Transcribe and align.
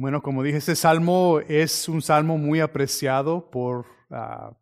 Bueno, 0.00 0.22
como 0.22 0.42
dije, 0.42 0.56
este 0.56 0.76
salmo 0.76 1.40
es 1.46 1.86
un 1.86 2.00
salmo 2.00 2.38
muy 2.38 2.60
apreciado 2.60 3.50
por 3.50 3.84
ah, 4.10 4.54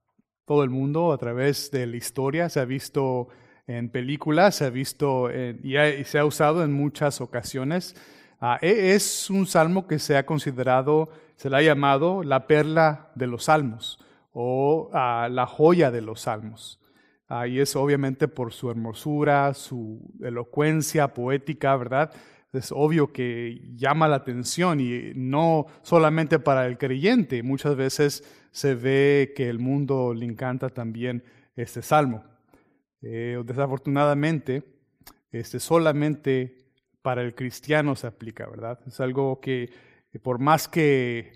todo 0.44 0.64
el 0.64 0.70
mundo 0.70 1.12
a 1.12 1.18
través 1.18 1.70
de 1.70 1.86
la 1.86 1.96
historia. 1.96 2.48
Se 2.48 2.58
ha 2.58 2.64
visto 2.64 3.28
en 3.68 3.88
películas, 3.88 4.56
se 4.56 4.64
ha 4.64 4.70
visto 4.70 5.30
y, 5.30 5.76
se 6.06 6.18
ha 6.18 6.24
usado 6.24 6.64
en 6.64 6.72
muchas 6.72 7.20
ocasiones. 7.20 7.94
Ah, 8.40 8.58
e, 8.60 8.96
es 8.96 9.30
un 9.30 9.46
salmo 9.46 9.86
que 9.86 10.00
se 10.00 10.16
ha 10.16 10.26
considerado, 10.26 11.08
se 11.36 11.48
le 11.48 11.56
ha 11.58 11.62
llamado 11.62 12.24
la 12.24 12.48
perla 12.48 13.12
de 13.14 13.28
los 13.28 13.44
salmos 13.44 14.04
o 14.32 14.90
ah, 14.92 15.28
la 15.30 15.46
joya 15.46 15.92
de 15.92 16.00
los 16.00 16.22
salmos. 16.22 16.80
y 17.46 17.60
es 17.60 17.76
obviamente 17.76 18.26
por 18.26 18.52
su 18.52 18.72
hermosura, 18.72 19.54
su 19.54 20.00
elocuencia 20.20 21.14
poética, 21.14 21.76
¿verdad? 21.76 22.10
Es 22.52 22.72
obvio 22.72 23.12
que 23.12 23.60
llama 23.74 24.08
la 24.08 24.16
atención 24.16 24.80
y 24.80 25.12
no 25.14 25.66
solamente 25.82 26.38
para 26.38 26.66
el 26.66 26.78
creyente, 26.78 27.42
muchas 27.42 27.76
veces 27.76 28.24
se 28.50 28.74
ve 28.74 29.32
que 29.36 29.48
el 29.48 29.58
mundo 29.58 30.14
le 30.14 30.24
encanta 30.24 30.70
también 30.70 31.22
este 31.56 31.82
salmo. 31.82 32.24
Eh, 33.02 33.40
desafortunadamente, 33.44 34.62
este 35.30 35.60
solamente 35.60 36.56
para 37.02 37.22
el 37.22 37.34
cristiano 37.34 37.94
se 37.94 38.06
aplica, 38.06 38.48
¿verdad? 38.48 38.80
Es 38.86 38.98
algo 39.00 39.40
que 39.40 39.70
por 40.22 40.38
más 40.38 40.66
que 40.68 41.32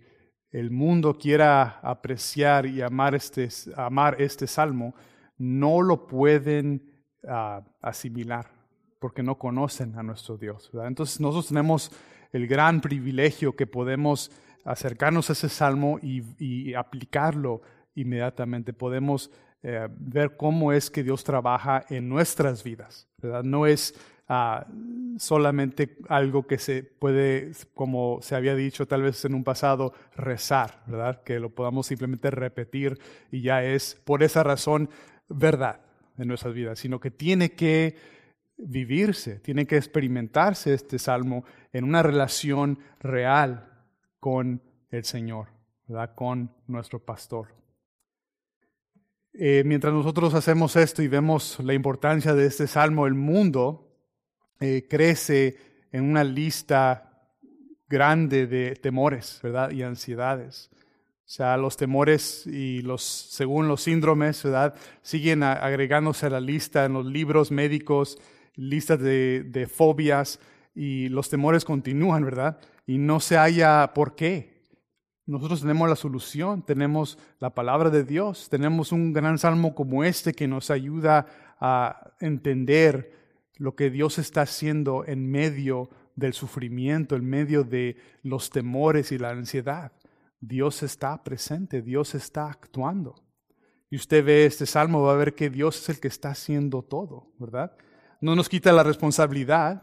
el 0.51 0.71
mundo 0.71 1.17
quiera 1.19 1.79
apreciar 1.83 2.67
y 2.67 2.83
amar 2.83 3.15
este, 3.15 3.49
amar 3.77 4.21
este 4.21 4.47
salmo, 4.47 4.95
no 5.39 5.83
lo 5.83 6.07
pueden 6.07 7.05
ah, 7.27 7.63
asimilar 7.81 8.52
porque 9.03 9.25
no 9.25 9.37
conocen 9.37 9.99
a 9.99 10.05
nuestro 10.05 10.39
Dios. 10.39 10.71
Entonces 10.73 11.19
nosotros 11.19 11.49
tenemos 11.49 11.91
el 12.33 12.47
gran 12.47 12.81
privilegio 12.81 13.57
que 13.57 13.67
podemos 13.67 14.31
acercarnos 14.65 15.29
a 15.29 15.33
ese 15.33 15.49
salmo 15.49 15.99
y, 16.01 16.73
aplicarlo 16.75 17.63
inmediatamente. 17.97 18.73
Podemos 18.73 19.29
eh, 19.65 19.89
ver 19.91 20.37
cómo 20.37 20.73
es 20.73 20.89
que 20.89 21.03
Dios 21.03 21.25
trabaja 21.25 21.85
en 21.91 22.09
nuestras 22.09 22.63
vidas. 22.63 23.09
No 23.43 23.67
es 23.67 23.93
ah, 24.29 24.69
solamente 25.19 25.99
algo 26.09 26.47
que 26.47 26.59
se 26.59 26.85
puede, 26.85 27.51
como 27.75 28.21
se 28.23 28.37
había 28.37 28.55
dicho 28.55 28.87
tal 28.87 29.03
vez 29.03 29.25
en 29.25 29.35
un 29.35 29.43
pasado, 29.43 29.95
rezar. 30.15 30.85
Que 31.25 31.41
lo 31.41 31.51
podamos 31.51 31.89
simplemente 31.89 32.31
repetir 32.31 33.01
y 33.33 33.43
ya 33.43 33.65
es 33.65 34.01
por 34.05 34.23
esa 34.23 34.45
razón 34.45 34.89
verdad 35.29 35.81
en 36.19 36.29
nuestras 36.29 36.55
vidas, 36.55 36.79
sino 36.79 37.01
que 37.01 37.11
tiene 37.11 37.51
que 37.51 38.12
vivirse, 38.65 39.41
tiene 39.41 39.67
que 39.67 39.77
experimentarse 39.77 40.75
este 40.75 40.99
salmo 40.99 41.45
en 41.73 41.85
una 41.85 42.03
relación 42.03 42.79
real 43.01 43.69
con 44.21 44.63
el 44.91 45.05
Señor, 45.05 45.49
con 46.15 46.55
nuestro 46.67 46.99
pastor. 47.05 47.49
Eh, 49.35 49.63
mientras 49.65 49.93
nosotros 49.93 50.35
hacemos 50.35 50.77
esto 50.77 51.03
y 51.03 51.09
vemos 51.09 51.59
la 51.61 51.75
importancia 51.75 52.35
de 52.35 52.47
este 52.47 52.67
salmo, 52.67 53.07
el 53.07 53.15
mundo 53.15 53.97
eh, 54.61 54.87
crece 54.89 55.57
en 55.91 56.05
una 56.05 56.23
lista 56.23 57.31
grande 57.89 58.47
de 58.47 58.77
temores 58.77 59.41
¿verdad? 59.43 59.71
y 59.71 59.83
ansiedades. 59.83 60.71
O 61.25 61.35
sea, 61.35 61.57
los 61.57 61.79
temores 61.79 62.47
y 62.47 62.83
los, 62.83 63.03
según 63.03 63.69
los 63.69 63.83
síndromes, 63.83 64.43
¿verdad? 64.43 64.75
siguen 65.01 65.43
agregándose 65.43 66.27
a 66.27 66.31
la 66.31 66.41
lista 66.41 66.85
en 66.85 66.93
los 66.93 67.07
libros 67.07 67.51
médicos 67.51 68.19
listas 68.55 69.01
de, 69.01 69.71
fobias 69.73 70.41
y 70.75 71.09
los 71.09 71.29
temores 71.29 71.65
continúan, 71.65 72.25
¿verdad? 72.25 72.59
Y 72.87 72.99
no 72.99 73.21
se 73.21 73.37
haya 73.37 73.93
por 73.95 74.15
qué. 74.15 74.63
Nosotros 75.27 75.61
tenemos 75.61 75.89
la 75.89 75.97
solución, 75.97 76.63
tenemos 76.63 77.19
la 77.39 77.55
palabra 77.55 77.91
de 77.91 78.05
Dios, 78.05 78.49
tenemos 78.51 78.93
un 78.93 79.13
gran 79.13 79.39
salmo 79.39 79.75
como 79.75 80.05
este 80.05 80.33
que 80.33 80.49
nos 80.49 80.71
ayuda 80.71 81.27
a 81.61 82.13
entender 82.21 83.13
lo 83.57 83.77
que 83.77 83.91
Dios 83.91 84.19
está 84.19 84.43
haciendo 84.43 85.05
en 85.07 85.31
medio 85.31 85.91
del 86.17 86.33
sufrimiento, 86.33 87.15
en 87.15 87.25
medio 87.25 87.63
de 87.63 87.97
los 88.23 88.51
temores 88.51 89.13
y 89.13 89.19
la 89.19 89.31
ansiedad. 89.31 89.93
Dios 90.41 90.83
está 90.83 91.23
presente, 91.23 91.83
Dios 91.83 92.17
está 92.17 92.49
actuando. 92.49 93.15
Y 93.89 93.97
usted 93.97 94.25
ve 94.25 94.47
este 94.47 94.67
salmo, 94.67 95.03
va 95.03 95.13
a 95.13 95.17
ver 95.17 95.35
que 95.35 95.51
Dios 95.51 95.81
es 95.81 95.89
el 95.91 96.01
que 96.01 96.09
está 96.09 96.31
haciendo 96.31 96.83
todo, 96.83 97.33
¿verdad? 97.39 97.77
No 98.23 98.37
nos 98.37 98.49
quita 98.49 98.73
la 98.73 98.85
responsabilidad 98.85 99.83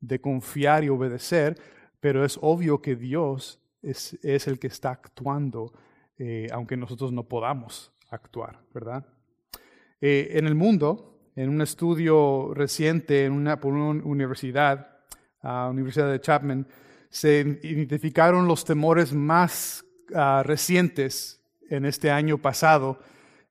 de 0.00 0.20
confiar 0.20 0.84
y 0.84 0.88
obedecer, 0.88 1.60
pero 2.00 2.24
es 2.24 2.38
obvio 2.40 2.80
que 2.80 2.94
Dios 2.94 3.60
es, 3.82 4.16
el 4.22 4.60
que 4.60 4.68
está 4.68 4.90
actuando, 4.90 5.72
eh, 6.18 6.46
aunque 6.52 6.76
nosotros 6.76 7.12
no 7.12 7.24
podamos 7.24 7.92
actuar, 8.10 8.60
¿verdad? 8.72 9.04
Eh, 10.00 10.30
en 10.34 10.46
el 10.46 10.54
mundo, 10.54 11.20
en 11.34 11.50
un 11.50 11.60
estudio 11.60 12.54
reciente 12.54 13.24
en 13.24 13.32
una, 13.32 13.60
por 13.60 13.74
una 13.74 14.04
universidad, 14.04 14.94
Universidad 15.42 16.10
de 16.10 16.20
Chapman, 16.20 16.66
se 17.10 17.60
identificaron 17.62 18.46
los 18.46 18.64
temores 18.64 19.12
más 19.12 19.84
ah, 20.14 20.42
recientes 20.44 21.40
en 21.70 21.84
este 21.86 22.10
año 22.10 22.38
pasado 22.38 22.98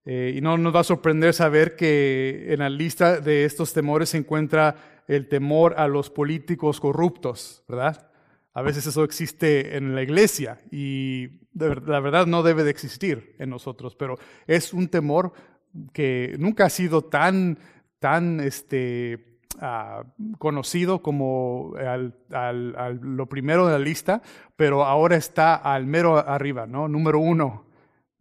eh, 0.10 0.36
y 0.38 0.40
no 0.40 0.58
nos 0.58 0.74
va 0.74 0.80
a 0.80 0.86
sorprender 0.86 1.34
saber 1.34 1.76
que 1.76 2.46
en 2.54 2.60
la 2.60 2.70
lista 2.70 3.20
de 3.20 3.44
estos 3.44 3.74
temores 3.74 4.08
se 4.08 4.18
encuentra 4.18 5.04
el 5.06 5.28
temor 5.28 5.74
a 5.78 5.90
los 5.90 6.10
políticos 6.10 6.80
corruptos, 6.80 7.66
¿verdad? 7.68 8.10
A 8.54 8.62
veces 8.62 8.88
eso 8.88 9.04
existe 9.04 9.76
en 9.76 9.96
la 9.96 10.04
iglesia 10.04 10.60
y 10.72 11.42
la 11.54 12.00
verdad 12.00 12.26
no 12.26 12.42
debe 12.42 12.64
de 12.64 12.72
existir 12.72 13.36
en 13.38 13.50
nosotros, 13.50 13.98
pero 13.98 14.18
es 14.48 14.72
un 14.72 14.88
temor 14.88 15.34
que 15.92 16.38
nunca 16.40 16.68
ha 16.68 16.70
sido 16.70 17.02
tan, 17.02 17.60
tan 18.00 18.40
este, 18.40 19.40
ah, 19.60 20.06
conocido 20.38 21.02
como 21.02 21.74
lo 23.02 23.26
primero 23.28 23.68
de 23.68 23.74
la 23.74 23.80
lista, 23.80 24.22
pero 24.56 24.86
ahora 24.86 25.18
está 25.18 25.56
al 25.56 25.86
mero 25.86 26.18
arriba, 26.18 26.66
¿no? 26.66 26.88
Número 26.88 27.20
uno 27.20 27.67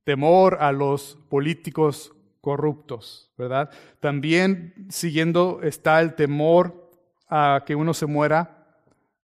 temor 0.06 0.58
a 0.60 0.70
los 0.70 1.18
políticos 1.28 2.14
corruptos, 2.40 3.32
¿verdad? 3.36 3.70
También 3.98 4.86
siguiendo 4.88 5.58
está 5.64 6.00
el 6.00 6.14
temor 6.14 6.92
a 7.28 7.64
que 7.66 7.74
uno 7.74 7.92
se 7.92 8.06
muera 8.06 8.68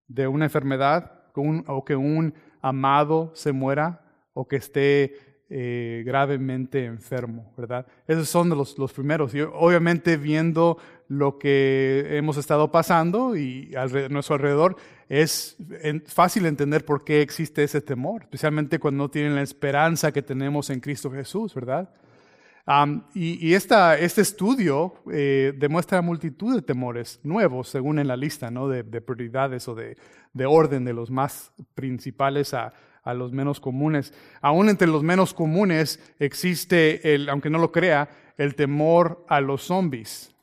de 0.07 0.29
una 0.29 0.45
enfermedad 0.45 1.23
o 1.67 1.83
que 1.83 1.97
un 1.97 2.35
amado 2.61 3.33
se 3.35 3.53
muera 3.53 4.03
o 4.35 4.47
que 4.47 4.57
esté 4.57 5.17
eh, 5.49 6.03
gravemente 6.05 6.85
enfermo, 6.85 7.55
¿verdad? 7.57 7.87
Esos 8.07 8.29
son 8.29 8.51
los, 8.51 8.77
los 8.77 8.93
primeros. 8.93 9.33
Obviamente 9.55 10.19
viendo 10.19 10.77
lo 11.09 11.39
que 11.39 12.07
hemos 12.11 12.37
estado 12.37 12.71
pasando 12.71 13.37
y 13.37 13.75
a 13.77 13.87
nuestro 14.09 14.35
alrededor, 14.35 14.77
es 15.09 15.57
fácil 16.07 16.47
entender 16.47 16.85
por 16.85 17.05
qué 17.05 17.23
existe 17.23 17.63
ese 17.63 17.81
temor, 17.81 18.23
especialmente 18.23 18.79
cuando 18.79 19.05
no 19.05 19.11
tienen 19.11 19.35
la 19.35 19.43
esperanza 19.43 20.13
que 20.13 20.23
tenemos 20.23 20.71
en 20.71 20.81
Cristo 20.81 21.11
Jesús, 21.11 21.55
¿verdad? 21.55 21.91
y, 23.15 23.55
esta, 23.55 23.97
este 23.97 24.23
estudio 24.23 24.95
eh, 25.13 25.53
demuestra 25.57 26.03
multitud 26.03 26.57
de 26.57 26.63
temores 26.63 27.21
nuevos, 27.23 27.69
según 27.69 28.01
en 28.01 28.09
la 28.09 28.17
lista 28.17 28.51
¿no? 28.51 28.69
de, 28.69 28.83
prioridades 28.83 29.69
o 29.69 29.77
de, 29.77 29.97
de, 30.33 30.47
orden, 30.47 30.85
de 30.85 30.93
los 30.93 31.09
más 31.09 31.53
principales 31.77 32.55
a, 32.55 32.73
a 33.05 33.15
los 33.15 33.33
menos 33.33 33.61
comunes. 33.61 34.13
Aún 34.41 34.69
entre 34.69 34.89
los 34.89 35.05
menos 35.05 35.33
comunes 35.33 36.01
existe, 36.19 37.15
el, 37.15 37.29
aunque 37.29 37.51
no 37.51 37.59
lo 37.59 37.71
crea, 37.71 38.09
el 38.37 38.57
temor 38.57 39.25
a 39.29 39.41
los 39.41 39.63
zombies. 39.63 40.35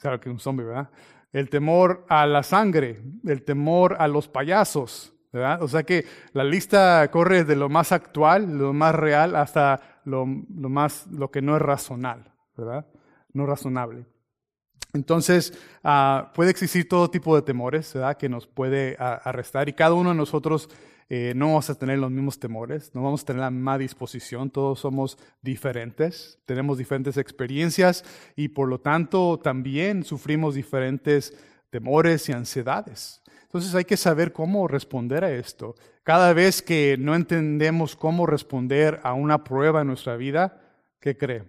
Claro 0.00 0.18
que 0.18 0.30
un 0.30 0.40
zombie, 0.40 0.64
¿verdad? 0.64 0.88
El 1.32 1.48
temor 1.50 2.06
a 2.08 2.26
la 2.26 2.42
sangre, 2.42 3.02
el 3.24 3.44
temor 3.44 3.96
a 3.98 4.08
los 4.08 4.28
payasos, 4.28 5.12
¿verdad? 5.32 5.62
O 5.62 5.68
sea 5.68 5.82
que 5.84 6.04
la 6.32 6.42
lista 6.42 7.08
corre 7.10 7.44
de 7.44 7.54
lo 7.54 7.68
más 7.68 7.92
actual, 7.92 8.58
lo 8.58 8.72
más 8.72 8.94
real, 8.94 9.36
hasta 9.36 10.00
lo, 10.04 10.26
más, 10.26 11.06
lo 11.08 11.30
que 11.30 11.42
no 11.42 11.54
es 11.54 11.62
razonable, 11.62 12.32
¿verdad? 12.56 12.86
No 13.32 13.46
razonable. 13.46 14.06
Entonces, 14.92 15.52
ah, 15.84 16.32
puede 16.34 16.50
existir 16.50 16.88
todo 16.88 17.10
tipo 17.10 17.36
de 17.36 17.42
temores, 17.42 17.92
¿verdad? 17.94 18.16
Que 18.16 18.28
nos 18.28 18.46
puede 18.46 18.96
arrestar 18.98 19.68
y 19.68 19.74
cada 19.74 19.94
uno 19.94 20.10
de 20.10 20.16
nosotros 20.16 20.68
eh, 21.12 21.32
no 21.34 21.48
vamos 21.48 21.68
a 21.68 21.74
tener 21.74 21.98
los 21.98 22.12
mismos 22.12 22.38
temores, 22.38 22.94
no 22.94 23.02
vamos 23.02 23.22
a 23.22 23.26
tener 23.26 23.40
la 23.40 23.50
misma 23.50 23.76
disposición, 23.78 24.48
todos 24.48 24.78
somos 24.78 25.18
diferentes, 25.42 26.38
tenemos 26.46 26.78
diferentes 26.78 27.16
experiencias 27.16 28.04
y 28.36 28.46
por 28.46 28.68
lo 28.68 28.78
tanto 28.78 29.36
también 29.40 30.04
sufrimos 30.04 30.54
diferentes 30.54 31.36
temores 31.68 32.28
y 32.28 32.32
ansiedades. 32.32 33.22
Entonces 33.42 33.74
hay 33.74 33.84
que 33.84 33.96
saber 33.96 34.32
cómo 34.32 34.68
responder 34.68 35.24
a 35.24 35.32
esto. 35.32 35.74
Cada 36.04 36.32
vez 36.32 36.62
que 36.62 36.94
no 36.96 37.16
entendemos 37.16 37.96
cómo 37.96 38.24
responder 38.24 39.00
a 39.02 39.12
una 39.12 39.42
prueba 39.42 39.80
en 39.80 39.88
nuestra 39.88 40.14
vida, 40.14 40.62
¿qué 41.00 41.18
cree? 41.18 41.42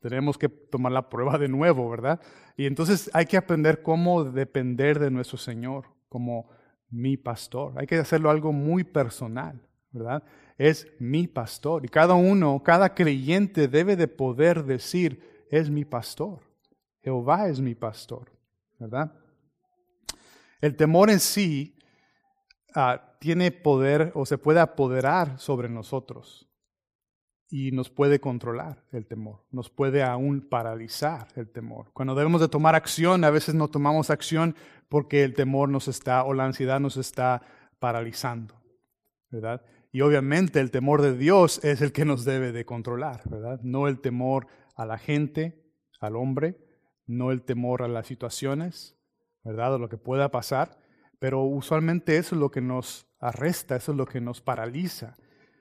Tenemos 0.00 0.38
que 0.38 0.48
tomar 0.48 0.92
la 0.92 1.10
prueba 1.10 1.36
de 1.36 1.48
nuevo, 1.48 1.90
¿verdad? 1.90 2.18
Y 2.56 2.64
entonces 2.64 3.10
hay 3.12 3.26
que 3.26 3.36
aprender 3.36 3.82
cómo 3.82 4.24
depender 4.24 4.98
de 4.98 5.10
nuestro 5.10 5.36
Señor, 5.36 5.84
como 6.08 6.48
mi 6.90 7.16
pastor. 7.16 7.74
Hay 7.76 7.86
que 7.86 7.96
hacerlo 7.96 8.30
algo 8.30 8.52
muy 8.52 8.84
personal, 8.84 9.60
¿verdad? 9.90 10.22
Es 10.58 10.88
mi 10.98 11.26
pastor. 11.26 11.84
Y 11.84 11.88
cada 11.88 12.14
uno, 12.14 12.62
cada 12.62 12.94
creyente 12.94 13.68
debe 13.68 13.96
de 13.96 14.08
poder 14.08 14.64
decir, 14.64 15.46
es 15.50 15.70
mi 15.70 15.84
pastor. 15.84 16.40
Jehová 17.02 17.48
es 17.48 17.60
mi 17.60 17.74
pastor, 17.74 18.32
¿verdad? 18.78 19.12
El 20.60 20.74
temor 20.74 21.10
en 21.10 21.20
sí 21.20 21.76
ah, 22.74 23.16
tiene 23.20 23.52
poder 23.52 24.10
o 24.14 24.26
se 24.26 24.38
puede 24.38 24.60
apoderar 24.60 25.38
sobre 25.38 25.68
nosotros 25.68 26.48
y 27.48 27.70
nos 27.70 27.90
puede 27.90 28.18
controlar 28.18 28.82
el 28.90 29.06
temor, 29.06 29.44
nos 29.50 29.70
puede 29.70 30.02
aún 30.02 30.48
paralizar 30.48 31.28
el 31.36 31.48
temor. 31.48 31.92
Cuando 31.92 32.14
debemos 32.14 32.40
de 32.40 32.48
tomar 32.48 32.74
acción, 32.74 33.24
a 33.24 33.30
veces 33.30 33.54
no 33.54 33.68
tomamos 33.68 34.10
acción 34.10 34.56
porque 34.88 35.24
el 35.24 35.34
temor 35.34 35.68
nos 35.68 35.88
está 35.88 36.24
o 36.24 36.34
la 36.34 36.44
ansiedad 36.44 36.80
nos 36.80 36.96
está 36.96 37.42
paralizando, 37.78 38.54
¿verdad? 39.30 39.62
Y 39.92 40.02
obviamente 40.02 40.60
el 40.60 40.70
temor 40.70 41.02
de 41.02 41.16
Dios 41.16 41.64
es 41.64 41.80
el 41.80 41.92
que 41.92 42.04
nos 42.04 42.24
debe 42.24 42.52
de 42.52 42.64
controlar, 42.64 43.22
¿verdad? 43.28 43.60
No 43.62 43.88
el 43.88 44.00
temor 44.00 44.46
a 44.74 44.84
la 44.84 44.98
gente, 44.98 45.64
al 46.00 46.16
hombre, 46.16 46.58
no 47.06 47.32
el 47.32 47.42
temor 47.42 47.82
a 47.82 47.88
las 47.88 48.06
situaciones, 48.06 48.96
¿verdad? 49.42 49.74
O 49.74 49.78
lo 49.78 49.88
que 49.88 49.96
pueda 49.96 50.30
pasar, 50.30 50.78
pero 51.18 51.42
usualmente 51.42 52.16
eso 52.18 52.34
es 52.34 52.40
lo 52.40 52.50
que 52.50 52.60
nos 52.60 53.06
arresta, 53.20 53.76
eso 53.76 53.92
es 53.92 53.98
lo 53.98 54.06
que 54.06 54.20
nos 54.20 54.40
paraliza. 54.40 55.16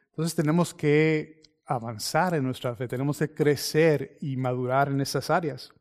Entonces 0.10 0.36
tenemos 0.36 0.74
que 0.74 1.44
avanzar 1.66 2.36
en 2.36 2.44
nuestra 2.44 2.76
fe, 2.76 2.88
tenemos 2.88 3.20
que 3.20 3.34
crecer 3.34 4.18
y 4.22 4.38
madurar 4.38 4.90
en 4.90 5.02
esas 5.02 5.30
áreas. 5.30 5.72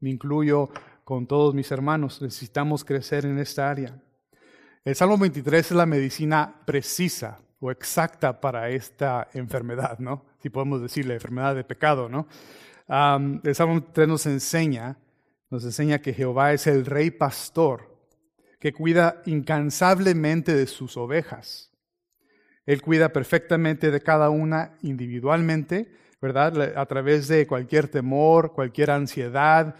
Me 0.00 0.10
incluyo 0.10 0.70
con 1.04 1.26
todos 1.26 1.54
mis 1.54 1.70
hermanos, 1.70 2.20
necesitamos 2.22 2.84
crecer 2.84 3.26
en 3.26 3.38
esta 3.38 3.70
área. 3.70 4.00
El 4.84 4.94
Salmo 4.94 5.18
23 5.18 5.70
es 5.70 5.76
la 5.76 5.86
medicina 5.86 6.62
precisa 6.66 7.38
o 7.60 7.70
exacta 7.70 8.40
para 8.40 8.68
esta 8.70 9.28
enfermedad, 9.34 9.98
¿no? 9.98 10.24
Si 10.40 10.50
podemos 10.50 10.82
decir 10.82 11.06
la 11.06 11.14
enfermedad 11.14 11.54
de 11.54 11.64
pecado, 11.64 12.08
¿no? 12.08 12.26
el 12.86 13.54
Salmo 13.54 13.74
23 13.74 14.08
nos 14.08 14.26
enseña, 14.26 14.98
nos 15.48 15.64
enseña 15.64 16.00
que 16.00 16.12
Jehová 16.12 16.52
es 16.52 16.66
el 16.66 16.84
rey 16.84 17.10
pastor 17.10 17.96
que 18.60 18.74
cuida 18.74 19.22
incansablemente 19.24 20.54
de 20.54 20.66
sus 20.66 20.98
ovejas. 20.98 21.70
Él 22.66 22.82
cuida 22.82 23.10
perfectamente 23.10 23.90
de 23.90 24.00
cada 24.00 24.28
una 24.28 24.76
individualmente, 24.82 25.90
¿verdad? 26.20 26.76
A 26.76 26.84
través 26.86 27.28
de 27.28 27.46
cualquier 27.46 27.88
temor, 27.88 28.52
cualquier 28.52 28.90
ansiedad, 28.90 29.74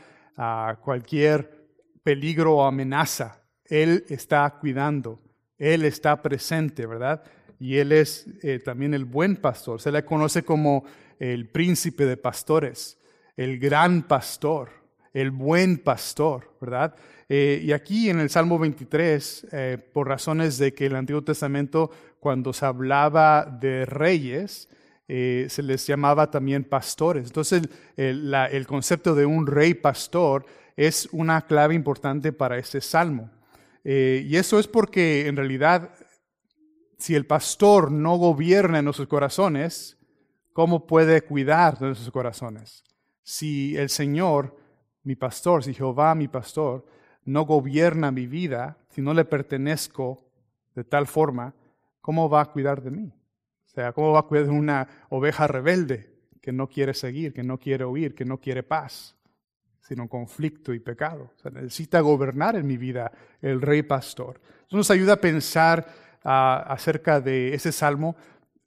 cualquier 0.81 1.65
peligro 2.03 2.57
o 2.57 2.65
amenaza. 2.65 3.41
Él 3.65 4.05
está 4.09 4.59
cuidando, 4.61 5.21
Él 5.59 5.85
está 5.85 6.21
presente, 6.21 6.87
¿verdad? 6.87 7.23
Y 7.59 7.79
Él 7.79 7.93
es 7.93 8.27
eh, 8.43 8.59
también 8.59 8.95
el 8.95 9.05
buen 9.05 9.37
pastor. 9.37 9.81
Se 9.81 9.91
le 9.91 10.05
conoce 10.05 10.43
como 10.45 10.85
el 11.19 11.49
príncipe 11.49 12.05
de 12.05 12.17
pastores, 12.17 12.99
el 13.37 13.59
gran 13.59 14.03
pastor, 14.03 14.71
el 15.13 15.31
buen 15.31 15.79
pastor, 15.79 16.57
¿verdad? 16.61 16.95
Eh, 17.29 17.63
y 17.63 17.73
aquí 17.73 18.11
en 18.11 18.21
el 18.21 18.29
Salmo 18.29 18.59
23, 18.59 19.47
eh, 19.53 19.79
por 19.93 20.09
razones 20.09 20.59
de 20.59 20.75
que 20.75 20.87
el 20.87 20.97
Antiguo 20.97 21.23
Testamento, 21.23 21.91
cuando 22.21 22.53
se 22.53 22.67
hablaba 22.67 23.45
de 23.45 23.87
reyes, 23.87 24.69
eh, 25.09 25.47
se 25.49 25.63
les 25.63 25.87
llamaba 25.87 26.31
también 26.31 26.65
pastores. 26.65 27.27
Entonces, 27.27 27.63
el, 27.97 28.35
el, 28.35 28.67
concepto 28.67 29.15
de 29.15 29.27
un 29.27 29.47
rey 29.47 29.75
pastor 29.75 30.47
es 30.77 31.09
una 31.13 31.43
clave 31.43 31.75
importante 31.75 32.33
para 32.33 32.59
este 32.59 32.81
salmo. 32.81 33.31
y 33.85 34.37
eso 34.37 34.59
es 34.59 34.67
porque 34.67 35.27
en 35.27 35.37
realidad, 35.37 35.91
si 36.99 37.15
el 37.15 37.27
pastor 37.27 37.93
no 37.93 38.17
gobierna 38.17 38.79
en 38.79 38.87
nuestros 38.87 39.09
corazones, 39.09 39.99
¿cómo 40.55 40.87
puede 40.87 41.23
cuidar 41.23 41.79
de 41.79 41.87
nuestros 41.87 42.11
corazones? 42.11 42.83
Si 43.23 43.77
el 43.77 43.91
Señor, 43.91 44.57
mi 45.03 45.17
pastor, 45.17 45.63
si 45.65 45.75
Jehová, 45.75 46.15
mi 46.15 46.29
pastor, 46.29 46.87
no 47.25 47.45
gobierna 47.45 48.11
mi 48.11 48.27
vida, 48.27 48.79
si 48.91 49.03
no 49.03 49.15
le 49.15 49.25
pertenezco 49.25 50.25
de 50.75 50.85
tal 50.85 51.07
forma, 51.07 51.55
¿cómo 52.01 52.29
va 52.29 52.43
a 52.43 52.53
cuidar 52.53 52.83
de 52.83 52.91
mí? 52.91 53.13
O 53.75 53.81
sea, 53.81 53.93
¿cómo 53.93 54.13
va 54.13 54.21
a 54.21 54.23
cuidar 54.23 54.51
una 54.51 54.87
oveja 55.09 55.49
rebelde 55.49 56.15
que 56.41 56.53
no 56.53 56.69
quiere 56.69 56.95
seguir, 56.95 57.33
que 57.33 57.43
no 57.43 57.59
quiere 57.59 57.83
oír, 57.83 58.15
que 58.15 58.25
no 58.25 58.39
quiere 58.39 58.63
paz, 58.63 59.17
sino 59.81 60.09
conflicto 60.09 60.73
y 60.73 60.79
pecado? 60.79 61.33
O 61.45 61.51
necesita 61.51 62.01
gobernar 62.01 62.55
en 62.55 62.69
mi 62.69 62.77
vida 62.77 63.11
el 63.43 63.61
rey 63.61 63.83
pastor. 63.83 64.41
Eso 64.69 64.77
nos 64.77 64.91
ayuda 64.93 65.15
a 65.15 65.21
pensar 65.21 65.87
acerca 66.23 67.21
de 67.21 67.53
ese 67.53 67.73
salmo 67.73 68.15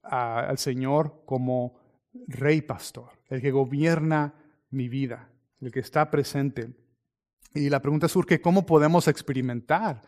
al 0.04 0.58
Señor 0.58 1.24
como 1.26 1.80
rey 2.28 2.62
pastor, 2.62 3.12
el 3.30 3.42
que 3.42 3.52
gobierna 3.52 4.34
mi 4.72 4.90
vida, 4.90 5.30
el 5.62 5.72
que 5.72 5.80
está 5.80 6.12
presente 6.12 6.76
y 7.54 7.70
la 7.70 7.82
pregunta 7.82 8.08
surge, 8.08 8.42
¿cómo 8.42 8.66
podemos 8.66 9.08
experimentar 9.08 10.02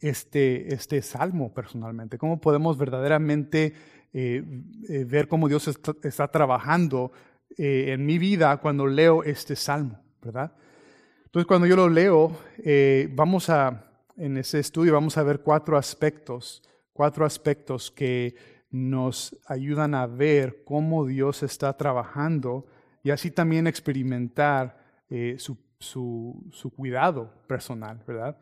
este, 0.00 0.74
este 0.74 1.02
salmo 1.02 1.52
personalmente? 1.52 2.18
¿Cómo 2.18 2.40
podemos 2.40 2.76
verdaderamente 2.76 3.74
eh, 4.12 4.42
eh, 4.88 5.04
ver 5.04 5.28
cómo 5.28 5.48
Dios 5.48 5.68
está, 5.68 6.28
trabajando 6.28 7.12
eh, 7.56 7.92
en 7.92 8.04
mi 8.04 8.18
vida 8.18 8.56
cuando 8.58 8.86
leo 8.86 9.22
este 9.22 9.56
salmo, 9.56 10.00
verdad? 10.22 10.52
Entonces, 11.24 11.46
cuando 11.46 11.66
yo 11.66 11.76
lo 11.76 11.88
leo, 11.88 12.36
vamos 13.12 13.50
a, 13.50 13.84
en 14.16 14.36
ese 14.36 14.58
estudio, 14.58 14.92
vamos 14.92 15.16
a 15.16 15.22
ver 15.22 15.40
cuatro 15.40 15.76
aspectos, 15.76 16.60
cuatro 16.92 17.24
aspectos 17.24 17.92
que 17.92 18.34
nos 18.70 19.36
ayudan 19.46 19.94
a 19.94 20.06
ver 20.06 20.64
cómo 20.64 21.06
Dios 21.06 21.44
está 21.44 21.76
trabajando 21.76 22.66
y 23.04 23.10
así 23.10 23.30
también 23.30 23.68
experimentar 23.68 24.76
su 25.36 25.56
su, 25.80 26.72
cuidado 26.76 27.32
personal, 27.46 28.02
¿verdad? 28.06 28.36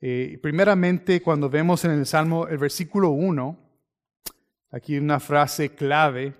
Eh, 0.00 0.38
primeramente, 0.42 1.22
cuando 1.22 1.48
vemos 1.48 1.84
en 1.84 1.92
el 1.92 2.06
Salmo 2.06 2.46
el 2.46 2.58
versículo 2.58 3.10
1, 3.10 3.58
aquí 4.72 4.98
una 4.98 5.20
frase 5.20 5.74
clave, 5.74 6.34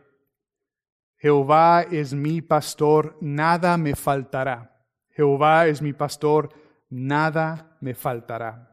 Jehová 1.17 1.83
es 1.83 2.13
mi 2.15 2.41
pastor, 2.41 3.17
nada 3.21 3.77
me 3.77 3.95
faltará. 3.95 4.85
Jehová 5.11 5.69
es 5.69 5.81
mi 5.81 5.93
pastor, 5.93 6.49
nada 6.91 7.77
me 7.81 7.95
faltará. 7.95 8.69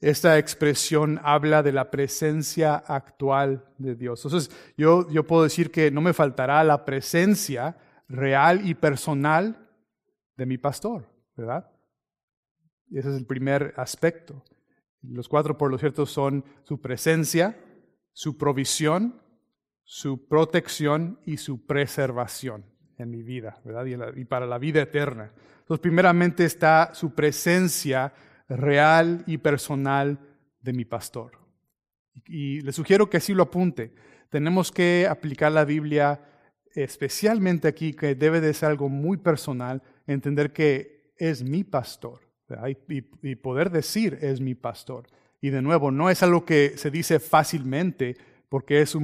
Esta 0.00 0.38
expresión 0.38 1.20
habla 1.22 1.62
de 1.62 1.72
la 1.72 1.90
presencia 1.90 2.76
actual 2.76 3.64
de 3.78 3.94
Dios. 3.94 4.24
Entonces, 4.24 4.54
yo, 4.76 5.08
yo 5.10 5.26
puedo 5.26 5.42
decir 5.42 5.70
que 5.70 5.90
no 5.90 6.00
me 6.00 6.12
faltará 6.12 6.62
la 6.64 6.84
presencia 6.84 7.76
real 8.08 8.66
y 8.66 8.74
personal 8.74 9.68
de 10.36 10.46
mi 10.46 10.58
pastor, 10.58 11.08
¿verdad? 11.36 11.70
Ese 12.90 13.10
es 13.10 13.16
el 13.16 13.26
primer 13.26 13.74
aspecto. 13.76 14.42
Los 15.02 15.28
cuatro, 15.28 15.56
por 15.56 15.70
lo 15.70 15.78
cierto, 15.78 16.06
son 16.06 16.44
su 16.62 16.80
presencia, 16.80 17.58
su 18.14 18.38
provisión, 18.38 19.20
su 19.82 20.26
protección 20.26 21.20
y 21.26 21.36
su 21.36 21.66
preservación 21.66 22.64
en 22.96 23.10
mi 23.10 23.22
vida, 23.22 23.60
¿verdad? 23.62 24.14
Y, 24.16 24.24
para 24.24 24.46
la 24.46 24.56
vida 24.56 24.80
eterna. 24.80 25.32
Entonces, 25.58 25.82
primeramente 25.82 26.46
está 26.46 26.94
su 26.94 27.14
presencia 27.14 28.14
real 28.48 29.22
y 29.26 29.36
personal 29.36 30.18
de 30.62 30.72
mi 30.72 30.86
pastor. 30.86 31.32
Y, 32.26 32.62
le 32.62 32.72
sugiero 32.72 33.10
que 33.10 33.18
así 33.18 33.34
lo 33.34 33.42
apunte. 33.42 33.92
Tenemos 34.30 34.72
que 34.72 35.06
aplicar 35.06 35.52
la 35.52 35.66
Biblia 35.66 36.22
especialmente 36.74 37.68
aquí, 37.68 37.92
que 37.92 38.14
debe 38.14 38.40
de 38.40 38.54
ser 38.54 38.70
algo 38.70 38.88
muy 38.88 39.18
personal, 39.18 39.82
entender 40.06 40.52
que 40.54 41.12
es 41.18 41.42
mi 41.42 41.62
pastor 41.62 42.24
y, 43.22 43.34
poder 43.36 43.70
decir 43.70 44.18
es 44.20 44.40
mi 44.40 44.54
pastor. 44.54 45.06
Y 45.40 45.50
de 45.50 45.62
nuevo, 45.62 45.90
no 45.90 46.10
es 46.10 46.22
algo 46.22 46.44
que 46.44 46.74
se 46.76 46.90
dice 46.90 47.20
fácilmente 47.20 48.16
porque 48.48 48.80
es 48.80 48.96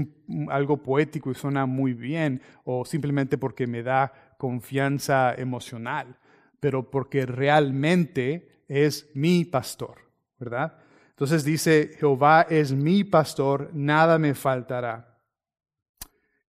algo 0.49 0.76
poético 0.82 1.30
y 1.30 1.34
suena 1.34 1.66
muy 1.66 1.92
bien 1.92 2.40
o 2.64 2.84
simplemente 2.84 3.37
porque 3.37 3.66
me 3.66 3.82
da 3.82 4.34
confianza 4.38 5.34
emocional, 5.34 6.16
pero 6.60 6.90
porque 6.90 7.26
realmente 7.26 8.64
es 8.68 9.10
mi 9.14 9.44
pastor, 9.44 9.99
¿verdad? 10.38 10.78
Entonces 11.10 11.44
dice, 11.44 11.90
Jehová 11.99 12.46
es 12.49 12.72
mi 12.72 13.04
pastor, 13.04 13.70
nada 13.75 14.18
me 14.18 14.34
faltará. 14.34 15.18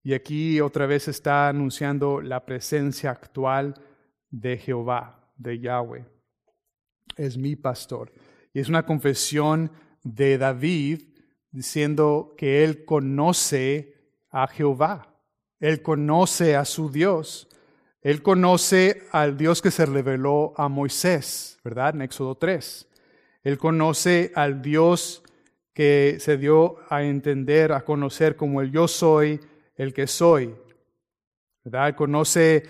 Y 0.02 0.14
aquí 0.14 0.60
otra 0.60 0.86
vez 0.86 1.08
está 1.08 1.48
anunciando 1.48 2.20
la 2.20 2.46
presencia 2.46 3.10
actual 3.10 3.74
de 4.30 4.56
Jehová, 4.56 5.32
de 5.36 5.58
Yahweh. 5.60 6.06
Es 7.16 7.36
mi 7.36 7.54
pastor. 7.56 8.12
Y 8.52 8.60
es 8.60 8.68
una 8.68 8.84
confesión 8.84 9.72
de 10.02 10.38
David 10.38 11.02
diciendo 11.50 12.34
que 12.36 12.64
él 12.64 12.84
conoce 12.84 13.94
a 14.30 14.46
Jehová. 14.46 15.14
Él 15.60 15.82
conoce 15.82 16.56
a 16.56 16.64
su 16.64 16.90
Dios. 16.90 17.48
Él 18.00 18.22
conoce 18.22 19.04
al 19.12 19.36
Dios 19.36 19.62
que 19.62 19.70
se 19.70 19.86
reveló 19.86 20.54
a 20.56 20.68
Moisés, 20.68 21.58
¿verdad? 21.62 21.94
En 21.94 22.02
Éxodo 22.02 22.34
3. 22.34 22.88
Él 23.44 23.58
conoce 23.58 24.32
al 24.34 24.60
Dios 24.60 25.22
que 25.72 26.16
se 26.18 26.36
dio 26.36 26.78
a 26.90 27.04
entender, 27.04 27.72
a 27.72 27.84
conocer 27.84 28.36
como 28.36 28.60
el 28.60 28.72
yo 28.72 28.88
soy, 28.88 29.40
el 29.76 29.94
que 29.94 30.06
soy. 30.06 30.54
¿Verdad? 31.64 31.94
Conoce 31.94 32.64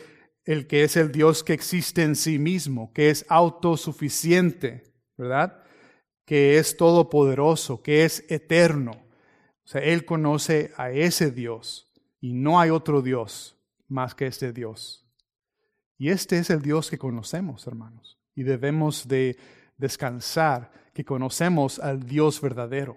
el 0.44 0.66
que 0.66 0.84
es 0.84 0.96
el 0.96 1.12
Dios 1.12 1.42
que 1.42 1.54
existe 1.54 2.02
en 2.02 2.14
sí 2.14 2.38
mismo, 2.38 2.92
que 2.92 3.10
es 3.10 3.24
autosuficiente, 3.28 4.82
¿verdad? 5.16 5.61
Que 6.32 6.56
es 6.56 6.78
todopoderoso, 6.78 7.82
que 7.82 8.06
es 8.06 8.24
eterno. 8.30 8.92
O 8.92 9.68
sea, 9.68 9.82
Él 9.82 10.06
conoce 10.06 10.72
a 10.78 10.90
ese 10.90 11.30
Dios 11.30 11.92
y 12.22 12.32
no 12.32 12.58
hay 12.58 12.70
otro 12.70 13.02
Dios 13.02 13.58
más 13.86 14.14
que 14.14 14.26
este 14.26 14.50
Dios. 14.50 15.06
Y 15.98 16.08
este 16.08 16.38
es 16.38 16.48
el 16.48 16.62
Dios 16.62 16.88
que 16.88 16.96
conocemos, 16.96 17.66
hermanos. 17.66 18.18
Y 18.34 18.44
debemos 18.44 19.08
de 19.08 19.36
descansar 19.76 20.72
que 20.94 21.04
conocemos 21.04 21.78
al 21.78 22.06
Dios 22.06 22.40
verdadero. 22.40 22.96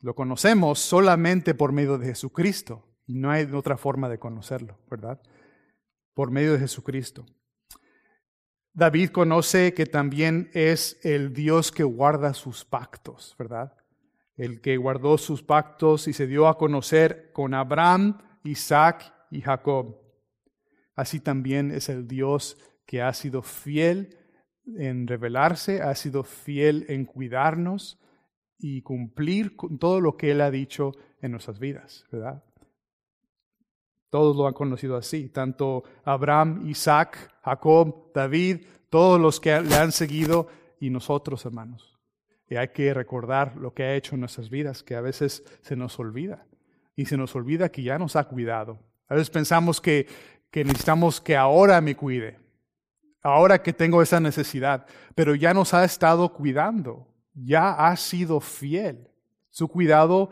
Lo 0.00 0.14
conocemos 0.14 0.78
solamente 0.78 1.52
por 1.54 1.72
medio 1.72 1.98
de 1.98 2.06
Jesucristo. 2.06 2.82
No 3.06 3.30
hay 3.30 3.44
otra 3.52 3.76
forma 3.76 4.08
de 4.08 4.18
conocerlo, 4.18 4.78
¿verdad? 4.90 5.20
Por 6.14 6.30
medio 6.30 6.54
de 6.54 6.60
Jesucristo. 6.60 7.26
David 8.74 9.10
conoce 9.10 9.74
que 9.74 9.84
también 9.84 10.50
es 10.54 10.98
el 11.02 11.34
Dios 11.34 11.70
que 11.70 11.84
guarda 11.84 12.32
sus 12.32 12.64
pactos, 12.64 13.34
¿verdad? 13.38 13.74
El 14.36 14.62
que 14.62 14.78
guardó 14.78 15.18
sus 15.18 15.42
pactos 15.42 16.08
y 16.08 16.14
se 16.14 16.26
dio 16.26 16.48
a 16.48 16.56
conocer 16.56 17.30
con 17.32 17.52
Abraham, 17.52 18.18
Isaac 18.44 19.12
y 19.30 19.42
Jacob. 19.42 19.98
Así 20.96 21.20
también 21.20 21.70
es 21.70 21.90
el 21.90 22.08
Dios 22.08 22.56
que 22.86 23.02
ha 23.02 23.12
sido 23.12 23.42
fiel 23.42 24.16
en 24.76 25.06
revelarse, 25.06 25.82
ha 25.82 25.94
sido 25.94 26.24
fiel 26.24 26.86
en 26.88 27.04
cuidarnos 27.04 28.00
y 28.58 28.80
cumplir 28.82 29.54
con 29.54 29.78
todo 29.78 30.00
lo 30.00 30.16
que 30.16 30.30
Él 30.30 30.40
ha 30.40 30.50
dicho 30.50 30.92
en 31.20 31.32
nuestras 31.32 31.58
vidas, 31.58 32.06
¿verdad? 32.10 32.42
Todos 34.08 34.36
lo 34.36 34.46
han 34.46 34.54
conocido 34.54 34.96
así, 34.96 35.28
tanto 35.28 35.84
Abraham, 36.04 36.68
Isaac, 36.68 37.31
Jacob, 37.42 38.12
David, 38.14 38.66
todos 38.88 39.20
los 39.20 39.40
que 39.40 39.60
le 39.60 39.74
han 39.74 39.92
seguido 39.92 40.48
y 40.78 40.90
nosotros, 40.90 41.44
hermanos. 41.44 41.98
Y 42.48 42.56
hay 42.56 42.68
que 42.68 42.92
recordar 42.92 43.56
lo 43.56 43.72
que 43.72 43.82
ha 43.84 43.94
hecho 43.94 44.14
en 44.14 44.20
nuestras 44.20 44.50
vidas, 44.50 44.82
que 44.82 44.94
a 44.94 45.00
veces 45.00 45.42
se 45.62 45.76
nos 45.76 45.98
olvida. 45.98 46.46
Y 46.94 47.06
se 47.06 47.16
nos 47.16 47.34
olvida 47.34 47.70
que 47.70 47.82
ya 47.82 47.98
nos 47.98 48.16
ha 48.16 48.24
cuidado. 48.24 48.78
A 49.08 49.14
veces 49.14 49.30
pensamos 49.30 49.80
que, 49.80 50.06
que 50.50 50.64
necesitamos 50.64 51.20
que 51.20 51.36
ahora 51.36 51.80
me 51.80 51.96
cuide, 51.96 52.38
ahora 53.22 53.62
que 53.62 53.72
tengo 53.72 54.02
esa 54.02 54.20
necesidad, 54.20 54.86
pero 55.14 55.34
ya 55.34 55.54
nos 55.54 55.72
ha 55.72 55.84
estado 55.84 56.32
cuidando, 56.32 57.08
ya 57.34 57.72
ha 57.72 57.96
sido 57.96 58.40
fiel. 58.40 59.08
Su 59.50 59.68
cuidado 59.68 60.30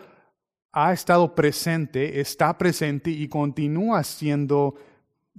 ha 0.72 0.92
estado 0.92 1.34
presente, 1.34 2.20
está 2.20 2.56
presente 2.58 3.10
y 3.10 3.28
continúa 3.28 4.04
siendo 4.04 4.74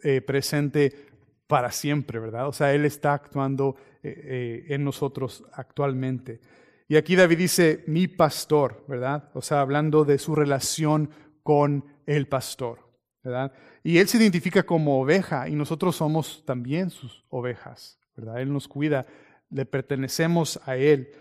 eh, 0.01 0.21
presente 0.21 1.10
para 1.51 1.69
siempre, 1.69 2.17
¿verdad? 2.17 2.47
O 2.47 2.53
sea, 2.53 2.73
Él 2.73 2.85
está 2.85 3.13
actuando 3.13 3.75
eh, 4.03 4.13
eh, 4.23 4.65
en 4.73 4.85
nosotros 4.85 5.43
actualmente. 5.51 6.39
Y 6.87 6.95
aquí 6.95 7.17
David 7.17 7.39
dice, 7.39 7.83
mi 7.87 8.07
pastor, 8.07 8.85
¿verdad? 8.87 9.29
O 9.33 9.41
sea, 9.41 9.59
hablando 9.59 10.05
de 10.05 10.17
su 10.17 10.33
relación 10.33 11.09
con 11.43 11.83
el 12.05 12.29
pastor, 12.29 12.79
¿verdad? 13.21 13.51
Y 13.83 13.97
Él 13.97 14.07
se 14.07 14.17
identifica 14.17 14.63
como 14.63 15.01
oveja 15.01 15.49
y 15.49 15.55
nosotros 15.55 15.97
somos 15.97 16.45
también 16.45 16.89
sus 16.89 17.25
ovejas, 17.27 17.99
¿verdad? 18.15 18.39
Él 18.39 18.53
nos 18.53 18.69
cuida, 18.69 19.05
le 19.49 19.65
pertenecemos 19.65 20.57
a 20.65 20.77
Él. 20.77 21.11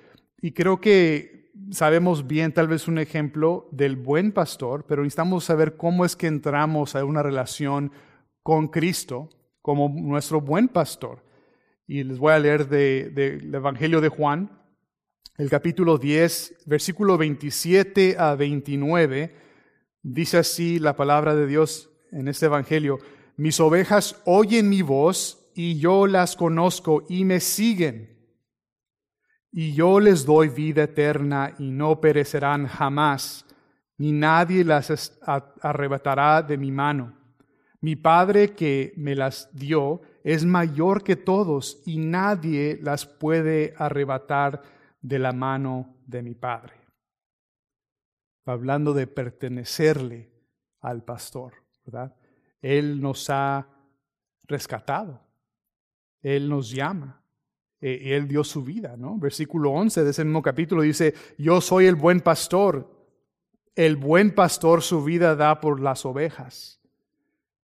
Y 0.41 0.53
creo 0.53 0.81
que 0.81 1.51
sabemos 1.73 2.29
bien 2.29 2.53
tal 2.53 2.69
vez 2.69 2.87
un 2.87 3.01
ejemplo 3.01 3.69
del 3.73 3.97
buen 3.97 4.31
pastor, 4.31 4.85
pero 4.87 5.03
necesitamos 5.03 5.43
saber 5.43 5.77
cómo 5.77 6.05
es 6.05 6.15
que 6.15 6.29
entramos 6.29 6.95
a 6.95 7.05
una 7.05 7.25
relación 7.25 7.91
con 8.45 8.69
Cristo 8.69 9.29
como 9.63 9.89
nuestro 9.89 10.41
buen 10.41 10.69
pastor. 10.69 11.23
Y 11.87 12.05
les 12.05 12.19
voy 12.19 12.33
a 12.33 12.39
leer 12.39 12.69
del 12.69 13.15
de, 13.15 13.57
Evangelio 13.57 14.01
de 14.01 14.09
Juan, 14.09 14.51
el 15.37 15.51
capítulo 15.51 15.99
10, 15.99 16.65
versículo 16.67 17.19
27 17.19 18.17
a 18.19 18.35
29. 18.35 19.35
Dice 20.03 20.39
así 20.39 20.79
la 20.79 20.97
palabra 20.97 21.35
de 21.35 21.47
Dios 21.47 21.91
en 22.13 22.29
este 22.29 22.47
Evangelio, 22.47 22.99
mis 23.37 23.59
ovejas 23.61 24.21
oyen 24.25 24.69
mi 24.69 24.83
voz 24.83 25.51
y 25.55 25.79
yo 25.79 26.07
las 26.07 26.37
conozco 26.37 27.05
y 27.09 27.25
me 27.25 27.41
siguen. 27.41 28.19
Y 29.53 29.73
yo 29.75 29.99
les 29.99 30.25
doy 30.25 30.49
vida 30.49 30.85
eterna 30.85 31.55
y 31.59 31.71
no 31.71 32.01
perecerán 32.01 32.67
jamás, 32.67 33.45
ni 33.99 34.13
nadie 34.13 34.65
las 34.65 35.19
arrebatará 35.61 36.43
de 36.43 36.57
mi 36.57 36.71
mano. 36.71 37.20
Mi 37.83 37.97
Padre 37.97 38.55
que 38.55 38.93
me 38.97 39.15
las 39.15 39.49
dio 39.53 40.03
es 40.23 40.45
mayor 40.45 41.03
que 41.03 41.17
todos 41.17 41.83
y 41.87 41.99
nadie 41.99 42.79
las 42.83 43.07
puede 43.07 43.75
arrebatar 43.77 44.63
de 45.01 45.19
la 45.19 45.33
mano 45.33 45.97
de 46.07 46.23
mi 46.23 46.35
Padre. 46.35 46.75
Hablando 48.45 48.93
de 48.93 49.07
pertenecerle 49.07 50.31
al 50.81 51.05
pastor. 51.05 51.55
Él 52.61 53.01
nos 53.01 53.31
ha 53.31 53.67
rescatado. 54.47 55.21
Él 56.23 56.49
nos 56.49 56.71
llama. 56.71 57.23
E, 57.81 58.15
él 58.15 58.29
dio 58.29 58.45
su 58.45 58.63
vida, 58.63 58.97
¿no? 58.97 59.19
Versículo 59.19 59.71
11 59.71 60.05
de 60.05 60.11
ese 60.11 60.25
mismo 60.25 60.43
capítulo 60.43 60.83
dice, 60.83 61.15
yo 61.39 61.61
soy 61.61 61.87
el 61.87 61.95
buen 61.95 62.21
pastor. 62.21 62.91
El 63.75 63.97
buen 63.97 64.35
pastor 64.35 64.83
su 64.83 65.03
vida 65.03 65.35
da 65.35 65.61
por 65.61 65.81
las 65.81 66.05
ovejas. 66.05 66.80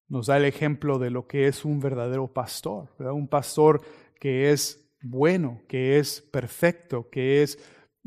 Nos 0.09 0.27
da 0.27 0.37
el 0.37 0.45
ejemplo 0.45 0.99
de 0.99 1.11
lo 1.11 1.27
que 1.27 1.49
es 1.49 1.65
un 1.65 1.81
verdadero 1.81 2.33
pastor, 2.33 2.89
Un 2.99 3.29
pastor 3.29 3.81
que 4.21 4.53
es 4.53 4.87
bueno, 5.03 5.63
que 5.69 5.99
es 5.99 6.21
perfecto, 6.21 7.09
que 7.11 7.43
es, 7.43 7.59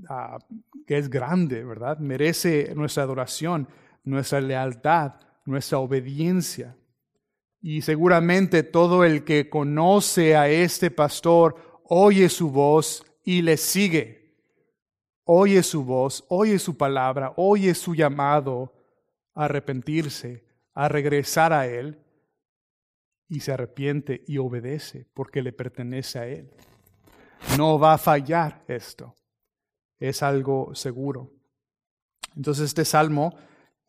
ah, 0.08 0.40
que 0.88 0.98
es 0.98 1.10
grande, 1.10 1.64
¿verdad? 1.64 2.00
Merece 2.00 2.74
nuestra 2.76 3.04
adoración, 3.04 3.68
nuestra 4.04 4.42
lealtad, 4.42 5.14
nuestra 5.46 5.80
obediencia. 5.80 6.76
Y 7.62 7.82
seguramente 7.82 8.64
todo 8.64 9.04
el 9.04 9.24
que 9.24 9.50
conoce 9.50 10.36
a 10.36 10.48
este 10.50 10.92
pastor 10.92 11.82
oye 11.84 12.30
su 12.30 12.50
voz 12.50 13.06
y 13.24 13.42
le 13.42 13.58
sigue. 13.58 14.20
Oye 15.26 15.62
su 15.62 15.84
voz, 15.84 16.26
oye 16.30 16.58
su 16.58 16.78
palabra, 16.78 17.34
oye 17.36 17.76
su 17.76 17.94
llamado 17.94 18.74
a 19.36 19.46
arrepentirse, 19.46 20.49
a 20.80 20.88
regresar 20.88 21.52
a 21.52 21.68
Él 21.68 22.00
y 23.28 23.42
se 23.42 23.52
arrepiente 23.52 24.24
y 24.28 24.38
obedece 24.38 25.06
porque 25.14 25.42
le 25.42 25.52
pertenece 25.52 26.20
a 26.20 26.26
Él. 26.26 26.50
No 27.58 27.78
va 27.78 27.96
a 27.96 27.98
fallar 27.98 28.64
esto. 28.68 29.14
Es 30.00 30.24
algo 30.24 30.74
seguro. 30.74 31.34
Entonces 32.36 32.66
este 32.66 32.86
salmo 32.86 33.36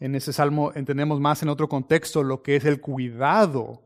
en 0.01 0.17
ese 0.17 0.33
salmo 0.33 0.73
entendemos 0.75 1.21
más 1.21 1.43
en 1.45 1.51
otro 1.51 1.69
contexto 1.69 2.25
lo 2.25 2.43
que 2.43 2.57
es 2.57 2.65
el 2.65 2.81
cuidado 2.81 3.85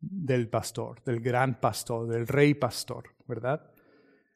del 0.00 0.48
pastor, 0.48 1.04
del 1.04 1.20
gran 1.20 1.60
pastor, 1.60 2.08
del 2.08 2.26
rey 2.26 2.54
pastor, 2.54 3.14
¿verdad? 3.28 3.70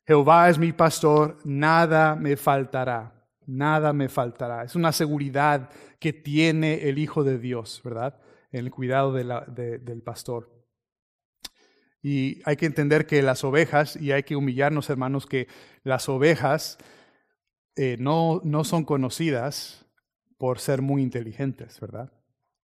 Jehová 0.06 0.48
es 0.48 0.58
mi 0.58 0.72
pastor, 0.72 1.38
nada 1.44 2.14
me 2.14 2.36
faltará, 2.36 3.17
nada 3.48 3.92
me 3.92 4.08
faltará. 4.08 4.62
Es 4.62 4.76
una 4.76 4.92
seguridad 4.92 5.70
que 5.98 6.12
tiene 6.12 6.88
el 6.88 6.98
Hijo 6.98 7.24
de 7.24 7.38
Dios, 7.38 7.80
¿verdad? 7.82 8.20
En 8.52 8.64
el 8.64 8.70
cuidado 8.70 9.12
del 9.12 10.02
pastor. 10.04 10.54
Y 12.00 12.40
hay 12.44 12.56
que 12.56 12.66
entender 12.66 13.06
que 13.06 13.22
las 13.22 13.42
ovejas, 13.42 13.96
y 13.96 14.12
hay 14.12 14.22
que 14.22 14.36
humillarnos, 14.36 14.88
hermanos, 14.90 15.26
que 15.26 15.48
las 15.82 16.08
ovejas 16.08 16.78
eh, 17.74 17.96
no, 17.98 18.40
no 18.44 18.64
son 18.64 18.84
conocidas 18.84 19.86
por 20.36 20.60
ser 20.60 20.82
muy 20.82 21.02
inteligentes, 21.02 21.80
¿verdad? 21.80 22.12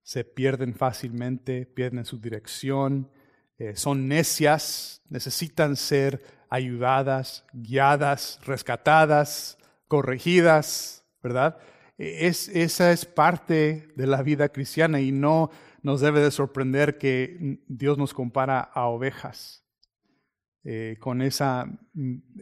Se 0.03 0.25
pierden 0.25 0.75
fácilmente, 0.75 1.67
pierden 1.67 2.07
su 2.07 2.19
dirección, 2.19 3.11
eh, 3.59 3.75
son 3.77 4.09
necias, 4.09 5.03
necesitan 5.11 5.77
ser 5.77 6.23
ayudadas, 6.49 7.45
guiadas, 7.53 8.41
rescatadas, 8.47 9.58
corregidas, 9.89 11.05
¿verdad? 11.23 11.59
E, 11.99 12.29
es, 12.29 12.49
esa 12.49 12.93
es 12.93 13.05
parte 13.05 13.89
de 13.97 14.07
la 14.07 14.23
vida 14.23 14.51
cristiana 14.51 15.01
y 15.01 15.13
no 15.13 15.51
nos 15.83 16.01
debe 16.01 16.21
de 16.21 16.31
sorprender 16.31 16.99
que 16.99 17.61
Dios 17.67 17.99
nos 17.99 18.15
compara 18.15 18.61
a 18.61 18.87
ovejas 18.87 19.65
eh, 20.65 20.97
con 21.01 21.23
esa, 21.23 21.67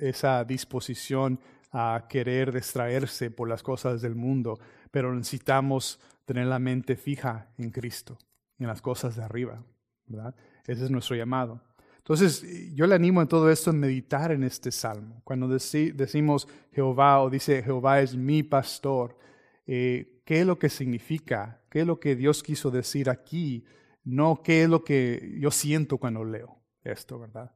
esa 0.00 0.44
disposición 0.44 1.40
a 1.72 2.06
querer 2.08 2.52
distraerse 2.52 3.30
por 3.30 3.48
las 3.48 3.62
cosas 3.62 4.00
del 4.02 4.14
mundo 4.14 4.58
pero 4.96 5.14
necesitamos 5.14 6.00
tener 6.24 6.46
la 6.46 6.58
mente 6.58 6.96
fija 6.96 7.48
en 7.58 7.70
Cristo, 7.70 8.16
en 8.58 8.66
las 8.66 8.80
cosas 8.80 9.14
de 9.14 9.22
arriba. 9.22 9.62
¿verdad? 10.06 10.34
Ese 10.66 10.84
es 10.84 10.90
nuestro 10.90 11.16
llamado. 11.16 11.60
Entonces, 12.06 12.72
yo 12.72 12.86
le 12.86 12.94
animo 12.94 13.20
en 13.20 13.26
todo 13.26 13.50
esto 13.50 13.70
a 13.70 13.72
meditar 13.72 14.30
en 14.30 14.44
este 14.44 14.70
salmo. 14.70 15.20
Cuando 15.24 15.48
decimos 15.48 16.46
Jehová 16.70 17.20
o 17.20 17.28
dice 17.28 17.64
Jehová 17.64 18.00
es 18.00 18.14
mi 18.14 18.44
pastor, 18.44 19.18
eh, 19.66 20.22
¿qué 20.24 20.42
es 20.42 20.46
lo 20.46 20.56
que 20.56 20.68
significa? 20.68 21.60
¿Qué 21.68 21.80
es 21.80 21.86
lo 21.86 21.98
que 21.98 22.14
Dios 22.14 22.44
quiso 22.44 22.70
decir 22.70 23.10
aquí? 23.10 23.64
No 24.04 24.40
qué 24.44 24.62
es 24.62 24.68
lo 24.68 24.84
que 24.84 25.34
yo 25.40 25.50
siento 25.50 25.98
cuando 25.98 26.24
leo 26.24 26.62
esto, 26.84 27.18
¿verdad? 27.18 27.50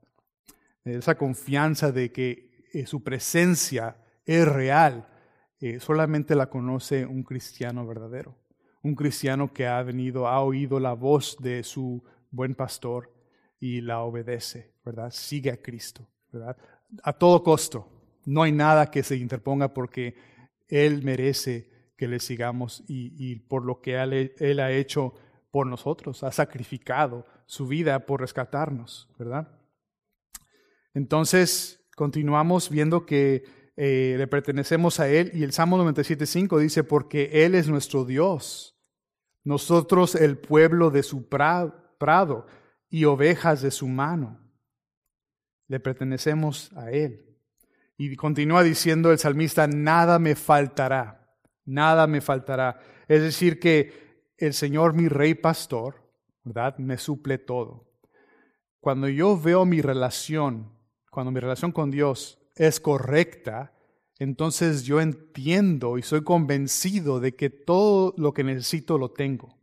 Esa 0.83 1.15
confianza 1.15 1.93
de 1.93 2.11
que 2.11 2.67
eh, 2.73 2.87
su 2.87 3.05
presencia 3.05 3.99
es 4.25 4.49
real, 4.49 5.07
eh, 5.61 5.79
solamente 5.79 6.35
la 6.35 6.51
conoce 6.51 7.07
un 7.07 7.23
cristiano 7.23 7.87
verdadero. 7.87 8.37
Un 8.83 8.97
cristiano 8.97 9.53
que 9.53 9.69
ha 9.69 9.81
venido, 9.85 10.27
ha 10.27 10.41
oído 10.41 10.81
la 10.81 10.95
voz 10.95 11.37
de 11.39 11.63
su 11.63 12.03
buen 12.33 12.57
pastor 12.57 13.20
y 13.61 13.83
la 13.83 14.01
obedece, 14.01 14.73
¿verdad? 14.85 15.11
Sigue 15.13 15.53
a 15.53 15.61
Cristo, 15.61 16.09
¿verdad? 16.33 16.57
A 17.03 17.13
todo 17.13 17.43
costo. 17.45 17.87
No 18.25 18.43
hay 18.43 18.53
nada 18.53 18.91
que 18.91 19.03
se 19.03 19.17
interponga 19.17 19.73
porque 19.73 20.17
Él 20.67 21.03
merece 21.05 21.71
que 21.97 22.09
le 22.09 22.19
sigamos 22.19 22.83
y, 22.89 23.37
por 23.41 23.63
lo 23.63 23.83
que 23.83 23.97
él, 24.39 24.61
ha 24.61 24.73
hecho 24.73 25.13
por 25.51 25.67
nosotros, 25.67 26.25
ha 26.25 26.33
sacrificado 26.33 27.27
su 27.45 27.67
vida 27.67 28.07
por 28.07 28.23
rescatarnos, 28.23 29.07
¿verdad? 29.19 29.49
Entonces, 30.95 31.85
continuamos 31.95 32.71
viendo 32.71 33.05
que 33.05 33.45
eh, 33.77 34.15
le 34.17 34.27
pertenecemos 34.29 34.99
a 34.99 35.11
Él 35.11 35.31
y 35.35 35.43
el 35.43 35.53
Salmo 35.53 35.77
97.5 35.77 36.59
dice, 36.59 36.85
porque 36.85 37.45
Él 37.45 37.55
es 37.55 37.69
nuestro 37.69 38.07
Dios, 38.07 38.79
nosotros 39.45 40.15
el 40.15 40.39
pueblo 40.39 40.91
de 40.91 41.03
su 41.03 41.29
prado 41.29 42.47
y 42.91 43.05
ovejas 43.05 43.63
de 43.63 43.71
su 43.71 43.89
mano. 43.89 44.39
Le 45.69 45.81
pertenecemos 45.81 46.73
a 46.77 46.91
Él. 46.91 47.39
Y 47.97 48.17
continúa 48.17 48.63
diciendo 48.63 49.13
el 49.13 49.19
salmista, 49.19 49.67
nada 49.67 50.19
me 50.19 50.35
faltará, 50.35 51.37
nada 51.65 52.07
me 52.07 52.21
faltará. 52.21 52.81
Es 53.07 53.23
decir, 53.23 53.61
que 53.61 54.33
el 54.37 54.55
Señor, 54.55 54.95
mi 54.95 55.09
rey 55.09 55.35
pastor, 55.35 56.11
¿verdad? 56.43 56.79
Me 56.79 56.99
suple 56.99 57.39
todo. 57.39 57.89
Cuando 58.81 59.09
yo 59.09 59.39
veo 59.39 59.67
mi 59.67 59.83
relación, 59.83 60.73
cuando 61.11 61.31
mi 61.31 61.41
relación 61.41 61.73
con 61.73 61.91
Dios 61.91 62.39
es 62.57 62.81
correcta, 62.81 63.75
entonces 64.19 64.85
yo 64.85 65.01
entiendo 65.01 65.99
y 65.99 66.03
soy 66.03 66.25
convencido 66.25 67.21
de 67.21 67.37
que 67.37 67.51
todo 67.51 68.15
lo 68.17 68.33
que 68.33 68.45
necesito 68.45 68.97
lo 68.97 69.11
tengo. 69.11 69.60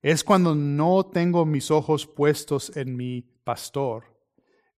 Es 0.00 0.22
cuando 0.22 0.54
no 0.54 1.06
tengo 1.06 1.44
mis 1.44 1.70
ojos 1.70 2.06
puestos 2.06 2.76
en 2.76 2.96
mi 2.96 3.22
pastor 3.42 4.04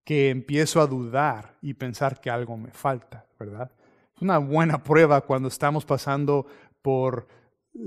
que 0.05 0.29
empiezo 0.29 0.79
a 0.79 0.87
dudar 0.87 1.57
y 1.61 1.73
pensar 1.73 2.21
que 2.21 2.29
algo 2.29 2.55
me 2.57 2.71
falta, 2.71 3.27
¿verdad? 3.37 3.71
Es 4.15 4.21
una 4.21 4.37
buena 4.37 4.81
prueba 4.81 5.21
cuando 5.21 5.49
estamos 5.49 5.85
pasando 5.85 6.47
por 6.81 7.27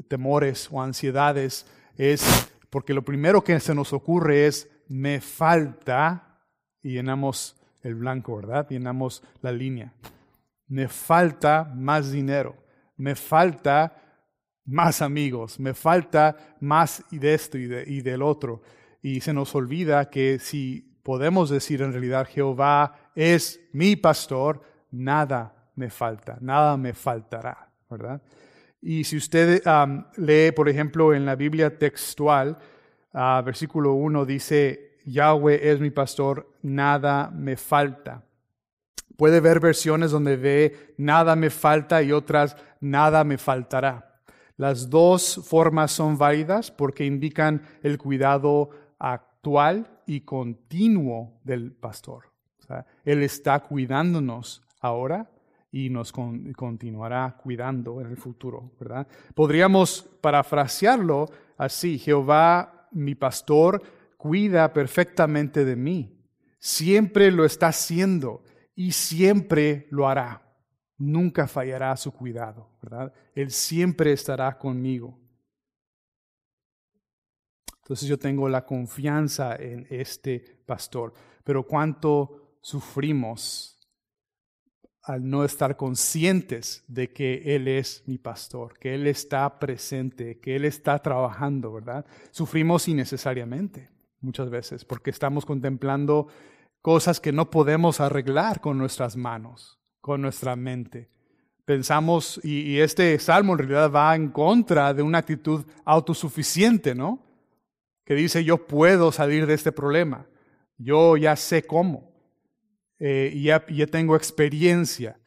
temores 0.09 0.69
o 0.71 0.81
ansiedades, 0.81 1.67
es 1.97 2.53
porque 2.71 2.95
lo 2.95 3.03
primero 3.03 3.43
que 3.43 3.59
se 3.61 3.75
nos 3.75 3.93
ocurre 3.93 4.47
es, 4.47 4.71
me 4.89 5.21
falta, 5.21 6.39
y 6.83 6.93
llenamos 6.93 7.61
el 7.83 7.95
blanco, 7.95 8.37
¿verdad? 8.37 8.69
Llenamos 8.69 9.23
la 9.41 9.53
línea. 9.53 9.93
Me 10.69 10.89
falta 10.89 11.71
más 11.75 12.13
dinero, 12.13 12.57
me 12.97 13.15
falta 13.15 14.02
más 14.65 15.03
amigos, 15.03 15.59
me 15.59 15.75
falta 15.75 16.57
más 16.61 17.05
de 17.11 17.35
esto 17.35 17.59
y, 17.59 17.67
de, 17.67 17.85
y 17.87 18.01
del 18.01 18.23
otro. 18.23 18.63
Y 19.03 19.21
se 19.21 19.33
nos 19.33 19.55
olvida 19.55 20.09
que 20.11 20.39
si 20.39 20.99
podemos 21.03 21.51
decir 21.51 21.83
en 21.83 21.93
realidad 21.93 22.29
Jehová 22.31 23.11
es 23.15 23.61
mi 23.73 23.97
pastor, 23.97 24.63
nada 24.91 25.71
me 25.75 25.91
falta, 25.91 26.39
nada 26.41 26.77
me 26.77 26.93
faltará, 26.93 27.69
¿verdad? 27.91 28.23
Y 28.81 29.05
si 29.05 29.17
usted 29.17 29.63
lee, 30.17 30.53
por 30.53 30.69
ejemplo, 30.69 31.15
en 31.15 31.25
la 31.25 31.37
Biblia 31.37 31.79
textual, 31.79 32.59
uh, 33.13 33.43
versículo 33.45 33.95
1 33.95 34.25
dice, 34.25 34.99
Yahweh 35.05 35.71
es 35.71 35.81
mi 35.81 35.91
pastor, 35.91 36.49
nada 36.63 37.31
me 37.31 37.57
falta. 37.57 38.25
Puede 39.17 39.41
ver 39.41 39.61
versiones 39.61 40.11
donde 40.11 40.37
ve 40.37 40.95
nada 40.99 41.37
me 41.37 41.51
falta 41.51 42.03
y 42.03 42.13
otras 42.13 42.57
nada 42.81 43.23
me 43.23 43.39
faltará. 43.39 44.12
Las 44.63 44.89
dos 44.89 45.41
formas 45.45 45.91
son 45.91 46.17
válidas 46.17 46.71
porque 46.71 47.05
indican 47.05 47.63
el 47.83 47.99
cuidado 47.99 48.71
actual 48.97 49.91
y 50.07 50.21
continuo 50.21 51.41
del 51.43 51.73
pastor. 51.73 52.31
él 53.05 53.25
está 53.25 53.59
cuidándonos 53.59 54.63
ahora 54.81 55.29
y 55.73 55.91
nos 55.91 56.13
continuará 56.13 57.37
cuidando 57.43 58.01
en 58.01 58.07
el 58.07 58.17
futuro, 58.17 58.71
¿verdad? 58.79 59.09
Podríamos 59.35 60.09
parafrasearlo 60.21 61.29
así, 61.59 61.99
Jehová, 61.99 62.87
mi 62.93 63.17
pastor, 63.17 63.83
cuida 64.17 64.73
perfectamente 64.73 65.65
de 65.65 65.75
mí. 65.75 66.17
Siempre 66.61 67.33
lo 67.33 67.45
está 67.45 67.67
haciendo 67.67 68.45
y 68.77 68.93
siempre 68.93 69.89
lo 69.91 70.07
hará 70.07 70.42
nunca 71.03 71.49
fallará 71.49 71.97
su 71.97 72.13
cuidado, 72.13 72.69
¿verdad? 72.81 73.13
Él 73.35 73.51
siempre 73.51 74.13
estará 74.13 74.57
conmigo. 74.57 75.19
Entonces 77.79 78.09
yo 78.09 78.19
tengo 78.19 78.49
la 78.49 78.65
confianza 78.65 79.57
en 79.57 79.87
este 79.91 80.63
pastor, 80.65 81.13
pero 81.43 81.67
cuánto 81.67 82.57
sufrimos 82.61 83.81
al 85.03 85.29
no 85.29 85.45
estar 85.45 85.77
conscientes 85.77 86.85
de 86.87 87.13
que 87.13 87.57
Él 87.57 87.67
es 87.67 88.05
mi 88.07 88.19
pastor, 88.19 88.79
que 88.79 88.95
Él 88.95 89.09
está 89.09 89.59
presente, 89.59 90.39
que 90.39 90.55
Él 90.55 90.65
está 90.65 91.01
trabajando, 91.01 91.73
¿verdad? 91.73 92.07
Sufrimos 92.31 92.87
innecesariamente 92.87 93.91
muchas 94.21 94.49
veces 94.49 94.85
porque 94.85 95.11
estamos 95.11 95.45
contemplando 95.45 96.29
cosas 96.81 97.19
que 97.19 97.33
no 97.33 97.51
podemos 97.51 98.01
arreglar 98.01 98.61
con 98.61 98.79
nuestras 98.79 99.17
manos 99.17 99.82
con 100.03 100.21
nuestra 100.21 100.55
mente. 100.57 101.09
Pensamos, 101.65 102.41
y, 102.43 102.81
este 102.81 103.19
salmo 103.19 103.53
en 103.53 103.61
realidad 103.61 103.91
va 103.91 104.15
en 104.15 104.29
contra 104.29 104.93
de 104.93 105.01
una 105.03 105.19
actitud 105.19 105.65
autosuficiente, 105.85 106.95
¿no? 106.95 107.25
Que 108.05 108.15
dice, 108.15 108.45
yo 108.45 108.67
puedo 108.67 109.13
salir 109.13 109.47
de 109.47 109.55
este 109.55 109.71
problema, 109.71 110.27
yo 110.77 111.17
ya 111.17 111.37
sé 111.37 111.63
cómo, 111.63 112.13
eh, 112.99 113.31
y 113.33 113.45
ya, 113.45 113.65
ya 113.69 113.87
tengo 113.87 114.17
experiencia. 114.17 115.19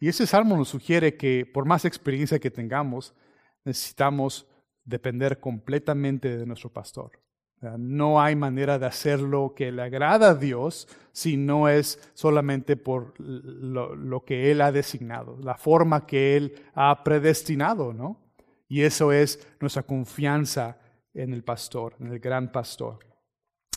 Y 0.00 0.08
ese 0.08 0.26
salmo 0.26 0.56
nos 0.56 0.68
sugiere 0.68 1.16
que 1.16 1.46
por 1.46 1.64
más 1.64 1.84
experiencia 1.84 2.40
que 2.40 2.50
tengamos, 2.50 3.14
necesitamos 3.64 4.48
depender 4.84 5.38
completamente 5.38 6.36
de 6.36 6.44
nuestro 6.44 6.70
pastor. 6.70 7.23
No 7.78 8.20
hay 8.20 8.36
manera 8.36 8.78
de 8.78 8.86
hacerlo 8.86 9.54
que 9.56 9.72
le 9.72 9.82
agrada 9.82 10.30
a 10.30 10.34
Dios 10.34 10.86
si 11.12 11.36
no 11.36 11.68
es 11.68 11.98
solamente 12.14 12.76
por 12.76 13.14
lo, 13.18 14.24
que 14.24 14.50
Él 14.50 14.60
ha 14.60 14.72
designado, 14.72 15.38
la 15.40 15.56
forma 15.56 16.06
que 16.06 16.36
Él 16.36 16.54
ha 16.74 17.02
predestinado, 17.04 17.92
¿no? 17.92 18.20
Y 18.68 18.82
eso 18.82 19.12
es 19.12 19.46
nuestra 19.60 19.84
confianza 19.84 20.78
en 21.14 21.32
el 21.32 21.44
pastor, 21.44 21.94
en 22.00 22.08
el 22.08 22.18
gran 22.18 22.50
pastor. 22.50 22.98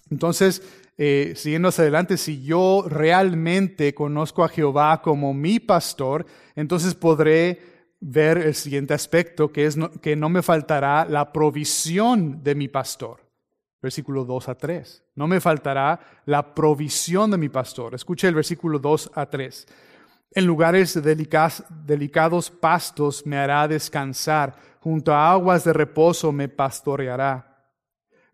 Entonces, 0.10 0.63
eh, 0.97 1.34
siguiendo 1.36 1.67
hacia 1.67 1.84
adelante, 1.84 2.17
si 2.17 2.43
yo 2.43 2.86
realmente 2.88 3.93
conozco 3.93 4.43
a 4.43 4.50
Jehová 4.50 5.02
como 5.02 5.34
mi 5.34 5.60
pastor, 5.60 6.26
entonces 6.56 6.95
podré 6.95 7.60
ver 8.00 8.39
el 8.39 8.56
siguiente 8.56 8.93
aspecto, 8.93 9.52
que 9.52 9.65
es 9.65 9.78
que 10.02 10.15
no 10.15 10.30
me 10.30 10.41
faltará 10.41 11.06
la 11.06 11.32
provisión 11.32 12.43
de 12.43 12.56
mi 12.56 12.67
pastor 12.67 13.26
versículo 13.81 14.25
2 14.25 14.49
a 14.49 14.55
3. 14.55 15.03
No 15.15 15.27
me 15.27 15.39
faltará 15.39 15.99
la 16.25 16.53
provisión 16.53 17.31
de 17.31 17.37
mi 17.37 17.49
pastor. 17.49 17.95
Escuche 17.95 18.27
el 18.27 18.35
versículo 18.35 18.79
2 18.79 19.11
a 19.13 19.25
3. 19.29 19.67
En 20.31 20.45
lugares 20.45 20.99
delicados 21.01 22.51
pastos 22.51 23.25
me 23.25 23.37
hará 23.37 23.67
descansar, 23.67 24.55
junto 24.79 25.13
a 25.13 25.31
aguas 25.31 25.63
de 25.63 25.73
reposo 25.73 26.31
me 26.31 26.49
pastoreará. 26.49 27.43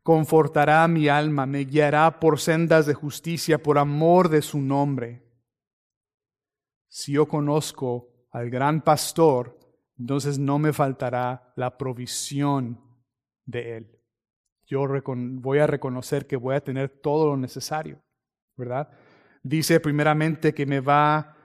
Confortará 0.02 0.86
mi 0.88 1.08
alma, 1.08 1.46
me 1.46 1.64
guiará 1.64 2.20
por 2.20 2.40
sendas 2.40 2.86
de 2.86 2.94
justicia 2.94 3.62
por 3.62 3.78
amor 3.78 4.28
de 4.28 4.42
su 4.42 4.60
nombre. 4.60 5.24
Si 6.90 7.14
yo 7.14 7.28
conozco 7.28 8.28
al 8.32 8.50
gran 8.50 8.82
pastor, 8.82 9.58
entonces 9.98 10.38
no 10.38 10.60
me 10.60 10.74
faltará 10.74 11.54
la 11.56 11.78
provisión 11.78 12.82
de 13.46 13.78
él 13.78 13.93
yo 14.66 14.86
voy 15.06 15.60
a 15.60 15.68
reconocer 15.68 16.26
que 16.26 16.36
voy 16.36 16.56
a 16.56 16.64
tener 16.64 16.90
todo 16.90 17.28
lo 17.28 17.38
necesario, 17.38 18.00
¿verdad? 18.58 18.90
Dice 19.42 19.80
primeramente 19.80 20.54
que 20.54 20.66
me 20.66 20.80
va, 20.80 21.36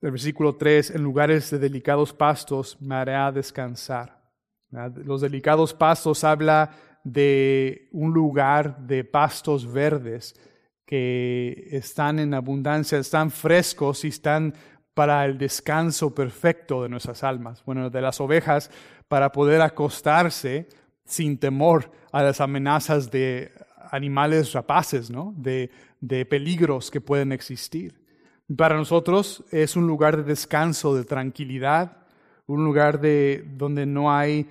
el 0.00 0.12
versículo 0.12 0.56
3, 0.56 0.92
en 0.92 1.02
lugares 1.02 1.50
de 1.50 1.58
delicados 1.58 2.12
pastos 2.12 2.80
me 2.80 2.94
hará 2.94 3.30
descansar. 3.32 4.22
Los 5.04 5.20
delicados 5.20 5.74
pastos 5.74 6.22
habla 6.24 6.70
de 7.02 7.88
un 7.92 8.12
lugar 8.12 8.78
de 8.78 9.02
pastos 9.02 9.70
verdes 9.70 10.34
que 10.86 11.68
están 11.70 12.18
en 12.18 12.34
abundancia, 12.34 12.98
están 12.98 13.30
frescos 13.30 14.04
y 14.04 14.08
están 14.08 14.54
para 14.94 15.24
el 15.24 15.38
descanso 15.38 16.14
perfecto 16.14 16.82
de 16.82 16.88
nuestras 16.88 17.22
almas. 17.24 17.64
Bueno, 17.64 17.90
de 17.90 18.00
las 18.00 18.20
ovejas, 18.20 18.70
para 19.06 19.32
poder 19.32 19.60
acostarse 19.60 20.68
sin 21.04 21.38
temor 21.38 21.90
a 22.12 22.22
las 22.22 22.40
amenazas 22.40 23.10
de 23.10 23.52
animales 23.90 24.52
rapaces, 24.52 25.10
¿no? 25.10 25.34
de, 25.36 25.70
de 26.00 26.26
peligros 26.26 26.90
que 26.90 27.00
pueden 27.00 27.32
existir. 27.32 27.94
Para 28.56 28.76
nosotros 28.76 29.44
es 29.50 29.76
un 29.76 29.86
lugar 29.86 30.16
de 30.16 30.22
descanso, 30.22 30.94
de 30.94 31.04
tranquilidad, 31.04 31.98
un 32.46 32.64
lugar 32.64 33.00
de, 33.00 33.44
donde 33.56 33.86
no 33.86 34.12
hay 34.12 34.50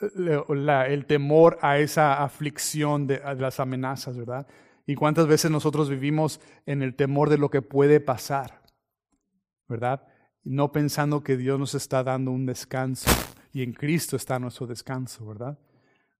el 0.00 1.06
temor 1.06 1.58
a 1.62 1.78
esa 1.78 2.22
aflicción 2.22 3.06
de, 3.06 3.20
las 3.38 3.60
amenazas, 3.60 4.16
¿verdad? 4.16 4.46
Y 4.86 4.94
cuántas 4.94 5.26
veces 5.26 5.50
nosotros 5.50 5.88
vivimos 5.88 6.40
en 6.66 6.82
el 6.82 6.94
temor 6.94 7.30
de 7.30 7.38
lo 7.38 7.50
que 7.50 7.62
puede 7.62 8.00
pasar, 8.00 8.60
¿verdad? 9.68 10.06
No 10.44 10.70
pensando 10.70 11.22
que 11.22 11.36
Dios 11.36 11.58
nos 11.58 11.74
está 11.74 12.04
dando 12.04 12.30
un 12.30 12.46
descanso 12.46 13.10
y 13.52 13.62
en 13.62 13.72
Cristo 13.72 14.16
está 14.16 14.38
nuestro 14.38 14.66
descanso, 14.66 15.26
¿verdad? 15.26 15.58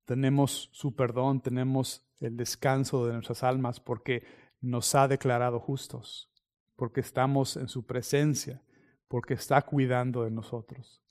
Tenemos 0.07 0.71
su 0.73 0.95
perdón, 0.95 1.41
tenemos 1.41 2.03
el 2.21 2.37
descanso 2.37 3.07
de 3.07 3.13
nuestras 3.13 3.43
almas 3.43 3.81
porque 3.81 4.25
nos 4.61 4.95
ha 4.95 5.09
declarado 5.09 5.61
justos, 5.61 6.31
porque 6.77 7.01
estamos 7.01 7.57
en 7.57 7.69
su 7.69 7.85
presencia, 7.85 8.63
porque 9.09 9.35
está 9.35 9.61
cuidando 9.63 10.25
de 10.25 10.31
nosotros. 10.31 11.03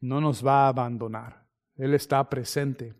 No 0.00 0.20
nos 0.20 0.44
va 0.44 0.64
a 0.64 0.68
abandonar. 0.68 1.46
Él 1.76 1.94
está 1.94 2.28
presente. 2.28 2.94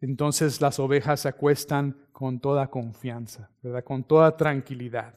Entonces 0.00 0.60
las 0.60 0.78
ovejas 0.78 1.20
se 1.20 1.28
acuestan 1.28 1.96
con 2.12 2.38
toda 2.38 2.68
confianza, 2.68 3.50
¿verdad? 3.62 3.82
con 3.82 4.04
toda 4.04 4.36
tranquilidad, 4.36 5.14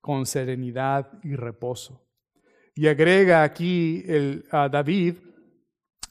con 0.00 0.26
serenidad 0.26 1.10
y 1.22 1.36
reposo. 1.36 2.04
Y 2.74 2.88
agrega 2.88 3.42
aquí 3.42 4.04
el, 4.06 4.46
a 4.50 4.68
David, 4.68 5.16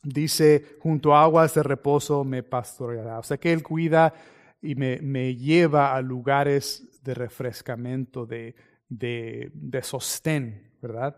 dice, 0.03 0.77
junto 0.79 1.15
a 1.15 1.23
aguas 1.23 1.53
de 1.53 1.63
reposo 1.63 2.23
me 2.23 2.43
pastoreará. 2.43 3.19
O 3.19 3.23
sea 3.23 3.37
que 3.37 3.51
Él 3.51 3.63
cuida 3.63 4.13
y 4.61 4.75
me, 4.75 4.99
me 5.01 5.35
lleva 5.35 5.95
a 5.95 6.01
lugares 6.01 7.01
de 7.03 7.13
refrescamiento, 7.13 8.25
de, 8.25 8.55
de, 8.89 9.51
de 9.53 9.81
sostén, 9.83 10.71
¿verdad? 10.81 11.17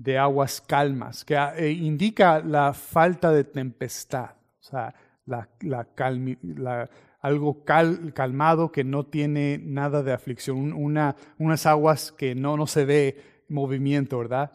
de 0.00 0.16
aguas 0.16 0.62
calmas, 0.62 1.26
que 1.26 1.34
eh, 1.34 1.72
indica 1.72 2.40
la 2.40 2.72
falta 2.72 3.30
de 3.32 3.44
tempestad, 3.44 4.30
o 4.30 4.62
sea, 4.62 4.94
la, 5.26 5.46
algo 7.20 7.64
calmado 7.64 8.72
que 8.72 8.82
no 8.82 9.04
tiene 9.04 9.60
nada 9.62 10.02
de 10.02 10.14
aflicción, 10.14 10.72
una, 10.72 11.16
unas 11.38 11.66
aguas 11.66 12.12
que 12.12 12.34
no, 12.34 12.56
no 12.56 12.66
se 12.66 12.86
ve 12.86 13.22
movimiento, 13.48 14.16
¿verdad? 14.16 14.52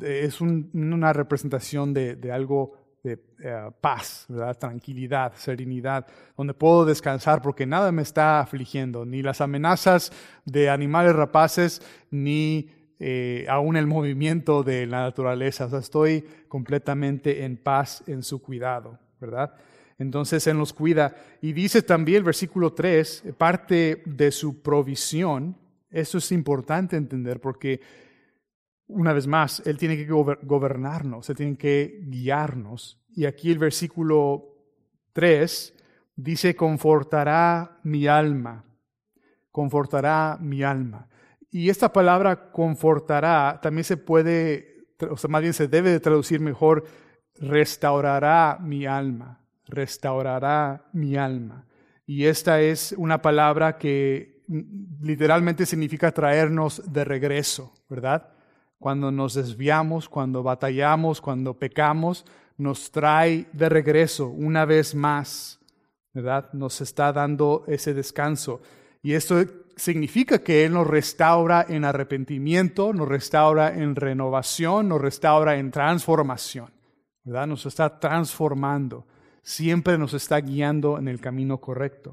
Es 0.00 0.40
una 0.40 1.12
representación 1.12 1.92
de, 1.92 2.14
de 2.14 2.30
algo 2.30 2.83
de 3.04 3.20
eh, 3.38 3.70
paz, 3.80 4.24
¿verdad? 4.28 4.58
tranquilidad, 4.58 5.34
serenidad, 5.36 6.06
donde 6.36 6.54
puedo 6.54 6.84
descansar 6.86 7.42
porque 7.42 7.66
nada 7.66 7.92
me 7.92 8.02
está 8.02 8.40
afligiendo, 8.40 9.04
ni 9.04 9.22
las 9.22 9.40
amenazas 9.40 10.10
de 10.46 10.70
animales 10.70 11.14
rapaces, 11.14 11.82
ni 12.10 12.70
eh, 12.98 13.44
aún 13.50 13.76
el 13.76 13.86
movimiento 13.86 14.62
de 14.62 14.86
la 14.86 15.02
naturaleza. 15.02 15.68
Estoy 15.78 16.24
completamente 16.48 17.44
en 17.44 17.58
paz 17.58 18.02
en 18.06 18.22
su 18.22 18.40
cuidado, 18.40 18.98
¿verdad? 19.20 19.54
Entonces 19.98 20.46
Él 20.46 20.56
nos 20.56 20.72
cuida. 20.72 21.14
Y 21.42 21.52
dice 21.52 21.82
también 21.82 22.18
el 22.18 22.24
versículo 22.24 22.72
3, 22.72 23.34
parte 23.36 24.02
de 24.06 24.30
su 24.32 24.62
provisión. 24.62 25.56
Eso 25.90 26.18
es 26.18 26.32
importante 26.32 26.96
entender 26.96 27.40
porque, 27.40 27.80
una 28.86 29.12
vez 29.12 29.26
más, 29.26 29.62
Él 29.66 29.78
tiene 29.78 29.96
que 29.96 30.06
gobernarnos, 30.06 31.28
Él 31.30 31.36
tiene 31.36 31.56
que 31.56 32.00
guiarnos. 32.02 33.00
Y 33.14 33.26
aquí 33.26 33.50
el 33.50 33.58
versículo 33.58 34.56
3 35.12 35.74
dice, 36.16 36.54
confortará 36.54 37.78
mi 37.82 38.06
alma, 38.06 38.64
confortará 39.50 40.36
mi 40.40 40.62
alma. 40.62 41.08
Y 41.50 41.70
esta 41.70 41.92
palabra 41.92 42.50
confortará 42.50 43.60
también 43.62 43.84
se 43.84 43.96
puede, 43.96 44.88
o 45.08 45.16
sea, 45.16 45.30
más 45.30 45.40
bien 45.40 45.54
se 45.54 45.68
debe 45.68 45.90
de 45.90 46.00
traducir 46.00 46.40
mejor, 46.40 46.84
restaurará 47.36 48.58
mi 48.60 48.86
alma, 48.86 49.40
restaurará 49.66 50.86
mi 50.92 51.16
alma. 51.16 51.66
Y 52.06 52.26
esta 52.26 52.60
es 52.60 52.92
una 52.98 53.22
palabra 53.22 53.78
que 53.78 54.42
literalmente 55.00 55.64
significa 55.64 56.12
traernos 56.12 56.92
de 56.92 57.04
regreso, 57.04 57.72
¿verdad? 57.88 58.33
Cuando 58.84 59.10
nos 59.10 59.32
desviamos, 59.32 60.10
cuando 60.10 60.42
batallamos, 60.42 61.22
cuando 61.22 61.54
pecamos, 61.54 62.26
nos 62.58 62.90
trae 62.90 63.46
de 63.54 63.70
regreso 63.70 64.28
una 64.28 64.66
vez 64.66 64.94
más, 64.94 65.58
¿verdad? 66.12 66.52
Nos 66.52 66.82
está 66.82 67.10
dando 67.10 67.64
ese 67.66 67.94
descanso. 67.94 68.60
Y 69.02 69.14
esto 69.14 69.42
significa 69.74 70.40
que 70.40 70.66
Él 70.66 70.74
nos 70.74 70.86
restaura 70.86 71.64
en 71.66 71.86
arrepentimiento, 71.86 72.92
nos 72.92 73.08
restaura 73.08 73.72
en 73.72 73.96
renovación, 73.96 74.90
nos 74.90 75.00
restaura 75.00 75.56
en 75.56 75.70
transformación, 75.70 76.70
¿verdad? 77.24 77.46
Nos 77.46 77.64
está 77.64 77.98
transformando, 77.98 79.06
siempre 79.42 79.96
nos 79.96 80.12
está 80.12 80.38
guiando 80.42 80.98
en 80.98 81.08
el 81.08 81.22
camino 81.22 81.56
correcto, 81.56 82.12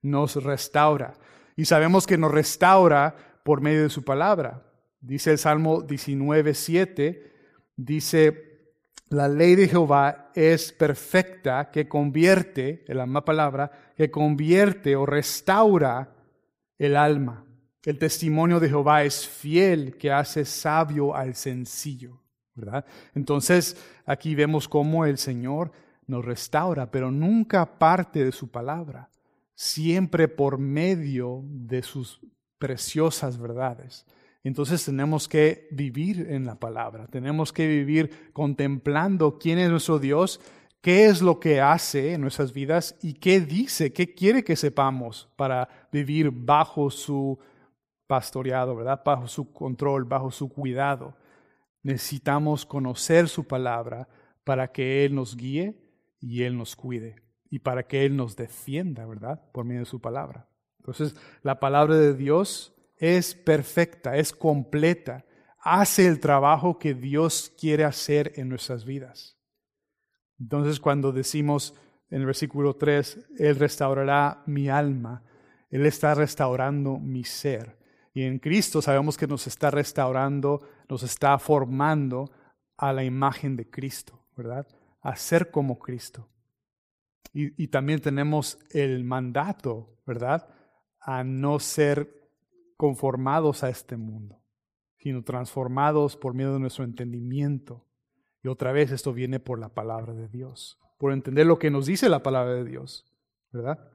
nos 0.00 0.42
restaura. 0.42 1.12
Y 1.56 1.66
sabemos 1.66 2.06
que 2.06 2.16
nos 2.16 2.32
restaura 2.32 3.14
por 3.44 3.60
medio 3.60 3.82
de 3.82 3.90
su 3.90 4.02
palabra. 4.02 4.62
Dice 5.06 5.30
el 5.30 5.38
Salmo 5.38 5.82
19, 5.82 6.52
7, 6.52 7.32
dice, 7.76 8.72
la 9.08 9.28
ley 9.28 9.54
de 9.54 9.68
Jehová 9.68 10.32
es 10.34 10.72
perfecta, 10.72 11.70
que 11.70 11.86
convierte, 11.86 12.84
en 12.88 12.96
la 12.96 13.06
misma 13.06 13.24
palabra, 13.24 13.70
que 13.96 14.10
convierte 14.10 14.96
o 14.96 15.06
restaura 15.06 16.12
el 16.76 16.96
alma. 16.96 17.44
El 17.84 18.00
testimonio 18.00 18.58
de 18.58 18.68
Jehová 18.68 19.04
es 19.04 19.28
fiel 19.28 19.96
que 19.96 20.10
hace 20.10 20.44
sabio 20.44 21.14
al 21.14 21.36
sencillo. 21.36 22.20
Entonces, 23.14 23.76
aquí 24.06 24.34
vemos 24.34 24.66
cómo 24.66 25.06
el 25.06 25.18
Señor 25.18 25.70
nos 26.08 26.24
restaura, 26.24 26.90
pero 26.90 27.12
nunca 27.12 27.78
parte 27.78 28.24
de 28.24 28.32
su 28.32 28.48
palabra, 28.48 29.08
siempre 29.54 30.26
por 30.26 30.58
medio 30.58 31.44
de 31.44 31.82
sus 31.82 32.20
preciosas 32.58 33.38
verdades. 33.38 34.04
Entonces 34.48 34.84
tenemos 34.84 35.28
que 35.28 35.68
vivir 35.70 36.28
en 36.30 36.46
la 36.46 36.54
palabra, 36.54 37.06
tenemos 37.08 37.52
que 37.52 37.66
vivir 37.66 38.30
contemplando 38.32 39.38
quién 39.38 39.58
es 39.58 39.70
nuestro 39.70 39.98
Dios 39.98 40.40
qué 40.86 41.06
es 41.06 41.20
lo 41.20 41.40
que 41.40 41.60
hace 41.60 42.12
en 42.12 42.20
nuestras 42.20 42.52
vidas 42.52 42.96
y 43.02 43.14
qué 43.14 43.40
dice, 43.40 43.92
qué 43.92 44.14
quiere 44.14 44.44
que 44.44 44.54
sepamos 44.54 45.28
para 45.34 45.68
vivir 45.90 46.30
bajo 46.30 46.92
su 46.92 47.40
pastoreado, 48.06 48.76
¿verdad? 48.76 49.02
Bajo 49.04 49.26
su 49.26 49.52
control, 49.52 50.04
bajo 50.04 50.30
su 50.30 50.48
cuidado. 50.48 51.16
Necesitamos 51.82 52.64
conocer 52.64 53.28
su 53.28 53.48
palabra 53.48 54.06
para 54.44 54.70
que 54.70 55.04
Él 55.04 55.16
nos 55.16 55.36
guíe 55.36 55.74
y 56.20 56.44
Él 56.44 56.56
nos 56.56 56.76
cuide 56.76 57.16
y 57.50 57.58
para 57.58 57.82
que 57.82 58.04
Él 58.04 58.16
nos 58.16 58.36
defienda, 58.36 59.06
¿verdad? 59.06 59.42
Por 59.50 59.64
medio 59.64 59.80
de 59.80 59.86
su 59.86 60.00
palabra. 60.00 60.46
Entonces, 60.78 61.16
la 61.42 61.58
palabra 61.58 61.96
de 61.96 62.14
Dios 62.14 62.75
es 62.96 63.34
perfecta, 63.34 64.16
es 64.16 64.32
completa, 64.32 65.24
hace 65.60 66.06
el 66.06 66.20
trabajo 66.20 66.78
que 66.78 66.94
Dios 66.94 67.52
quiere 67.58 67.84
hacer 67.84 68.32
en 68.36 68.48
nuestras 68.48 68.84
vidas. 68.84 69.36
Entonces 70.38 70.80
cuando 70.80 71.12
decimos 71.12 71.74
en 72.10 72.20
el 72.20 72.26
versículo 72.26 72.76
3, 72.76 73.30
Él 73.38 73.56
restaurará 73.56 74.42
mi 74.46 74.68
alma, 74.68 75.24
Él 75.70 75.86
está 75.86 76.14
restaurando 76.14 76.98
mi 76.98 77.24
ser. 77.24 77.76
Y 78.14 78.22
en 78.22 78.38
Cristo 78.38 78.80
sabemos 78.80 79.16
que 79.16 79.26
nos 79.26 79.46
está 79.46 79.70
restaurando, 79.70 80.66
nos 80.88 81.02
está 81.02 81.38
formando 81.38 82.30
a 82.78 82.92
la 82.92 83.04
imagen 83.04 83.56
de 83.56 83.68
Cristo, 83.68 84.26
¿verdad? 84.36 84.66
A 85.02 85.16
ser 85.16 85.50
como 85.50 85.78
Cristo. 85.78 86.28
Y, 87.32 87.62
y 87.62 87.68
también 87.68 88.00
tenemos 88.00 88.58
el 88.70 89.04
mandato, 89.04 90.00
¿verdad? 90.06 90.48
A 91.00 91.24
no 91.24 91.58
ser 91.58 92.15
conformados 92.76 93.64
a 93.64 93.68
este 93.68 93.96
mundo, 93.96 94.42
sino 94.98 95.22
transformados 95.22 96.16
por 96.16 96.34
medio 96.34 96.54
de 96.54 96.60
nuestro 96.60 96.84
entendimiento 96.84 97.86
y 98.46 98.48
otra 98.48 98.70
vez 98.70 98.92
esto 98.92 99.12
viene 99.12 99.40
por 99.40 99.58
la 99.58 99.70
palabra 99.70 100.12
de 100.12 100.28
Dios, 100.28 100.78
por 100.98 101.12
entender 101.12 101.46
lo 101.46 101.58
que 101.58 101.68
nos 101.68 101.86
dice 101.86 102.08
la 102.08 102.22
palabra 102.22 102.54
de 102.54 102.64
Dios, 102.64 103.04
¿verdad? 103.50 103.90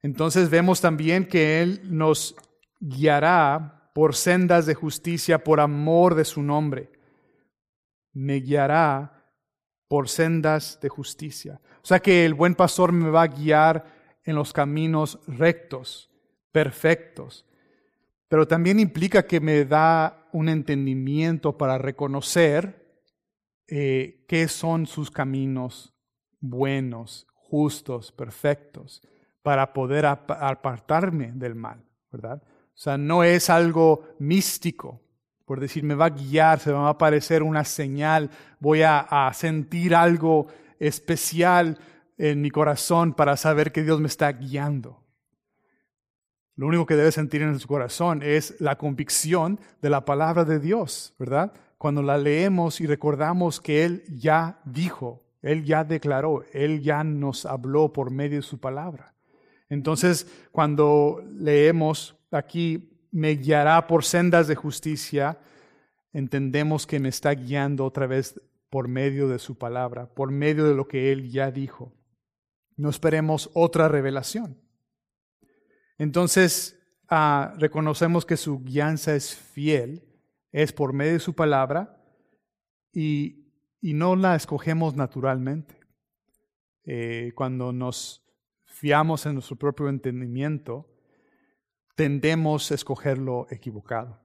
Entonces 0.00 0.48
vemos 0.48 0.80
también 0.80 1.26
que 1.26 1.60
Él 1.60 1.82
nos 1.84 2.34
guiará 2.80 3.90
por 3.94 4.14
sendas 4.14 4.64
de 4.64 4.74
justicia, 4.74 5.44
por 5.44 5.60
amor 5.60 6.14
de 6.14 6.24
su 6.24 6.42
nombre. 6.42 6.90
Me 8.14 8.36
guiará 8.36 9.34
por 9.86 10.08
sendas 10.08 10.78
de 10.80 10.88
justicia. 10.88 11.60
O 11.82 11.86
sea 11.86 12.00
que 12.00 12.24
el 12.24 12.32
buen 12.32 12.54
pastor 12.54 12.92
me 12.92 13.10
va 13.10 13.22
a 13.22 13.28
guiar 13.28 13.84
en 14.24 14.36
los 14.36 14.52
caminos 14.52 15.18
rectos, 15.26 16.10
perfectos. 16.52 17.44
Pero 18.28 18.46
también 18.46 18.78
implica 18.78 19.26
que 19.26 19.40
me 19.40 19.64
da 19.64 20.28
un 20.32 20.48
entendimiento 20.48 21.56
para 21.56 21.78
reconocer 21.78 23.02
eh, 23.66 24.24
qué 24.28 24.48
son 24.48 24.86
sus 24.86 25.10
caminos 25.10 25.94
buenos, 26.40 27.26
justos, 27.34 28.12
perfectos, 28.12 29.02
para 29.42 29.72
poder 29.72 30.06
apartarme 30.06 31.32
del 31.32 31.54
mal, 31.54 31.82
¿verdad? 32.12 32.42
O 32.44 32.80
sea, 32.80 32.98
no 32.98 33.24
es 33.24 33.50
algo 33.50 34.04
místico, 34.18 35.00
por 35.44 35.60
decir, 35.60 35.82
me 35.82 35.94
va 35.94 36.06
a 36.06 36.10
guiar, 36.10 36.60
se 36.60 36.70
me 36.70 36.76
va 36.76 36.88
a 36.88 36.90
aparecer 36.90 37.42
una 37.42 37.64
señal, 37.64 38.30
voy 38.60 38.82
a, 38.82 39.30
sentir 39.32 39.94
algo 39.94 40.48
especial 40.78 41.78
en 42.18 42.42
mi 42.42 42.50
corazón 42.50 43.14
para 43.14 43.36
saber 43.36 43.72
que 43.72 43.82
Dios 43.82 44.00
me 44.00 44.08
está 44.08 44.30
guiando. 44.30 45.02
Lo 46.58 46.66
único 46.66 46.86
que 46.86 46.96
debe 46.96 47.12
sentir 47.12 47.40
en 47.42 47.56
su 47.60 47.68
corazón 47.68 48.20
es 48.20 48.60
la 48.60 48.76
convicción 48.76 49.60
de 49.80 49.90
la 49.90 50.04
palabra 50.04 50.44
de 50.44 50.58
Dios, 50.58 51.14
¿verdad? 51.16 51.52
Cuando 51.78 52.02
la 52.02 52.18
leemos 52.18 52.80
y 52.80 52.86
recordamos 52.86 53.60
que 53.60 53.84
Él 53.84 54.02
ya 54.08 54.60
dijo, 54.64 55.22
Él 55.40 55.64
ya 55.64 55.84
declaró, 55.84 56.42
Él 56.52 56.82
ya 56.82 57.04
nos 57.04 57.46
habló 57.46 57.92
por 57.92 58.10
medio 58.10 58.38
de 58.38 58.42
su 58.42 58.58
palabra. 58.58 59.14
Entonces, 59.68 60.26
cuando 60.50 61.22
leemos 61.30 62.16
aquí 62.32 62.90
me 63.12 63.36
guiará 63.36 63.86
por 63.86 64.04
sendas 64.04 64.48
de 64.48 64.56
justicia, 64.56 65.38
entendemos 66.12 66.88
que 66.88 66.98
me 66.98 67.08
está 67.08 67.30
guiando 67.34 67.84
otra 67.84 68.08
vez 68.08 68.40
por 68.68 68.88
medio 68.88 69.28
de 69.28 69.38
su 69.38 69.56
palabra, 69.56 70.12
por 70.12 70.32
medio 70.32 70.64
de 70.64 70.74
lo 70.74 70.88
que 70.88 71.12
Él 71.12 71.30
ya 71.30 71.52
dijo. 71.52 71.92
No 72.76 72.90
esperemos 72.90 73.48
otra 73.54 73.86
revelación. 73.86 74.56
Entonces, 75.98 76.80
ah, 77.08 77.54
reconocemos 77.58 78.24
que 78.24 78.36
su 78.36 78.60
guianza 78.62 79.14
es 79.14 79.34
fiel, 79.34 80.04
es 80.52 80.72
por 80.72 80.92
medio 80.92 81.12
de 81.14 81.20
su 81.20 81.34
palabra 81.34 82.02
y, 82.92 83.52
y 83.80 83.94
no 83.94 84.16
la 84.16 84.34
escogemos 84.34 84.96
naturalmente. 84.96 85.78
Eh, 86.84 87.32
cuando 87.34 87.72
nos 87.72 88.24
fiamos 88.64 89.26
en 89.26 89.34
nuestro 89.34 89.56
propio 89.56 89.88
entendimiento, 89.88 90.88
tendemos 91.94 92.70
a 92.70 92.74
escoger 92.74 93.18
lo 93.18 93.46
equivocado. 93.50 94.20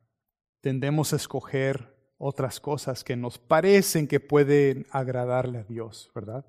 Tendemos 0.62 1.12
a 1.12 1.18
escoger 1.18 1.94
otras 2.18 2.60
cosas 2.62 3.04
que 3.04 3.18
nos 3.18 3.38
parecen 3.38 4.08
que 4.08 4.22
pueden 4.22 4.86
agradarle 4.92 5.60
a 5.60 5.64
Dios, 5.64 6.10
¿verdad? 6.16 6.46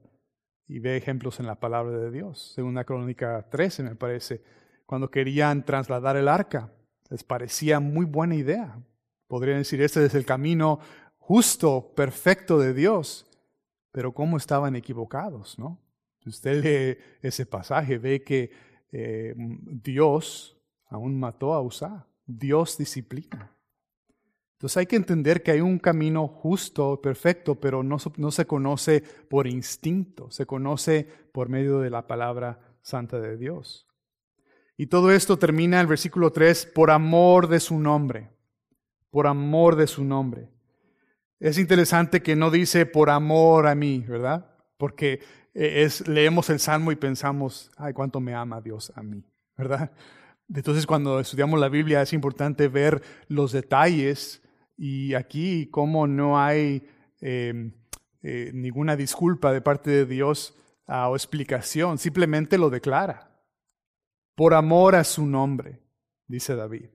Y 0.68 0.78
ve 0.78 0.96
ejemplos 0.96 1.40
en 1.40 1.46
la 1.46 1.58
palabra 1.58 1.98
de 1.98 2.12
Dios. 2.12 2.52
Según 2.54 2.74
la 2.74 2.84
crónica 2.84 3.48
13, 3.50 3.82
me 3.82 3.96
parece, 3.96 4.44
cuando 4.86 5.10
querían 5.10 5.64
trasladar 5.64 6.16
el 6.16 6.28
arca, 6.28 6.72
les 7.10 7.24
parecía 7.24 7.80
muy 7.80 8.06
buena 8.06 8.34
idea. 8.34 8.80
Podrían 9.26 9.58
decir, 9.58 9.80
este 9.82 10.04
es 10.04 10.14
el 10.14 10.26
camino 10.26 10.80
justo, 11.18 11.92
perfecto 11.94 12.58
de 12.58 12.74
Dios. 12.74 13.26
Pero 13.92 14.12
cómo 14.12 14.36
estaban 14.36 14.76
equivocados, 14.76 15.58
¿no? 15.58 15.80
Si 16.20 16.28
usted 16.30 16.62
lee 16.62 16.98
ese 17.22 17.46
pasaje, 17.46 17.98
ve 17.98 18.22
que 18.22 18.50
eh, 18.92 19.34
Dios 19.36 20.56
aún 20.88 21.18
mató 21.18 21.54
a 21.54 21.62
Usa. 21.62 22.06
Dios 22.26 22.78
disciplina. 22.78 23.54
Entonces 24.54 24.78
hay 24.78 24.86
que 24.86 24.96
entender 24.96 25.42
que 25.42 25.50
hay 25.50 25.60
un 25.60 25.78
camino 25.78 26.26
justo, 26.26 27.00
perfecto, 27.02 27.56
pero 27.56 27.82
no, 27.82 27.98
se 27.98 28.46
conoce 28.46 29.02
por 29.28 29.46
instinto, 29.46 30.30
se 30.30 30.46
conoce 30.46 31.06
por 31.32 31.48
medio 31.48 31.80
de 31.80 31.90
la 31.90 32.06
palabra 32.06 32.60
santa 32.80 33.20
de 33.20 33.36
Dios. 33.36 33.86
Y 34.76 34.86
todo 34.86 35.12
esto 35.12 35.38
termina 35.38 35.80
el 35.80 35.86
versículo 35.86 36.32
3, 36.32 36.66
por 36.66 36.90
amor 36.90 37.48
de 37.48 37.60
su 37.60 37.78
nombre, 37.78 38.30
por 39.10 39.26
amor 39.26 39.76
de 39.76 39.86
su 39.86 40.04
nombre. 40.04 40.48
Es 41.38 41.58
interesante 41.58 42.22
que 42.22 42.34
no 42.34 42.50
dice 42.50 42.86
por 42.86 43.10
amor 43.10 43.66
a 43.68 43.74
mí, 43.74 44.04
¿verdad? 44.08 44.50
Porque 44.76 45.20
eh, 45.54 45.82
es, 45.84 46.08
leemos 46.08 46.50
el 46.50 46.58
Salmo 46.58 46.90
y 46.90 46.96
pensamos, 46.96 47.70
ay, 47.76 47.92
cuánto 47.92 48.20
me 48.20 48.34
ama 48.34 48.60
Dios 48.60 48.92
a 48.96 49.02
mí, 49.02 49.24
¿verdad? 49.56 49.92
Entonces 50.52 50.86
cuando 50.86 51.20
estudiamos 51.20 51.60
la 51.60 51.68
Biblia 51.68 52.02
es 52.02 52.12
importante 52.12 52.68
ver 52.68 53.02
los 53.28 53.52
detalles 53.52 54.42
y 54.76 55.14
aquí 55.14 55.68
como 55.70 56.06
no 56.06 56.40
hay 56.40 56.86
em, 57.20 57.72
eh, 58.22 58.50
ninguna 58.52 58.96
disculpa 58.96 59.52
de 59.52 59.60
parte 59.60 59.90
de 59.90 60.06
Dios 60.06 60.54
ah, 60.86 61.08
o 61.08 61.16
explicación, 61.16 61.98
simplemente 61.98 62.58
lo 62.58 62.70
declara. 62.70 63.33
Por 64.34 64.54
amor 64.54 64.94
a 64.94 65.04
su 65.04 65.26
nombre, 65.26 65.80
dice 66.26 66.56
David. 66.56 66.90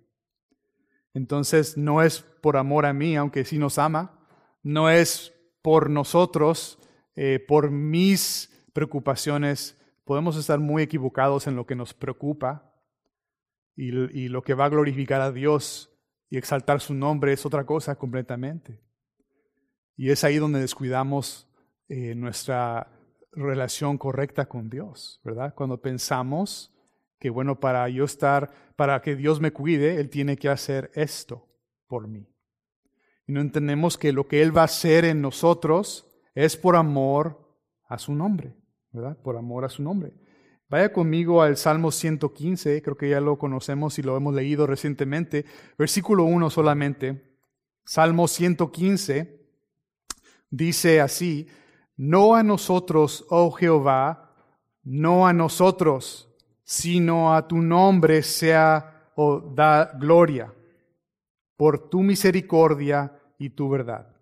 Entonces 1.13 1.78
no 1.78 2.02
es 2.02 2.21
por 2.21 2.58
amor 2.58 2.86
a 2.86 2.93
mí, 2.93 3.15
aunque 3.15 3.45
sí 3.45 3.58
nos 3.58 3.78
ama, 3.78 4.19
no 4.63 4.89
es 4.89 5.34
por 5.62 5.89
nosotros, 5.89 6.80
eh, 7.15 7.43
por 7.47 7.71
mis 7.71 8.65
preocupaciones. 8.73 9.78
Podemos 10.06 10.38
estar 10.38 10.60
muy 10.60 10.84
equivocados 10.84 11.47
en 11.47 11.56
lo 11.56 11.65
que 11.65 11.75
nos 11.75 11.93
preocupa, 11.93 12.69
y, 13.80 14.28
lo 14.28 14.41
que 14.41 14.54
va 14.54 14.65
a 14.65 14.69
glorificar 14.69 15.21
a 15.21 15.32
Dios 15.32 15.89
y 16.30 16.38
exaltar 16.38 16.82
su 16.82 16.93
nombre 16.93 17.32
es 17.32 17.45
otra 17.45 17.65
cosa 17.65 17.95
completamente. 17.95 18.82
Y 19.95 20.10
es 20.10 20.23
ahí 20.25 20.38
donde 20.38 20.60
descuidamos 20.60 21.47
eh, 21.88 22.13
nuestra 22.13 22.91
relación 23.32 23.97
correcta 23.97 24.47
con 24.47 24.69
Dios, 24.69 25.21
¿verdad? 25.23 25.54
Cuando 25.56 25.82
pensamos 25.82 26.73
que, 27.19 27.29
bueno, 27.29 27.60
para 27.60 27.88
yo 27.89 28.05
estar, 28.05 28.49
para 28.75 29.01
que 29.01 29.15
Dios 29.15 29.41
me 29.41 29.51
cuide, 29.51 29.99
Él 29.99 30.10
tiene 30.10 30.38
que 30.38 30.49
hacer 30.49 30.89
esto 30.93 31.47
por 31.88 32.08
mí. 32.08 32.27
Y 33.27 33.34
no 33.34 33.41
entendemos 33.41 33.97
que 33.97 34.13
lo 34.13 34.27
que 34.27 34.41
Él 34.41 34.55
va 34.55 34.62
a 34.62 34.65
hacer 34.65 35.05
en 35.05 35.21
nosotros 35.21 36.10
es 36.34 36.55
por 36.55 36.75
amor 36.75 37.58
a 37.88 37.99
su 37.99 38.15
nombre, 38.15 38.55
¿verdad? 38.91 39.17
Por 39.21 39.36
amor 39.38 39.65
a 39.65 39.69
su 39.69 39.84
nombre. 39.84 40.13
Vaya 40.69 40.93
conmigo 40.93 41.41
al 41.41 41.58
Salmo 41.58 41.91
115, 41.91 42.82
creo 42.82 42.95
que 42.95 43.10
ya 43.10 43.19
lo 43.19 43.38
conocemos 43.38 43.97
y 43.97 44.03
lo 44.03 44.15
hemos 44.15 44.36
leído 44.36 44.67
recientemente, 44.67 45.45
versículo 45.77 46.23
1 46.25 46.49
solamente. 46.51 47.38
Salmo 47.84 48.27
115 48.27 49.47
dice 50.51 51.01
así, 51.01 51.47
no 51.97 52.36
a 52.36 52.43
nosotros, 52.43 53.25
oh 53.29 53.51
Jehová, 53.51 54.36
no 54.84 55.27
a 55.27 55.34
nosotros, 55.34 56.29
sino 56.69 57.34
a 57.34 57.47
tu 57.47 57.63
nombre 57.63 58.21
sea 58.21 59.12
o 59.15 59.39
da 59.39 59.91
gloria, 59.97 60.53
por 61.58 61.89
tu 61.89 62.01
misericordia 62.01 63.12
y 63.39 63.49
tu 63.49 63.67
verdad. 63.67 64.15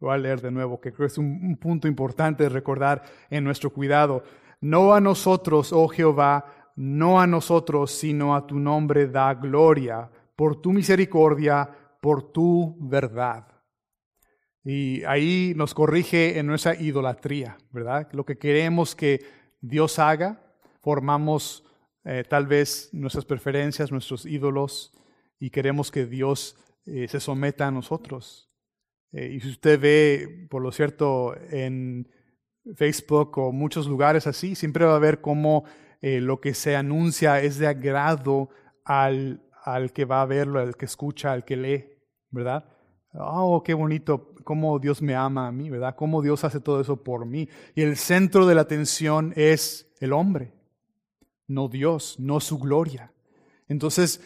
Voy 0.00 0.14
a 0.14 0.16
leer 0.16 0.40
de 0.40 0.50
nuevo, 0.50 0.80
que 0.80 0.90
creo 0.90 1.06
que 1.06 1.12
es 1.12 1.18
un, 1.18 1.26
un 1.26 1.58
punto 1.58 1.86
importante 1.86 2.44
de 2.44 2.48
recordar 2.48 3.02
en 3.28 3.44
nuestro 3.44 3.68
cuidado. 3.68 4.22
No 4.62 4.94
a 4.94 5.02
nosotros, 5.02 5.70
oh 5.70 5.86
Jehová, 5.88 6.46
no 6.76 7.20
a 7.20 7.26
nosotros, 7.26 7.90
sino 7.90 8.34
a 8.34 8.46
tu 8.46 8.58
nombre 8.58 9.06
da 9.06 9.34
gloria, 9.34 10.10
por 10.34 10.62
tu 10.62 10.72
misericordia, 10.72 11.68
por 12.00 12.32
tu 12.32 12.74
verdad. 12.80 13.48
Y 14.64 15.04
ahí 15.04 15.52
nos 15.54 15.74
corrige 15.74 16.38
en 16.38 16.46
nuestra 16.46 16.74
idolatría, 16.74 17.58
¿verdad? 17.70 18.08
Lo 18.12 18.24
que 18.24 18.38
queremos 18.38 18.96
que 18.96 19.20
Dios 19.60 19.98
haga, 19.98 20.40
formamos 20.80 21.65
eh, 22.08 22.22
tal 22.22 22.46
vez 22.46 22.88
nuestras 22.92 23.24
preferencias, 23.24 23.90
nuestros 23.90 24.26
ídolos, 24.26 24.92
y 25.40 25.50
queremos 25.50 25.90
que 25.90 26.06
Dios 26.06 26.56
eh, 26.86 27.08
se 27.08 27.18
someta 27.18 27.66
a 27.66 27.72
nosotros. 27.72 28.48
Eh, 29.10 29.32
y 29.34 29.40
si 29.40 29.50
usted 29.50 29.80
ve, 29.80 30.46
por 30.48 30.62
lo 30.62 30.70
cierto, 30.70 31.34
en 31.50 32.08
Facebook 32.76 33.36
o 33.38 33.50
muchos 33.50 33.88
lugares 33.88 34.28
así, 34.28 34.54
siempre 34.54 34.84
va 34.84 34.94
a 34.94 35.00
ver 35.00 35.20
cómo 35.20 35.64
lo 36.02 36.40
que 36.40 36.54
se 36.54 36.76
anuncia 36.76 37.40
es 37.40 37.58
de 37.58 37.66
agrado 37.66 38.50
al, 38.84 39.42
al 39.64 39.92
que 39.92 40.04
va 40.04 40.22
a 40.22 40.26
verlo, 40.26 40.60
al 40.60 40.76
que 40.76 40.84
escucha, 40.84 41.32
al 41.32 41.44
que 41.44 41.56
lee, 41.56 41.84
¿verdad? 42.30 42.64
Oh, 43.12 43.62
qué 43.64 43.74
bonito, 43.74 44.32
cómo 44.44 44.78
Dios 44.78 45.02
me 45.02 45.16
ama 45.16 45.48
a 45.48 45.52
mí, 45.52 45.68
¿verdad? 45.68 45.96
Cómo 45.96 46.22
Dios 46.22 46.44
hace 46.44 46.60
todo 46.60 46.80
eso 46.80 47.02
por 47.02 47.26
mí. 47.26 47.48
Y 47.74 47.82
el 47.82 47.96
centro 47.96 48.46
de 48.46 48.54
la 48.54 48.60
atención 48.60 49.32
es 49.34 49.92
el 49.98 50.12
hombre, 50.12 50.52
no 51.46 51.68
Dios, 51.68 52.16
no 52.18 52.40
su 52.40 52.58
gloria. 52.58 53.12
Entonces, 53.68 54.20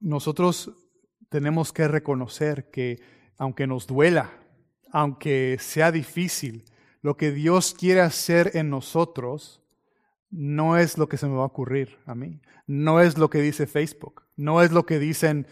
nosotros 0.00 0.72
tenemos 1.28 1.72
que 1.72 1.88
reconocer 1.88 2.70
que 2.70 3.00
aunque 3.36 3.66
nos 3.66 3.86
duela, 3.86 4.30
aunque 4.92 5.56
sea 5.58 5.90
difícil, 5.90 6.64
lo 7.02 7.16
que 7.16 7.32
Dios 7.32 7.74
quiere 7.74 8.00
hacer 8.00 8.52
en 8.54 8.70
nosotros 8.70 9.62
no 10.30 10.78
es 10.78 10.98
lo 10.98 11.08
que 11.08 11.16
se 11.16 11.26
me 11.26 11.36
va 11.36 11.42
a 11.42 11.46
ocurrir 11.46 11.98
a 12.06 12.14
mí, 12.14 12.40
no 12.66 13.00
es 13.00 13.18
lo 13.18 13.30
que 13.30 13.40
dice 13.40 13.66
Facebook, 13.66 14.22
no 14.36 14.62
es 14.62 14.72
lo 14.72 14.84
que 14.86 14.98
dicen 14.98 15.46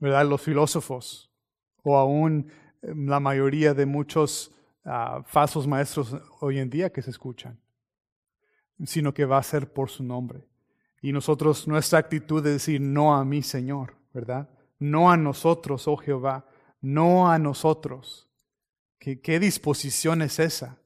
¿verdad? 0.00 0.26
los 0.26 0.40
filósofos 0.40 1.30
o 1.82 1.96
aún 1.96 2.50
eh, 2.82 2.92
la 2.94 3.20
mayoría 3.20 3.74
de 3.74 3.86
muchos 3.86 4.52
uh, 4.84 5.22
falsos 5.24 5.66
maestros 5.66 6.16
hoy 6.40 6.58
en 6.58 6.70
día 6.70 6.90
que 6.90 7.02
se 7.02 7.10
escuchan, 7.10 7.60
sino 8.84 9.14
que 9.14 9.24
va 9.24 9.38
a 9.38 9.42
ser 9.42 9.72
por 9.72 9.90
su 9.90 10.02
nombre. 10.02 10.46
Y 11.02 11.12
nosotros, 11.12 11.66
nuestra 11.66 11.98
actitud 11.98 12.46
es 12.46 12.52
decir 12.52 12.80
no 12.80 13.14
a 13.14 13.24
mi 13.24 13.42
Señor, 13.42 13.96
¿verdad? 14.12 14.50
No 14.78 15.10
a 15.10 15.16
nosotros, 15.16 15.88
oh 15.88 15.96
Jehová, 15.96 16.46
no 16.80 17.30
a 17.30 17.38
nosotros. 17.38 18.28
¿Qué, 18.98 19.20
qué 19.20 19.40
disposición 19.40 20.22
es 20.22 20.38
esa? 20.38 20.78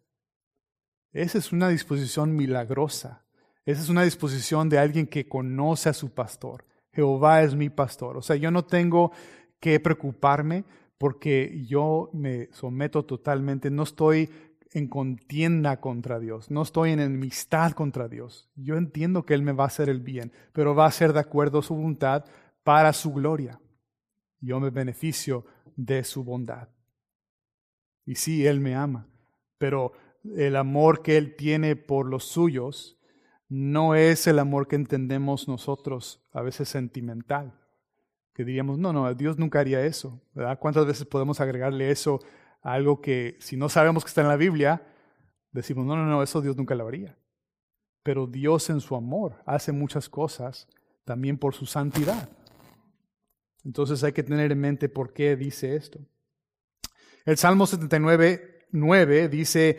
Esa 1.13 1.39
es 1.39 1.53
una 1.53 1.69
disposición 1.69 2.35
milagrosa. 2.35 3.25
Esa 3.65 3.81
es 3.81 3.89
una 3.89 4.03
disposición 4.03 4.69
de 4.69 4.79
alguien 4.79 5.07
que 5.07 5.29
conoce 5.29 5.89
a 5.89 5.95
su 5.95 6.13
pastor. 6.13 6.65
Jehová 6.93 7.43
es 7.43 7.55
mi 7.55 7.71
pastor. 7.71 8.17
O 8.17 8.23
sea, 8.23 8.37
yo 8.37 8.51
no 8.51 8.65
tengo 8.65 9.13
que 9.59 9.81
preocuparme 9.81 10.65
porque 10.99 11.65
yo 11.67 12.11
me 12.13 12.49
someto 12.53 13.05
totalmente, 13.05 13.71
no 13.71 13.83
estoy 13.83 14.31
en 14.75 14.89
contienda 14.89 15.81
contra 15.81 16.19
Dios, 16.19 16.51
no 16.51 16.63
estoy 16.63 16.91
en 16.91 16.99
enemistad 16.99 17.73
contra 17.73 18.09
Dios. 18.09 18.51
Yo 18.57 18.77
entiendo 18.77 19.25
que 19.25 19.35
Él 19.35 19.43
me 19.43 19.53
va 19.53 19.65
a 19.65 19.69
hacer 19.69 19.89
el 19.89 20.01
bien, 20.01 20.33
pero 20.53 20.75
va 20.75 20.87
a 20.87 20.91
ser 20.91 21.13
de 21.13 21.21
acuerdo 21.21 21.61
a 21.61 21.63
su 21.63 21.77
voluntad 21.77 22.25
para 22.65 22.93
su 22.93 23.13
gloria. 23.13 23.61
Yo 24.41 24.59
me 24.59 24.71
beneficio 24.71 25.47
de 25.77 26.03
su 26.03 26.25
bondad. 26.25 26.69
Y 28.05 28.17
sí, 28.17 28.47
Él 28.47 28.59
me 28.59 28.75
ama, 28.75 29.09
pero 29.59 29.93
el 30.37 30.57
amor 30.57 31.03
que 31.03 31.17
Él 31.17 31.37
tiene 31.37 31.77
por 31.77 32.07
los 32.07 32.25
suyos 32.25 32.99
no 33.49 33.95
es 33.95 34.27
el 34.27 34.41
amor 34.41 34.67
que 34.67 34.75
entendemos 34.75 35.47
nosotros, 35.47 36.21
a 36.33 36.43
veces 36.43 36.69
sentimental, 36.69 37.61
que 38.35 38.45
diríamos, 38.45 38.79
no, 38.79 38.93
no, 38.93 39.15
Dios 39.15 39.39
nunca 39.39 39.61
haría 39.61 39.87
eso. 39.87 40.21
¿verdad? 40.35 40.59
¿Cuántas 40.59 40.85
veces 40.85 41.07
podemos 41.07 41.41
agregarle 41.41 41.93
eso 41.93 42.19
algo 42.65 43.01
que 43.01 43.37
si 43.41 43.57
no 43.57 43.69
sabemos 43.69 44.03
que 44.03 44.09
está 44.09 44.23
en 44.23 44.29
la 44.29 44.37
Biblia, 44.37 44.83
decimos, 45.53 45.87
no, 45.87 45.95
no, 45.95 46.07
no, 46.07 46.23
eso 46.23 46.41
Dios 46.41 46.57
nunca 46.57 46.75
lo 46.75 46.89
haría. 46.89 47.17
Pero 48.03 48.27
Dios 48.27 48.69
en 48.71 48.81
su 48.81 48.97
amor 48.97 49.37
hace 49.47 49.71
muchas 49.71 50.09
cosas 50.09 50.67
también 51.05 51.39
por 51.39 51.55
su 51.55 51.67
santidad. 51.67 52.29
Entonces 53.65 54.03
hay 54.03 54.13
que 54.13 54.23
tener 54.23 54.51
en 54.51 54.61
mente 54.61 54.89
por 54.89 55.13
qué 55.13 55.37
dice 55.37 55.77
esto. 55.77 56.01
El 57.25 57.37
Salmo 57.37 57.67
79, 57.67 58.67
9 58.73 59.29
dice, 59.29 59.79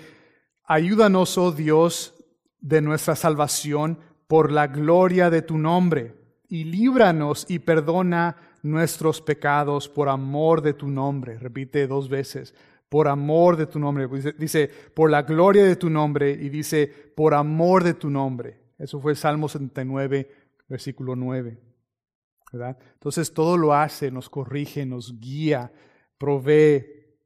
ayúdanos, 0.64 1.38
oh 1.38 1.52
Dios, 1.52 2.16
de 2.60 2.82
nuestra 2.82 3.16
salvación 3.16 4.00
por 4.28 4.52
la 4.52 4.68
gloria 4.68 5.30
de 5.30 5.42
tu 5.42 5.58
nombre, 5.58 6.16
y 6.48 6.64
líbranos 6.64 7.46
y 7.50 7.60
perdona 7.60 8.38
nuestros 8.64 9.22
pecados 9.22 9.88
por 9.88 10.10
amor 10.10 10.62
de 10.62 10.74
tu 10.74 10.88
nombre. 10.88 11.38
Repite 11.38 11.86
dos 11.86 12.10
veces, 12.10 12.56
por 12.90 13.08
amor 13.08 13.58
de 13.58 13.68
tu 13.68 13.80
nombre. 13.80 14.08
Dice, 14.38 14.70
por 14.94 15.10
la 15.10 15.24
gloria 15.24 15.64
de 15.64 15.76
tu 15.76 15.90
nombre 15.90 16.32
y 16.32 16.50
dice, 16.50 16.88
por 16.88 17.34
amor 17.34 17.84
de 17.84 17.94
tu 17.94 18.10
nombre. 18.10 18.60
Eso 18.78 19.00
fue 19.00 19.16
Salmo 19.16 19.48
79, 19.48 20.30
versículo 20.68 21.16
9. 21.16 21.60
¿verdad? 22.52 22.78
Entonces 22.94 23.34
todo 23.34 23.58
lo 23.58 23.74
hace, 23.74 24.12
nos 24.12 24.30
corrige, 24.30 24.86
nos 24.86 25.20
guía, 25.20 25.72
provee, 26.18 26.86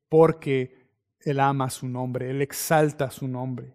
porque 0.10 0.90
Él 1.22 1.40
ama 1.40 1.70
su 1.70 1.88
nombre, 1.88 2.30
Él 2.30 2.42
exalta 2.42 3.12
su 3.12 3.28
nombre. 3.28 3.74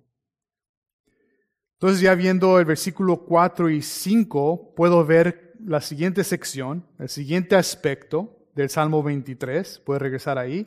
Entonces 1.74 2.00
ya 2.00 2.14
viendo 2.14 2.58
el 2.58 2.64
versículo 2.64 3.24
4 3.24 3.70
y 3.70 3.82
5, 3.82 4.74
puedo 4.74 5.04
ver 5.04 5.52
la 5.64 5.80
siguiente 5.80 6.24
sección, 6.24 6.86
el 6.98 7.08
siguiente 7.08 7.56
aspecto 7.56 8.48
del 8.54 8.70
Salmo 8.70 9.02
23, 9.02 9.80
puede 9.80 10.00
regresar 10.00 10.38
ahí, 10.38 10.64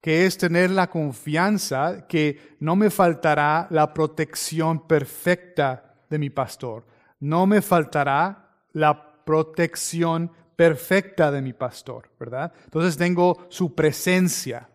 que 0.00 0.26
es 0.26 0.38
tener 0.38 0.70
la 0.70 0.88
confianza 0.88 2.06
que 2.06 2.56
no 2.60 2.76
me 2.76 2.90
faltará 2.90 3.66
la 3.70 3.92
protección 3.92 4.86
perfecta 4.86 5.94
de 6.08 6.18
mi 6.18 6.30
pastor, 6.30 6.86
no 7.20 7.46
me 7.46 7.60
faltará 7.60 8.64
la 8.72 9.24
protección 9.24 10.32
perfecta 10.56 11.30
de 11.30 11.42
mi 11.42 11.52
pastor, 11.52 12.10
¿verdad? 12.18 12.52
Entonces 12.64 12.96
tengo 12.96 13.46
su 13.48 13.74
presencia, 13.74 14.68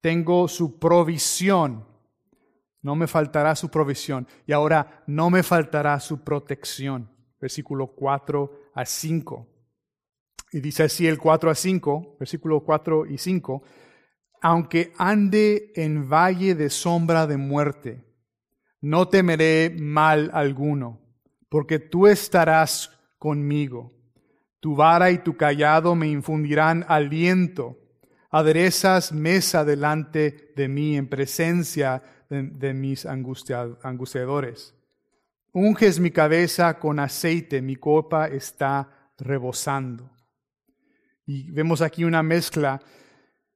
tengo 0.00 0.48
su 0.48 0.78
provisión, 0.78 1.84
no 2.82 2.94
me 2.94 3.06
faltará 3.06 3.54
su 3.54 3.68
provisión. 3.68 4.26
Y 4.46 4.52
ahora 4.52 5.02
no 5.06 5.30
me 5.30 5.42
faltará 5.42 5.98
su 6.00 6.22
protección. 6.22 7.10
Versículo 7.40 7.88
4 7.88 8.70
a 8.74 8.84
5. 8.84 9.46
Y 10.52 10.60
dice 10.60 10.84
así 10.84 11.06
el 11.06 11.18
4 11.18 11.50
a 11.50 11.54
5, 11.54 12.16
versículo 12.18 12.60
4 12.60 13.06
y 13.06 13.18
5. 13.18 13.62
Aunque 14.40 14.92
ande 14.96 15.72
en 15.76 16.08
valle 16.08 16.54
de 16.54 16.70
sombra 16.70 17.26
de 17.26 17.36
muerte, 17.36 18.04
no 18.80 19.08
temeré 19.08 19.74
mal 19.78 20.30
alguno, 20.32 20.98
porque 21.48 21.78
tú 21.78 22.06
estarás 22.06 22.98
conmigo. 23.18 23.92
Tu 24.60 24.74
vara 24.74 25.10
y 25.10 25.18
tu 25.18 25.36
callado 25.36 25.94
me 25.94 26.08
infundirán 26.08 26.84
aliento. 26.88 27.78
Aderezas 28.30 29.12
mesa 29.12 29.64
delante 29.64 30.52
de 30.56 30.68
mí 30.68 30.96
en 30.96 31.08
presencia 31.08 32.02
de, 32.30 32.74
mis 32.74 33.06
angustiadores. 33.06 34.74
Unges 35.52 35.98
mi 35.98 36.10
cabeza 36.10 36.78
con 36.78 37.00
aceite, 37.00 37.60
mi 37.60 37.76
copa 37.76 38.28
está 38.28 39.10
rebosando. 39.18 40.10
Y 41.26 41.50
vemos 41.50 41.82
aquí 41.82 42.04
una 42.04 42.22
mezcla 42.22 42.80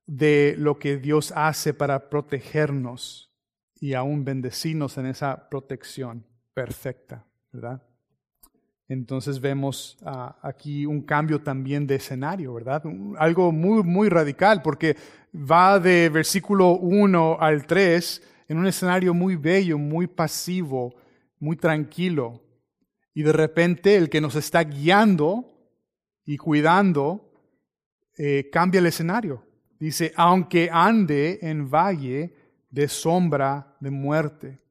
de 0.07 0.55
lo 0.59 0.79
que 0.79 0.97
Dios 0.97 1.33
hace 1.35 1.75
para 1.75 2.09
protegernos 2.11 3.33
y 3.81 3.95
aún 3.95 4.25
bendecirnos 4.25 4.99
en 4.99 5.07
esa 5.07 5.49
protección 5.49 6.27
perfecta, 6.55 7.27
¿verdad? 7.53 7.83
Entonces 8.89 9.41
vemos 9.41 9.97
ah, 10.05 10.37
aquí 10.43 10.85
un 10.85 11.03
cambio 11.03 11.43
también 11.43 11.87
de 11.87 11.97
escenario, 11.97 12.53
¿verdad? 12.53 12.83
Algo 13.19 13.51
muy, 13.51 13.83
muy 13.83 14.09
radical, 14.09 14.61
porque 14.63 14.97
va 15.35 15.81
de 15.81 16.09
versículo 16.11 16.73
1 16.73 17.39
al 17.41 17.67
3 17.67 18.23
en 18.49 18.59
un 18.59 18.67
escenario 18.67 19.15
muy 19.15 19.37
bello, 19.37 19.79
muy 19.79 20.07
pasivo, 20.07 20.95
muy 21.39 21.57
tranquilo. 21.57 22.43
Y 23.15 23.23
de 23.23 23.33
repente 23.33 23.97
el 23.97 24.11
que 24.11 24.21
nos 24.21 24.35
está 24.35 24.63
guiando 24.65 25.55
y 26.27 26.37
cuidando 26.37 27.33
eh, 28.19 28.51
cambia 28.53 28.81
el 28.81 28.87
escenario. 28.87 29.45
Dice, 29.85 30.15
aunque 30.17 30.71
ande 30.73 31.41
en 31.43 31.71
valle 31.71 32.33
de 32.71 32.89
sombra 32.89 33.77
de 33.81 33.91
muerte. 33.91 34.63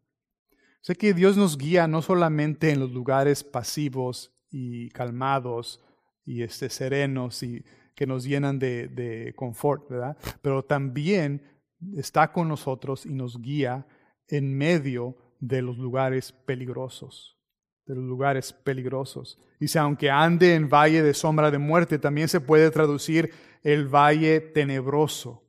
Sé 0.81 0.95
que 0.95 1.13
Dios 1.13 1.37
nos 1.37 1.55
guía 1.55 1.87
no 1.87 2.01
solamente 2.01 2.71
en 2.71 2.79
los 2.79 2.91
lugares 2.91 3.43
pasivos 3.43 4.33
y 4.49 4.89
calmados 4.89 5.85
y 6.25 6.41
este, 6.41 6.67
serenos 6.67 7.43
y 7.43 7.63
que 7.93 8.07
nos 8.07 8.23
llenan 8.23 8.57
de, 8.57 8.87
de 8.87 9.35
confort, 9.35 9.87
¿verdad? 9.87 10.17
Pero 10.41 10.65
también 10.65 11.43
está 11.95 12.31
con 12.31 12.47
nosotros 12.47 13.05
y 13.05 13.13
nos 13.13 13.39
guía 13.39 13.85
en 14.27 14.57
medio 14.57 15.15
de 15.39 15.61
los 15.61 15.77
lugares 15.77 16.31
peligrosos, 16.31 17.37
de 17.85 17.95
los 17.95 18.03
lugares 18.03 18.53
peligrosos. 18.53 19.37
Dice, 19.59 19.79
aunque 19.79 20.09
ande 20.09 20.55
en 20.55 20.69
valle 20.69 21.01
de 21.01 21.13
sombra 21.13 21.51
de 21.51 21.57
muerte, 21.57 21.99
también 21.99 22.27
se 22.27 22.41
puede 22.41 22.71
traducir 22.71 23.31
el 23.61 23.87
valle 23.87 24.39
tenebroso. 24.39 25.43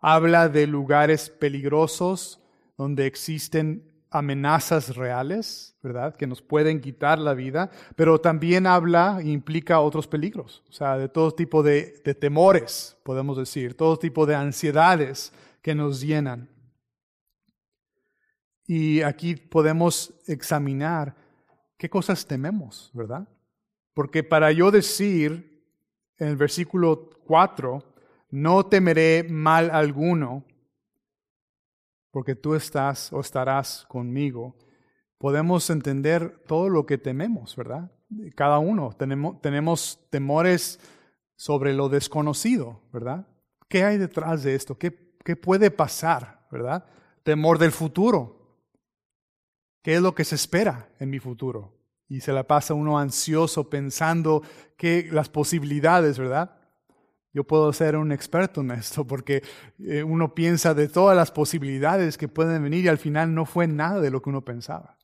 Habla 0.00 0.48
de 0.48 0.66
lugares 0.66 1.30
peligrosos 1.30 2.40
donde 2.76 3.06
existen 3.06 3.90
amenazas 4.10 4.94
reales, 4.94 5.76
¿verdad? 5.82 6.14
Que 6.14 6.26
nos 6.26 6.40
pueden 6.40 6.80
quitar 6.80 7.18
la 7.18 7.34
vida, 7.34 7.70
pero 7.96 8.20
también 8.20 8.66
habla 8.66 9.18
e 9.20 9.28
implica 9.28 9.80
otros 9.80 10.06
peligros, 10.06 10.62
o 10.68 10.72
sea, 10.72 10.96
de 10.96 11.08
todo 11.08 11.32
tipo 11.32 11.64
de, 11.64 12.00
de 12.04 12.14
temores, 12.14 12.96
podemos 13.02 13.36
decir, 13.36 13.76
todo 13.76 13.96
tipo 13.96 14.24
de 14.24 14.36
ansiedades 14.36 15.32
que 15.62 15.74
nos 15.74 16.00
llenan. 16.00 16.48
Y 18.66 19.02
aquí 19.02 19.34
podemos 19.34 20.14
examinar 20.26 21.16
qué 21.84 21.90
cosas 21.90 22.26
tememos, 22.26 22.90
¿verdad? 22.94 23.28
Porque 23.92 24.24
para 24.24 24.50
yo 24.52 24.70
decir 24.70 25.62
en 26.16 26.28
el 26.28 26.36
versículo 26.36 27.10
4, 27.26 27.84
no 28.30 28.64
temeré 28.64 29.26
mal 29.28 29.70
alguno, 29.70 30.46
porque 32.10 32.36
tú 32.36 32.54
estás 32.54 33.12
o 33.12 33.20
estarás 33.20 33.84
conmigo, 33.86 34.56
podemos 35.18 35.68
entender 35.68 36.42
todo 36.46 36.70
lo 36.70 36.86
que 36.86 36.96
tememos, 36.96 37.54
¿verdad? 37.54 37.92
Cada 38.34 38.58
uno 38.60 38.96
tenemos, 38.96 40.08
temores 40.08 40.80
sobre 41.36 41.74
lo 41.74 41.90
desconocido, 41.90 42.80
¿verdad? 42.94 43.26
¿Qué 43.68 43.84
hay 43.84 43.98
detrás 43.98 44.42
de 44.42 44.54
esto? 44.54 44.78
¿Qué 44.78 45.04
¿Qué 45.24 45.36
puede 45.36 45.70
pasar? 45.70 46.46
¿Verdad? 46.50 46.84
Temor 47.22 47.58
del 47.58 47.72
futuro. 47.72 48.33
¿Qué 49.84 49.96
es 49.96 50.00
lo 50.00 50.14
que 50.14 50.24
se 50.24 50.34
espera 50.34 50.88
en 50.98 51.10
mi 51.10 51.18
futuro? 51.18 51.76
Y 52.08 52.20
se 52.20 52.32
la 52.32 52.44
pasa 52.44 52.72
uno 52.72 52.98
ansioso 52.98 53.68
pensando 53.68 54.42
que 54.78 55.10
las 55.12 55.28
posibilidades, 55.28 56.18
¿verdad? 56.18 56.56
Yo 57.34 57.44
puedo 57.44 57.70
ser 57.74 57.94
un 57.96 58.10
experto 58.10 58.62
en 58.62 58.70
esto 58.70 59.06
porque 59.06 59.42
eh, 59.78 60.02
uno 60.02 60.34
piensa 60.34 60.72
de 60.72 60.88
todas 60.88 61.14
las 61.14 61.30
posibilidades 61.30 62.16
que 62.16 62.28
pueden 62.28 62.62
venir 62.62 62.86
y 62.86 62.88
al 62.88 62.96
final 62.96 63.34
no 63.34 63.44
fue 63.44 63.66
nada 63.66 64.00
de 64.00 64.10
lo 64.10 64.22
que 64.22 64.30
uno 64.30 64.42
pensaba. 64.42 64.96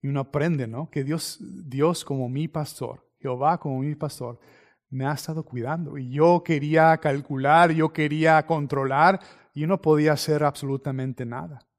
Y 0.00 0.08
uno 0.08 0.20
aprende, 0.20 0.66
¿no? 0.66 0.88
Que 0.88 1.04
Dios, 1.04 1.36
Dios 1.40 2.06
como 2.06 2.26
mi 2.30 2.48
pastor, 2.48 3.06
Jehová 3.18 3.60
como 3.60 3.80
mi 3.80 3.94
pastor 3.96 4.40
me 4.88 5.04
ha 5.04 5.12
estado 5.12 5.44
cuidando. 5.44 5.98
Y 5.98 6.08
yo 6.08 6.42
quería 6.42 6.96
calcular, 6.96 7.70
yo 7.70 7.92
quería 7.92 8.46
controlar 8.46 9.20
y 9.52 9.66
no 9.66 9.78
podía 9.82 10.14
hacer 10.14 10.42
absolutamente 10.42 11.26
nada. 11.26 11.69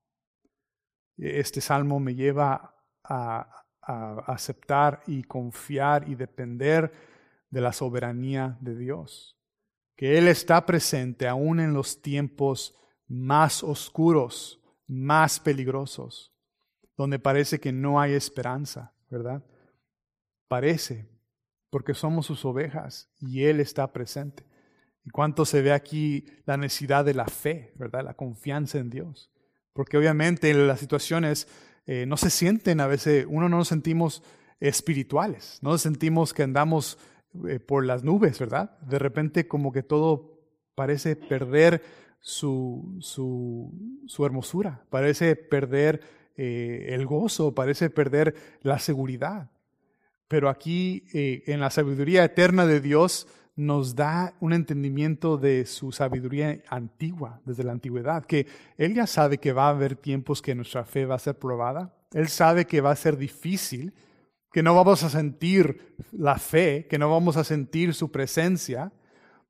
Este 1.30 1.62
salmo 1.62 2.00
me 2.00 2.16
lleva 2.16 2.76
a, 3.04 3.66
a 3.82 4.14
aceptar 4.28 5.02
y 5.08 5.24
confiar 5.24 6.10
y 6.10 6.16
depender 6.16 6.92
de 7.50 7.62
la 7.62 7.74
soberanía 7.74 8.58
de 8.62 8.76
Dios. 8.76 9.38
Que 9.96 10.18
Él 10.18 10.28
está 10.28 10.66
presente 10.66 11.28
aún 11.28 11.60
en 11.60 11.74
los 11.74 12.02
tiempos 12.02 12.76
más 13.08 13.64
oscuros, 13.64 14.60
más 14.88 15.40
peligrosos, 15.40 16.34
donde 16.98 17.20
parece 17.20 17.60
que 17.60 17.72
no 17.72 18.00
hay 18.00 18.14
esperanza, 18.14 18.94
¿verdad? 19.10 19.44
Parece, 20.48 21.10
porque 21.70 21.94
somos 21.94 22.26
sus 22.26 22.46
ovejas 22.46 23.10
y 23.20 23.44
Él 23.44 23.60
está 23.60 23.92
presente. 23.92 24.46
Y 25.04 25.10
cuánto 25.10 25.46
se 25.46 25.62
ve 25.62 25.72
aquí 25.72 26.26
la 26.46 26.58
necesidad 26.58 27.04
de 27.04 27.14
la 27.14 27.26
fe, 27.26 27.74
¿verdad? 27.76 28.04
La 28.04 28.14
confianza 28.14 28.78
en 28.78 28.90
Dios. 28.90 29.32
Porque 29.74 29.98
obviamente 29.98 30.54
las 30.54 30.80
situaciones 30.80 31.48
eh, 31.86 32.06
no 32.06 32.18
se 32.18 32.30
sienten 32.30 32.80
a 32.80 32.88
veces, 32.88 33.26
uno 33.28 33.50
no 33.50 33.58
nos 33.58 33.68
sentimos 33.68 34.24
espirituales, 34.60 35.60
no 35.62 35.72
nos 35.72 35.82
sentimos 35.82 36.34
que 36.34 36.44
andamos 36.44 36.98
eh, 37.48 37.60
por 37.60 37.86
las 37.86 38.04
nubes, 38.04 38.38
¿verdad? 38.40 38.78
De 38.82 39.00
repente 39.00 39.48
como 39.48 39.72
que 39.72 39.84
todo 39.84 40.40
parece 40.76 41.16
perder 41.16 41.82
su, 42.20 42.98
su, 43.02 44.26
hermosura, 44.26 44.84
parece 44.90 45.36
perder 45.36 46.02
eh, 46.38 46.88
el 46.90 47.06
gozo, 47.06 47.56
parece 47.56 47.90
perder 47.90 48.36
la 48.62 48.78
seguridad. 48.78 49.50
Pero 50.28 50.48
aquí 50.48 51.04
en 51.12 51.60
la 51.60 51.70
sabiduría 51.72 52.24
eterna 52.24 52.66
de 52.66 52.80
Dios 52.80 53.28
nos 53.56 53.96
da 53.96 54.34
un 54.40 54.54
entendimiento 54.54 55.38
de 55.38 55.66
su 55.66 55.92
sabiduría 55.92 56.62
antigua, 56.70 57.42
desde 57.46 57.64
la 57.64 57.74
antigüedad, 57.74 58.26
que 58.26 58.48
Él 58.78 58.94
ya 58.94 59.08
sabe 59.08 59.38
que 59.38 59.54
va 59.54 59.68
a 59.68 59.70
haber 59.70 59.96
tiempos 59.96 60.42
que 60.42 60.56
nuestra 60.56 60.86
fe 60.86 61.06
va 61.06 61.16
a 61.16 61.20
ser 61.20 61.38
probada, 61.38 61.94
Él 62.14 62.30
sabe 62.30 62.66
que 62.66 62.82
va 62.82 62.92
a 62.92 62.96
ser 62.96 63.18
difícil, 63.18 63.94
que 64.52 64.64
no 64.64 64.76
vamos 64.76 65.04
a 65.04 65.10
sentir 65.10 65.96
la 66.12 66.38
fe, 66.38 66.88
que 66.90 66.98
no 66.98 67.10
vamos 67.10 67.38
a 67.38 67.44
sentir 67.44 67.94
su 67.94 68.12
presencia, 68.12 68.92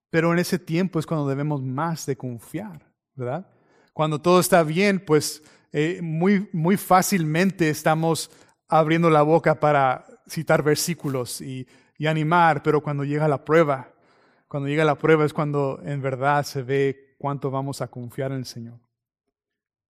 pero 0.09 0.33
en 0.33 0.39
ese 0.39 0.59
tiempo 0.59 0.99
es 0.99 1.05
cuando 1.05 1.27
debemos 1.27 1.61
más 1.61 2.05
de 2.05 2.17
confiar, 2.17 2.91
¿verdad? 3.15 3.47
Cuando 3.93 4.21
todo 4.21 4.39
está 4.39 4.63
bien, 4.63 5.03
pues 5.03 5.43
eh, 5.71 5.99
muy, 6.01 6.49
muy 6.51 6.75
fácilmente 6.77 7.69
estamos 7.69 8.29
abriendo 8.67 9.09
la 9.09 9.21
boca 9.21 9.59
para 9.59 10.05
citar 10.27 10.63
versículos 10.63 11.41
y, 11.41 11.67
animar, 12.07 12.63
pero 12.63 12.81
cuando 12.81 13.03
llega 13.03 13.27
la 13.27 13.45
prueba, 13.45 13.90
cuando 14.51 14.67
llega 14.67 14.83
la 14.83 14.97
prueba 14.97 15.23
es 15.23 15.31
cuando 15.31 15.79
en 15.81 16.01
verdad 16.01 16.43
se 16.43 16.61
ve 16.61 17.15
cuánto 17.17 17.49
vamos 17.49 17.79
a 17.79 17.87
confiar 17.87 18.33
en 18.33 18.39
el 18.39 18.45
Señor. 18.45 18.81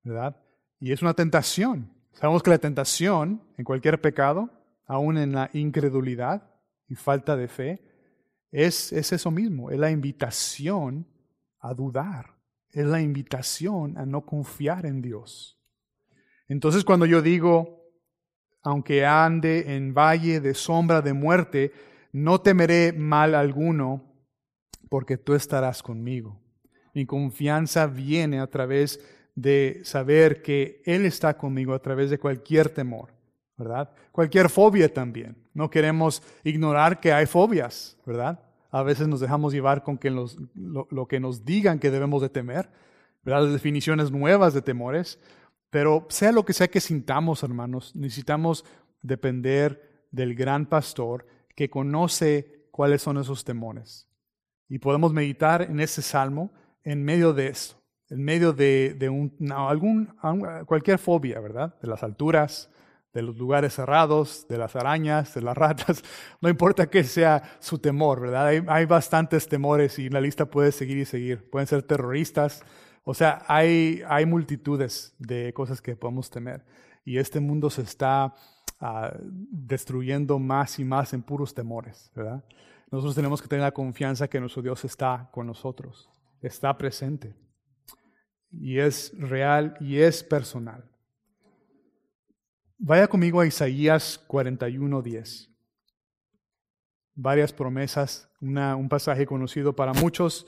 ¿Verdad? 0.03 0.39
Y 0.79 0.91
es 0.91 1.01
una 1.01 1.15
tentación. 1.15 1.91
Sabemos 2.11 2.43
que 2.43 2.51
la 2.51 2.59
tentación 2.59 3.41
en 3.57 3.65
cualquier 3.65 3.99
pecado, 3.99 4.51
aún 4.85 5.17
en 5.17 5.31
la 5.31 5.49
incredulidad 5.53 6.43
y 6.87 6.93
falta 6.93 7.35
de 7.35 7.47
fe, 7.47 7.81
es, 8.51 8.93
es 8.93 9.11
eso 9.11 9.31
mismo, 9.31 9.71
es 9.71 9.79
la 9.79 9.89
invitación 9.89 11.07
a 11.59 11.73
dudar, 11.73 12.35
es 12.69 12.85
la 12.85 13.01
invitación 13.01 13.97
a 13.97 14.05
no 14.05 14.27
confiar 14.27 14.85
en 14.85 15.01
Dios. 15.01 15.59
Entonces 16.47 16.83
cuando 16.83 17.07
yo 17.07 17.23
digo, 17.23 17.81
aunque 18.61 19.07
ande 19.07 19.75
en 19.75 19.95
valle 19.95 20.39
de 20.39 20.53
sombra 20.53 21.01
de 21.01 21.13
muerte, 21.13 21.71
no 22.11 22.41
temeré 22.41 22.93
mal 22.93 23.33
alguno, 23.33 24.10
porque 24.91 25.17
tú 25.17 25.35
estarás 25.35 25.81
conmigo. 25.81 26.37
Mi 26.93 27.05
confianza 27.05 27.87
viene 27.87 28.41
a 28.41 28.47
través 28.47 28.99
de 29.35 29.79
saber 29.85 30.41
que 30.41 30.81
Él 30.83 31.05
está 31.05 31.37
conmigo, 31.37 31.73
a 31.73 31.81
través 31.81 32.09
de 32.09 32.19
cualquier 32.19 32.67
temor, 32.67 33.13
¿verdad? 33.55 33.89
Cualquier 34.11 34.49
fobia 34.49 34.93
también. 34.93 35.37
No 35.53 35.69
queremos 35.69 36.21
ignorar 36.43 36.99
que 36.99 37.13
hay 37.13 37.25
fobias, 37.25 37.97
¿verdad? 38.05 38.41
A 38.69 38.83
veces 38.83 39.07
nos 39.07 39.21
dejamos 39.21 39.53
llevar 39.53 39.81
con 39.81 39.97
que 39.97 40.09
lo, 40.09 40.25
lo, 40.55 41.07
que 41.07 41.21
nos 41.21 41.45
digan 41.45 41.79
que 41.79 41.89
debemos 41.89 42.21
de 42.21 42.27
temer, 42.27 42.69
¿verdad? 43.23 43.43
Las 43.43 43.53
definiciones 43.53 44.11
nuevas 44.11 44.53
de 44.53 44.61
temores. 44.61 45.19
Pero 45.69 46.05
sea 46.09 46.33
lo 46.33 46.43
que 46.43 46.51
sea 46.51 46.67
que 46.67 46.81
sintamos, 46.81 47.43
hermanos, 47.43 47.95
necesitamos 47.95 48.65
depender 49.01 50.03
del 50.11 50.35
gran 50.35 50.65
pastor 50.65 51.25
que 51.55 51.69
conoce 51.69 52.65
cuáles 52.71 53.01
son 53.01 53.19
esos 53.19 53.45
temores. 53.45 54.10
Y 54.71 54.79
podemos 54.79 55.11
meditar 55.11 55.63
en 55.63 55.81
ese 55.81 56.01
salmo 56.01 56.49
en 56.85 57.03
medio 57.03 57.33
de 57.33 57.47
eso, 57.47 57.75
en 58.09 58.23
medio 58.23 58.53
de, 58.53 59.09
un, 59.11 59.51
algún, 59.51 60.15
cualquier 60.65 60.97
fobia, 60.97 61.41
¿verdad? 61.41 61.75
De 61.81 61.89
las 61.89 62.03
alturas, 62.03 62.69
de 63.13 63.21
los 63.21 63.35
lugares 63.35 63.73
cerrados, 63.73 64.45
de 64.47 64.57
las 64.57 64.77
arañas, 64.77 65.33
de 65.33 65.41
las 65.41 65.57
ratas, 65.57 66.01
no 66.41 66.47
importa 66.47 66.89
qué 66.89 67.03
sea 67.03 67.43
su 67.59 67.79
temor, 67.79 68.21
¿verdad? 68.21 68.47
Hay, 68.47 68.63
hay 68.65 68.85
bastantes 68.85 69.45
temores 69.49 69.99
y 69.99 70.07
la 70.07 70.21
lista 70.21 70.45
puede 70.45 70.71
seguir 70.71 70.99
y 70.99 71.05
seguir. 71.05 71.49
Pueden 71.49 71.67
ser 71.67 71.83
terroristas, 71.83 72.63
o 73.03 73.13
sea, 73.13 73.43
hay, 73.49 74.01
hay 74.07 74.25
multitudes 74.25 75.13
de 75.19 75.51
cosas 75.53 75.81
que 75.81 75.97
podemos 75.97 76.29
temer. 76.29 76.63
Y 77.03 77.17
este 77.17 77.41
mundo 77.41 77.69
se 77.69 77.81
está 77.81 78.33
ah, 78.79 79.11
destruyendo 79.19 80.39
más 80.39 80.79
y 80.79 80.85
más 80.85 81.11
en 81.11 81.23
puros 81.23 81.53
temores, 81.53 82.09
¿verdad? 82.15 82.41
Nosotros 82.91 83.15
tenemos 83.15 83.41
que 83.41 83.47
tener 83.47 83.63
la 83.63 83.71
confianza 83.71 84.27
que 84.27 84.39
nuestro 84.39 84.61
Dios 84.61 84.83
está 84.83 85.29
con 85.31 85.47
nosotros, 85.47 86.09
está 86.41 86.77
presente. 86.77 87.35
Y 88.51 88.79
es 88.79 89.13
real 89.17 89.77
y 89.79 89.99
es 89.99 90.23
personal. 90.23 90.83
Vaya 92.77 93.07
conmigo 93.07 93.39
a 93.39 93.47
Isaías 93.47 94.19
41:10. 94.27 95.49
Varias 97.15 97.53
promesas, 97.53 98.29
un 98.41 98.89
pasaje 98.89 99.25
conocido 99.25 99.73
para 99.73 99.93
muchos 99.93 100.45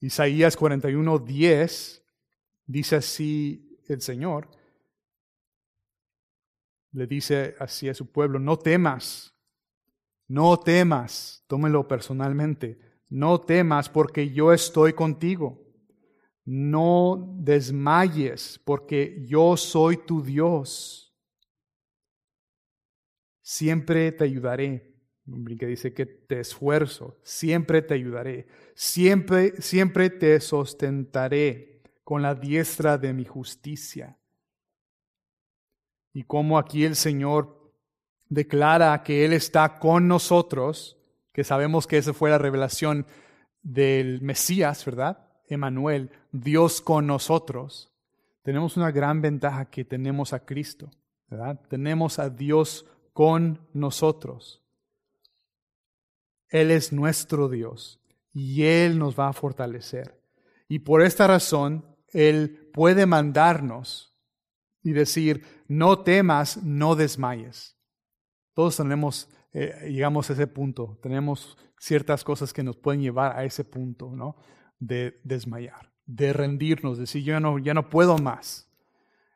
Isaías 0.00 0.56
41, 0.56 1.18
10 1.18 2.04
dice 2.66 2.96
así 2.96 3.78
el 3.88 4.00
Señor, 4.00 4.48
le 6.92 7.06
dice 7.06 7.56
así 7.58 7.88
a 7.88 7.94
su 7.94 8.10
pueblo, 8.10 8.38
no 8.38 8.58
temas, 8.58 9.34
no 10.28 10.58
temas, 10.58 11.42
tómelo 11.46 11.88
personalmente, 11.88 12.78
no 13.08 13.40
temas 13.40 13.88
porque 13.88 14.30
yo 14.30 14.52
estoy 14.52 14.92
contigo, 14.92 15.66
no 16.44 17.34
desmayes 17.40 18.60
porque 18.64 19.24
yo 19.26 19.56
soy 19.56 19.96
tu 19.96 20.22
Dios, 20.22 21.16
siempre 23.42 24.12
te 24.12 24.24
ayudaré. 24.24 24.88
Que 25.58 25.66
dice 25.66 25.92
que 25.92 26.06
te 26.06 26.40
esfuerzo, 26.40 27.18
siempre 27.22 27.82
te 27.82 27.92
ayudaré, 27.92 28.46
siempre, 28.74 29.60
siempre 29.60 30.08
te 30.08 30.40
sustentaré 30.40 31.82
con 32.02 32.22
la 32.22 32.34
diestra 32.34 32.96
de 32.96 33.12
mi 33.12 33.26
justicia. 33.26 34.18
Y 36.14 36.24
como 36.24 36.58
aquí 36.58 36.86
el 36.86 36.96
Señor 36.96 37.57
declara 38.28 39.02
que 39.02 39.24
Él 39.24 39.32
está 39.32 39.78
con 39.78 40.08
nosotros, 40.08 40.96
que 41.32 41.44
sabemos 41.44 41.86
que 41.86 41.98
esa 41.98 42.12
fue 42.12 42.30
la 42.30 42.38
revelación 42.38 43.06
del 43.62 44.20
Mesías, 44.22 44.84
¿verdad? 44.84 45.26
Emanuel, 45.48 46.10
Dios 46.32 46.80
con 46.80 47.06
nosotros. 47.06 47.92
Tenemos 48.42 48.76
una 48.76 48.90
gran 48.90 49.20
ventaja 49.20 49.70
que 49.70 49.84
tenemos 49.84 50.32
a 50.32 50.44
Cristo, 50.44 50.90
¿verdad? 51.28 51.60
Tenemos 51.68 52.18
a 52.18 52.30
Dios 52.30 52.86
con 53.12 53.66
nosotros. 53.72 54.62
Él 56.48 56.70
es 56.70 56.92
nuestro 56.92 57.48
Dios 57.48 58.00
y 58.32 58.64
Él 58.64 58.98
nos 58.98 59.18
va 59.18 59.28
a 59.28 59.32
fortalecer. 59.32 60.22
Y 60.68 60.80
por 60.80 61.02
esta 61.02 61.26
razón, 61.26 61.96
Él 62.08 62.70
puede 62.72 63.06
mandarnos 63.06 64.14
y 64.82 64.92
decir, 64.92 65.44
no 65.66 66.00
temas, 66.00 66.62
no 66.62 66.94
desmayes. 66.94 67.77
Todos 68.58 68.76
tenemos, 68.76 69.28
eh, 69.52 69.88
llegamos 69.88 70.28
a 70.28 70.32
ese 70.32 70.48
punto, 70.48 70.98
tenemos 71.00 71.56
ciertas 71.78 72.24
cosas 72.24 72.52
que 72.52 72.64
nos 72.64 72.76
pueden 72.76 73.00
llevar 73.00 73.36
a 73.36 73.44
ese 73.44 73.62
punto, 73.62 74.10
¿no? 74.10 74.34
De 74.80 75.20
desmayar, 75.22 75.92
de 76.06 76.32
rendirnos, 76.32 76.98
decir, 76.98 77.22
yo 77.22 77.38
no, 77.38 77.60
ya 77.60 77.72
no 77.72 77.88
puedo 77.88 78.18
más. 78.18 78.68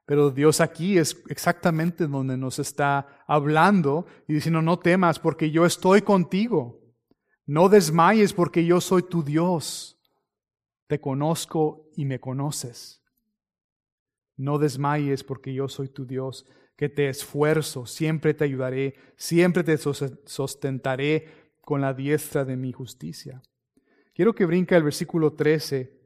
Pero 0.06 0.32
Dios 0.32 0.60
aquí 0.60 0.98
es 0.98 1.22
exactamente 1.28 2.08
donde 2.08 2.36
nos 2.36 2.58
está 2.58 3.22
hablando 3.28 4.06
y 4.26 4.32
diciendo, 4.32 4.60
no 4.60 4.80
temas 4.80 5.20
porque 5.20 5.52
yo 5.52 5.66
estoy 5.66 6.02
contigo. 6.02 6.80
No 7.46 7.68
desmayes 7.68 8.32
porque 8.32 8.66
yo 8.66 8.80
soy 8.80 9.04
tu 9.04 9.22
Dios. 9.22 10.00
Te 10.88 11.00
conozco 11.00 11.88
y 11.96 12.06
me 12.06 12.18
conoces. 12.18 13.04
No 14.36 14.58
desmayes 14.58 15.22
porque 15.22 15.54
yo 15.54 15.68
soy 15.68 15.90
tu 15.90 16.06
Dios, 16.06 16.44
que 16.82 16.88
te 16.88 17.08
esfuerzo, 17.08 17.86
siempre 17.86 18.34
te 18.34 18.42
ayudaré, 18.42 18.96
siempre 19.14 19.62
te 19.62 19.78
sustentaré 19.78 21.28
con 21.60 21.80
la 21.80 21.94
diestra 21.94 22.44
de 22.44 22.56
mi 22.56 22.72
justicia. 22.72 23.40
Quiero 24.12 24.34
que 24.34 24.46
brinca 24.46 24.76
el 24.76 24.82
versículo 24.82 25.32
13 25.32 25.96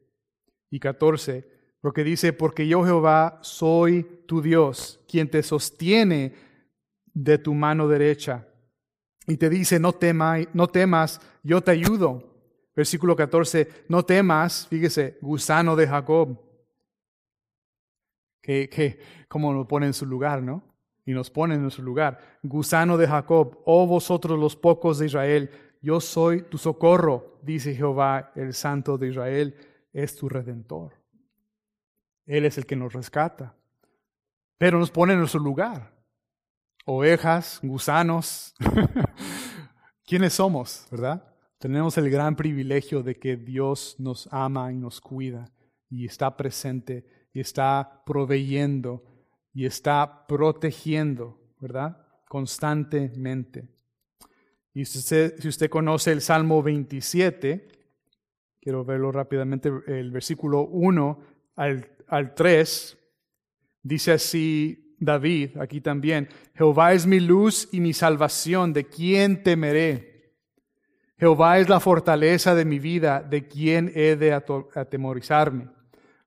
y 0.68 0.78
14, 0.78 1.48
porque 1.80 2.04
dice, 2.04 2.34
porque 2.34 2.68
yo 2.68 2.84
Jehová 2.84 3.38
soy 3.40 4.06
tu 4.26 4.42
Dios, 4.42 5.00
quien 5.08 5.30
te 5.30 5.42
sostiene 5.42 6.34
de 7.06 7.38
tu 7.38 7.54
mano 7.54 7.88
derecha. 7.88 8.46
Y 9.26 9.38
te 9.38 9.48
dice, 9.48 9.80
no, 9.80 9.94
no 10.52 10.68
temas, 10.68 11.20
yo 11.42 11.62
te 11.62 11.70
ayudo. 11.70 12.34
Versículo 12.74 13.16
14, 13.16 13.86
no 13.88 14.04
temas, 14.04 14.66
fíjese, 14.68 15.16
gusano 15.22 15.74
de 15.74 15.88
Jacob. 15.88 16.38
Que, 18.46 18.68
que 18.68 19.00
como 19.26 19.52
lo 19.52 19.66
pone 19.66 19.86
en 19.86 19.92
su 19.92 20.06
lugar, 20.06 20.40
¿no? 20.40 20.62
Y 21.04 21.12
nos 21.12 21.30
pone 21.30 21.56
en 21.56 21.68
su 21.72 21.82
lugar. 21.82 22.38
Gusano 22.44 22.96
de 22.96 23.08
Jacob, 23.08 23.60
oh 23.64 23.88
vosotros 23.88 24.38
los 24.38 24.54
pocos 24.54 25.00
de 25.00 25.06
Israel, 25.06 25.50
yo 25.82 26.00
soy 26.00 26.42
tu 26.42 26.56
socorro, 26.56 27.40
dice 27.42 27.74
Jehová, 27.74 28.30
el 28.36 28.54
Santo 28.54 28.98
de 28.98 29.08
Israel, 29.08 29.56
es 29.92 30.14
tu 30.14 30.28
redentor. 30.28 30.92
Él 32.24 32.44
es 32.44 32.56
el 32.56 32.66
que 32.66 32.76
nos 32.76 32.92
rescata, 32.92 33.56
pero 34.58 34.78
nos 34.78 34.92
pone 34.92 35.14
en 35.14 35.26
su 35.26 35.40
lugar. 35.40 35.92
Ovejas, 36.84 37.58
gusanos, 37.64 38.54
¿quiénes 40.06 40.34
somos, 40.34 40.86
verdad? 40.90 41.32
Tenemos 41.58 41.98
el 41.98 42.10
gran 42.10 42.36
privilegio 42.36 43.02
de 43.02 43.16
que 43.16 43.36
Dios 43.36 43.96
nos 43.98 44.28
ama 44.32 44.72
y 44.72 44.76
nos 44.76 45.00
cuida 45.00 45.50
y 45.90 46.06
está 46.06 46.36
presente 46.36 47.15
y 47.36 47.40
está 47.40 48.02
proveyendo 48.06 49.04
y 49.52 49.66
está 49.66 50.26
protegiendo, 50.26 51.38
¿verdad? 51.60 51.98
Constantemente. 52.26 53.68
Y 54.72 54.86
si 54.86 55.00
usted, 55.46 55.68
conoce 55.68 56.12
el 56.12 56.22
Salmo 56.22 56.62
27, 56.62 57.68
quiero 58.58 58.86
verlo 58.86 59.12
rápidamente, 59.12 59.70
el 59.86 60.12
versículo 60.12 60.62
1 60.62 61.20
al, 61.56 61.86
al 62.08 62.34
3, 62.34 62.96
dice 63.82 64.12
así 64.12 64.96
David, 64.98 65.58
aquí 65.58 65.82
también, 65.82 66.30
Jehová 66.54 66.94
es 66.94 67.06
mi 67.06 67.20
luz 67.20 67.68
y 67.70 67.80
mi 67.80 67.92
salvación, 67.92 68.72
¿de 68.72 68.86
quién 68.86 69.42
temeré? 69.42 70.32
Jehová 71.18 71.58
es 71.58 71.68
la 71.68 71.80
fortaleza 71.80 72.54
de 72.54 72.64
mi 72.64 72.78
vida, 72.78 73.20
¿de 73.20 73.46
quién 73.46 73.92
he 73.94 74.16
de 74.16 74.32
atemorizarme? 74.32 75.75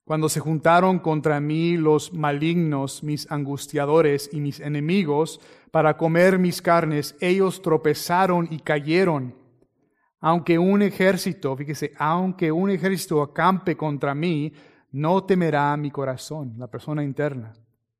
Cuando 0.09 0.27
se 0.27 0.39
juntaron 0.39 0.97
contra 0.97 1.39
mí 1.39 1.77
los 1.77 2.13
malignos, 2.13 3.03
mis 3.03 3.31
angustiadores 3.31 4.27
y 4.33 4.39
mis 4.41 4.59
enemigos, 4.59 5.39
para 5.69 5.97
comer 5.97 6.39
mis 6.39 6.63
carnes, 6.63 7.15
ellos 7.21 7.61
tropezaron 7.61 8.47
y 8.49 8.57
cayeron. 8.57 9.35
Aunque 10.19 10.57
un 10.57 10.81
ejército, 10.81 11.55
fíjese, 11.55 11.91
aunque 11.99 12.51
un 12.51 12.71
ejército 12.71 13.21
acampe 13.21 13.77
contra 13.77 14.15
mí, 14.15 14.51
no 14.93 15.25
temerá 15.25 15.77
mi 15.77 15.91
corazón, 15.91 16.55
la 16.57 16.65
persona 16.65 17.03
interna. 17.03 17.53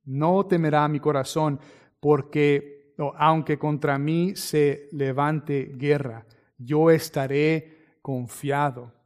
No 0.05 0.47
temerá 0.47 0.87
mi 0.87 0.99
corazón, 0.99 1.59
porque 1.99 2.95
aunque 3.19 3.59
contra 3.59 3.99
mí 3.99 4.35
se 4.35 4.89
levante 4.93 5.73
guerra, 5.75 6.25
yo 6.57 6.89
estaré 6.89 7.99
confiado. 8.01 8.98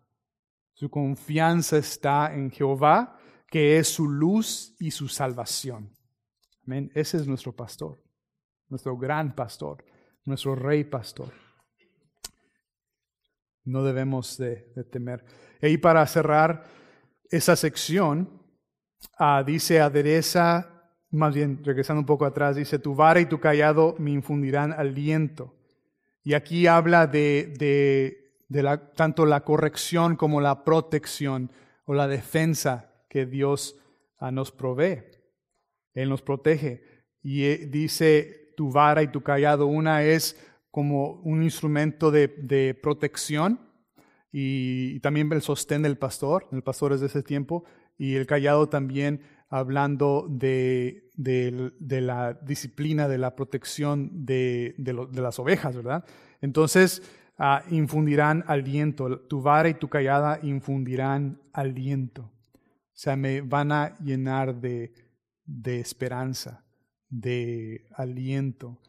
Su 0.84 0.90
confianza 0.90 1.78
está 1.78 2.34
en 2.34 2.52
Jehová, 2.52 3.18
que 3.48 3.78
es 3.78 3.88
su 3.88 4.06
luz 4.06 4.76
y 4.82 4.92
su 4.92 5.08
salvación. 5.08 5.90
Amén. 6.68 6.92
Ese 6.94 7.16
es 7.16 7.26
nuestro 7.26 7.56
pastor, 7.56 8.04
nuestro 8.68 8.98
gran 8.98 9.34
pastor, 9.34 9.86
nuestro 10.26 10.56
rey 10.56 10.84
pastor. 10.84 11.32
No 13.64 13.82
debemos 13.86 14.38
de, 14.38 14.74
temer. 14.92 15.24
Y 15.62 15.78
para 15.78 16.06
cerrar 16.06 16.66
esa 17.32 17.56
sección, 17.56 18.42
ah, 19.18 19.42
dice 19.42 19.80
adereza, 19.80 20.92
más 21.12 21.34
bien 21.34 21.64
regresando 21.64 22.02
un 22.02 22.06
poco 22.06 22.26
atrás, 22.26 22.58
dice, 22.58 22.78
tu 22.78 22.94
vara 22.94 23.22
y 23.22 23.26
tu 23.26 23.40
callado 23.40 23.96
me 24.00 24.12
infundirán 24.12 24.74
aliento. 24.74 25.56
Y 26.26 26.34
aquí 26.34 26.68
habla 26.68 27.08
de, 27.08 27.54
de, 27.58 28.23
la, 28.50 28.92
tanto 28.94 29.26
la 29.26 29.44
corrección 29.44 30.16
como 30.16 30.42
la 30.42 30.64
protección 30.64 31.52
o 31.86 31.94
la 31.94 32.08
defensa 32.08 32.94
que 33.10 33.26
Dios 33.26 33.80
ah, 34.20 34.32
nos 34.32 34.52
provee. 34.52 35.04
Él 35.94 36.10
nos 36.10 36.22
protege. 36.22 36.84
Y 37.22 37.44
eh, 37.44 37.68
dice, 37.70 38.54
tu 38.56 38.72
vara 38.72 39.04
y 39.04 39.08
tu 39.08 39.22
callado, 39.22 39.68
una 39.68 40.04
es 40.04 40.38
como 40.72 41.22
un 41.22 41.44
instrumento 41.44 42.12
de, 42.12 42.28
de 42.28 42.74
protección 42.74 43.60
y, 44.36 45.00
también 45.02 45.32
el 45.32 45.44
sostén 45.44 45.84
del 45.84 45.98
pastor, 45.98 46.48
el 46.52 46.64
pastor 46.64 46.92
es 46.92 47.02
de 47.02 47.06
ese 47.06 47.22
tiempo, 47.22 47.66
y 48.00 48.16
el 48.16 48.26
callado 48.26 48.68
también 48.68 49.22
hablando 49.48 50.26
de, 50.28 51.12
de, 51.14 52.02
la 52.02 52.34
disciplina, 52.34 53.08
de 53.08 53.20
la 53.20 53.36
protección 53.36 54.26
de, 54.26 54.74
de 54.80 55.22
las 55.22 55.38
ovejas, 55.38 55.76
¿verdad? 55.76 56.04
Entonces, 56.42 57.04
uh, 57.40 57.74
infundirán 57.74 58.44
aliento, 58.48 59.20
tu 59.22 59.42
vara 59.42 59.70
y 59.70 59.74
tu 59.76 59.90
callada 59.90 60.40
infundirán 60.44 61.42
aliento. 61.52 62.24
O 62.24 62.96
sea, 62.96 63.16
me 63.16 63.42
van 63.42 63.72
a 63.72 63.98
llenar 64.00 64.56
de, 64.56 64.94
de 65.46 65.80
esperanza, 65.80 66.64
de 67.10 67.88
aliento, 67.96 68.80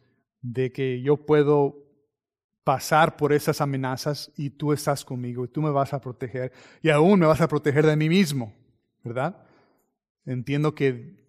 de 0.41 0.73
que 0.73 1.01
yo 1.01 1.17
puedo 1.17 1.85
pasar 2.65 3.17
por 3.17 3.33
esas 3.33 3.61
amenazas 3.61 4.33
y 4.37 4.51
tú 4.51 4.73
estás 4.73 5.05
conmigo 5.05 5.45
y 5.45 5.49
tú 5.49 5.61
me 5.61 5.71
vas 5.71 5.93
a 5.93 6.01
proteger 6.01 6.53
y 6.83 6.89
aún 6.89 7.21
me 7.21 7.27
vas 7.27 7.41
a 7.43 7.49
proteger 7.49 7.85
de 7.87 7.97
mí 7.97 8.09
mismo, 8.09 8.55
¿verdad? 9.03 9.37
Entiendo 10.25 10.75
que 10.75 11.25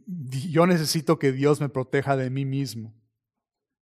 yo 0.49 0.65
necesito 0.65 1.19
que 1.19 1.33
Dios 1.33 1.59
me 1.59 1.69
proteja 1.69 2.15
de 2.15 2.29
mí 2.29 2.45
mismo. 2.45 2.93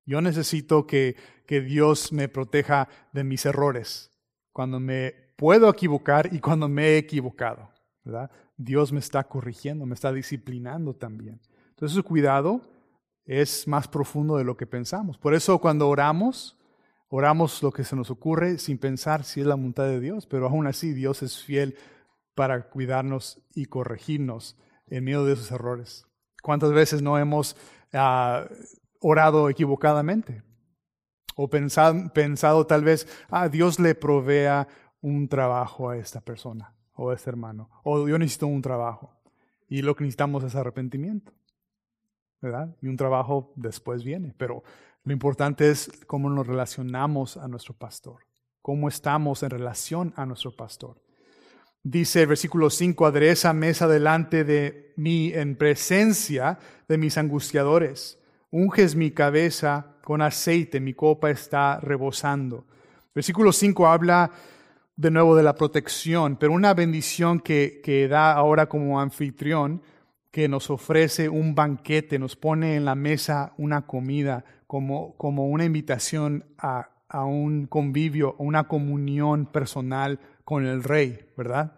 Yo 0.06 0.22
necesito 0.22 0.86
que, 0.86 1.16
que 1.46 1.62
Dios 1.62 2.12
me 2.12 2.30
proteja 2.30 2.88
de 3.12 3.24
mis 3.24 3.46
errores, 3.46 4.12
cuando 4.52 4.80
me 4.80 5.14
puedo 5.36 5.70
equivocar 5.70 6.34
y 6.34 6.40
cuando 6.40 6.68
me 6.68 6.90
he 6.90 6.98
equivocado, 6.98 7.70
¿verdad? 8.04 8.32
Dios 8.58 8.92
me 8.92 9.00
está 9.00 9.24
corrigiendo, 9.24 9.86
me 9.86 9.96
está 9.96 10.12
disciplinando 10.12 10.94
también. 10.94 11.42
Entonces, 11.70 11.96
su 11.96 12.04
cuidado 12.04 12.62
es 13.26 13.68
más 13.68 13.88
profundo 13.88 14.38
de 14.38 14.44
lo 14.44 14.58
que 14.58 14.68
pensamos. 14.68 15.18
Por 15.18 15.34
eso 15.34 15.60
cuando 15.60 15.90
oramos, 15.90 16.58
oramos 17.10 17.64
lo 17.64 17.72
que 17.72 17.84
se 17.84 17.96
nos 17.96 18.12
ocurre 18.12 18.58
sin 18.58 18.78
pensar 18.78 19.24
si 19.24 19.42
es 19.42 19.48
la 19.48 19.56
voluntad 19.56 19.86
de 19.86 20.00
Dios, 20.00 20.28
pero 20.28 20.48
aún 20.48 20.68
así 20.68 20.94
Dios 20.94 21.24
es 21.24 21.44
fiel 21.44 21.76
para 22.36 22.70
cuidarnos 22.70 23.42
y 23.54 23.66
corregirnos 23.66 24.58
en 24.88 25.04
medio 25.04 25.26
de 25.26 25.34
esos 25.34 25.52
errores. 25.52 26.06
¿Cuántas 26.42 26.74
veces 26.74 27.02
no 27.02 27.18
hemos 27.18 27.56
ah, 27.94 28.46
orado 29.04 29.50
equivocadamente? 29.50 30.42
O 31.36 31.50
pensado, 31.50 32.66
tal 32.66 32.84
vez, 32.84 33.08
ah, 33.30 33.50
Dios 33.50 33.80
le 33.80 33.94
provea 33.96 34.68
un 35.02 35.28
trabajo 35.28 35.90
a 35.90 35.98
esta 35.98 36.22
persona 36.22 36.74
o 36.96 37.10
a 37.10 37.16
este 37.16 37.30
hermano, 37.30 37.70
o 37.84 38.08
yo 38.08 38.18
necesito 38.18 38.48
un 38.48 38.62
trabajo. 38.62 39.12
Y 39.68 39.82
lo 39.82 39.96
que 39.96 40.04
necesitamos 40.04 40.44
es 40.44 40.56
arrepentimiento, 40.56 41.34
¿verdad? 42.42 42.76
Y 42.82 42.88
un 42.88 42.98
trabajo 42.98 43.52
después 43.56 44.04
viene, 44.04 44.34
pero 44.38 44.64
lo 45.04 45.12
importante 45.12 45.70
es 45.70 45.92
cómo 46.08 46.30
nos 46.30 46.48
relacionamos 46.48 47.38
a 47.38 47.48
nuestro 47.48 47.74
pastor, 47.74 48.22
cómo 48.62 48.88
estamos 48.88 49.44
en 49.44 49.50
relación 49.50 50.14
a 50.16 50.26
nuestro 50.26 50.56
pastor. 50.56 51.02
Dice 51.82 52.22
el 52.22 52.28
versículo 52.28 52.70
5, 52.70 53.06
adereza 53.06 53.52
mesa 53.52 53.88
delante 53.88 54.46
de 54.46 54.94
mí 54.96 55.32
en 55.34 55.58
presencia 55.58 56.60
de 56.88 56.98
mis 56.98 57.18
angustiadores. 57.18 58.23
Unges 58.54 58.96
mi 58.96 59.10
cabeza 59.10 59.96
con 60.04 60.22
aceite, 60.22 60.80
mi 60.80 60.94
copa 60.94 61.32
está 61.32 61.80
rebosando. 61.80 62.68
Versículo 63.16 63.52
5 63.52 63.88
habla 63.88 64.30
de 64.96 65.10
nuevo 65.10 65.36
de 65.36 65.42
la 65.42 65.56
protección, 65.56 66.36
pero 66.36 66.54
una 66.54 66.76
bendición 66.76 67.40
que, 67.40 67.82
que 67.84 68.08
da 68.08 68.32
ahora 68.32 68.68
como 68.70 69.02
anfitrión, 69.02 69.82
que 70.30 70.48
nos 70.48 70.70
ofrece 70.70 71.30
un 71.30 71.56
banquete, 71.56 72.20
nos 72.20 72.36
pone 72.36 72.76
en 72.76 72.86
la 72.86 72.94
mesa 72.94 73.54
una 73.58 73.88
comida, 73.88 74.46
como, 74.68 75.18
como 75.18 75.48
una 75.48 75.66
invitación 75.66 76.46
a, 76.60 76.90
a 77.10 77.26
un 77.26 77.66
convivio, 77.66 78.36
una 78.38 78.68
comunión 78.68 79.48
personal 79.48 80.20
con 80.44 80.68
el 80.68 80.84
Rey, 80.84 81.26
¿verdad? 81.36 81.74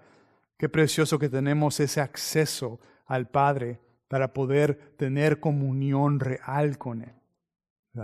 Qué 0.58 0.68
precioso 0.68 1.20
que 1.20 1.30
tenemos 1.30 1.80
ese 1.80 2.02
acceso 2.02 2.82
al 3.06 3.30
Padre 3.30 3.80
para 4.08 4.34
poder 4.34 4.96
tener 4.98 5.40
comunión 5.40 6.20
real 6.20 6.78
con 6.78 7.02
Él. 7.02 7.14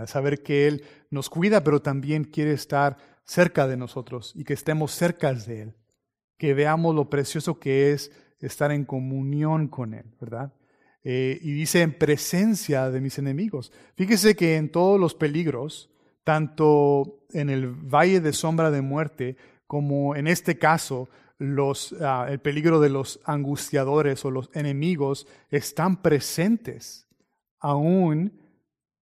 Saber 0.06 0.42
que 0.42 0.66
Él 0.66 0.84
nos 1.10 1.28
cuida, 1.28 1.62
pero 1.62 1.82
también 1.82 2.24
quiere 2.24 2.52
estar 2.52 2.96
cerca 3.24 3.66
de 3.66 3.76
nosotros 3.76 4.32
y 4.34 4.44
que 4.44 4.54
estemos 4.54 4.92
cerca 4.92 5.32
de 5.32 5.62
Él. 5.62 5.74
Que 6.38 6.54
veamos 6.54 6.94
lo 6.94 7.10
precioso 7.10 7.58
que 7.58 7.92
es 7.92 8.10
estar 8.40 8.72
en 8.72 8.84
comunión 8.84 9.68
con 9.68 9.94
Él, 9.94 10.06
¿verdad? 10.20 10.52
Eh, 11.04 11.38
y 11.42 11.52
dice 11.52 11.82
en 11.82 11.92
presencia 11.92 12.90
de 12.90 13.00
mis 13.00 13.18
enemigos. 13.18 13.72
Fíjese 13.96 14.36
que 14.36 14.56
en 14.56 14.70
todos 14.70 14.98
los 14.98 15.14
peligros, 15.14 15.90
tanto 16.24 17.24
en 17.32 17.50
el 17.50 17.66
valle 17.66 18.20
de 18.20 18.32
sombra 18.32 18.70
de 18.70 18.82
muerte 18.82 19.36
como 19.66 20.14
en 20.16 20.26
este 20.26 20.58
caso, 20.58 21.08
ah, 22.00 22.26
el 22.28 22.38
peligro 22.40 22.80
de 22.80 22.88
los 22.88 23.20
angustiadores 23.24 24.24
o 24.24 24.30
los 24.30 24.50
enemigos 24.54 25.26
están 25.50 26.02
presentes 26.02 27.08
aún 27.58 28.40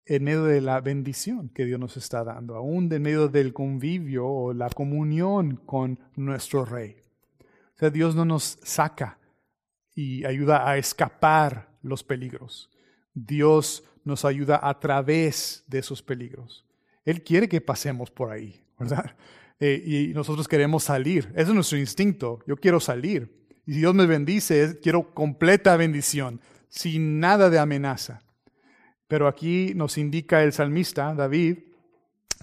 en 0.05 0.23
medio 0.23 0.45
de 0.45 0.61
la 0.61 0.79
bendición 0.79 1.49
que 1.49 1.65
Dios 1.65 1.79
nos 1.79 1.97
está 1.97 2.23
dando, 2.23 2.55
aún 2.55 2.91
en 2.91 3.01
medio 3.01 3.27
del 3.27 3.53
convivio 3.53 4.25
o 4.25 4.53
la 4.53 4.69
comunión 4.69 5.57
con 5.65 5.99
nuestro 6.15 6.63
Rey. 6.63 6.97
O 7.75 7.79
sea, 7.79 7.89
Dios 7.89 8.15
no 8.15 8.25
nos 8.25 8.57
saca 8.63 9.19
y 9.93 10.25
ayuda 10.25 10.69
a 10.69 10.77
escapar 10.77 11.69
los 11.81 12.03
peligros. 12.03 12.69
Dios 13.13 13.83
nos 14.03 14.23
ayuda 14.25 14.59
a 14.61 14.79
través 14.79 15.63
de 15.67 15.79
esos 15.79 16.01
peligros. 16.01 16.65
Él 17.03 17.23
quiere 17.23 17.49
que 17.49 17.61
pasemos 17.61 18.09
por 18.09 18.31
ahí, 18.31 18.63
¿verdad? 18.79 19.15
Eh, 19.59 20.09
y 20.09 20.13
nosotros 20.13 20.47
queremos 20.47 20.83
salir. 20.83 21.29
Ese 21.33 21.49
es 21.49 21.53
nuestro 21.53 21.77
instinto. 21.77 22.39
Yo 22.45 22.57
quiero 22.57 22.79
salir. 22.79 23.47
Y 23.65 23.73
si 23.73 23.79
Dios 23.79 23.95
me 23.95 24.05
bendice, 24.05 24.79
quiero 24.81 25.13
completa 25.13 25.75
bendición, 25.77 26.41
sin 26.69 27.19
nada 27.19 27.49
de 27.49 27.59
amenaza. 27.59 28.21
Pero 29.07 29.27
aquí 29.27 29.73
nos 29.75 29.97
indica 29.97 30.43
el 30.43 30.53
salmista, 30.53 31.13
David, 31.13 31.59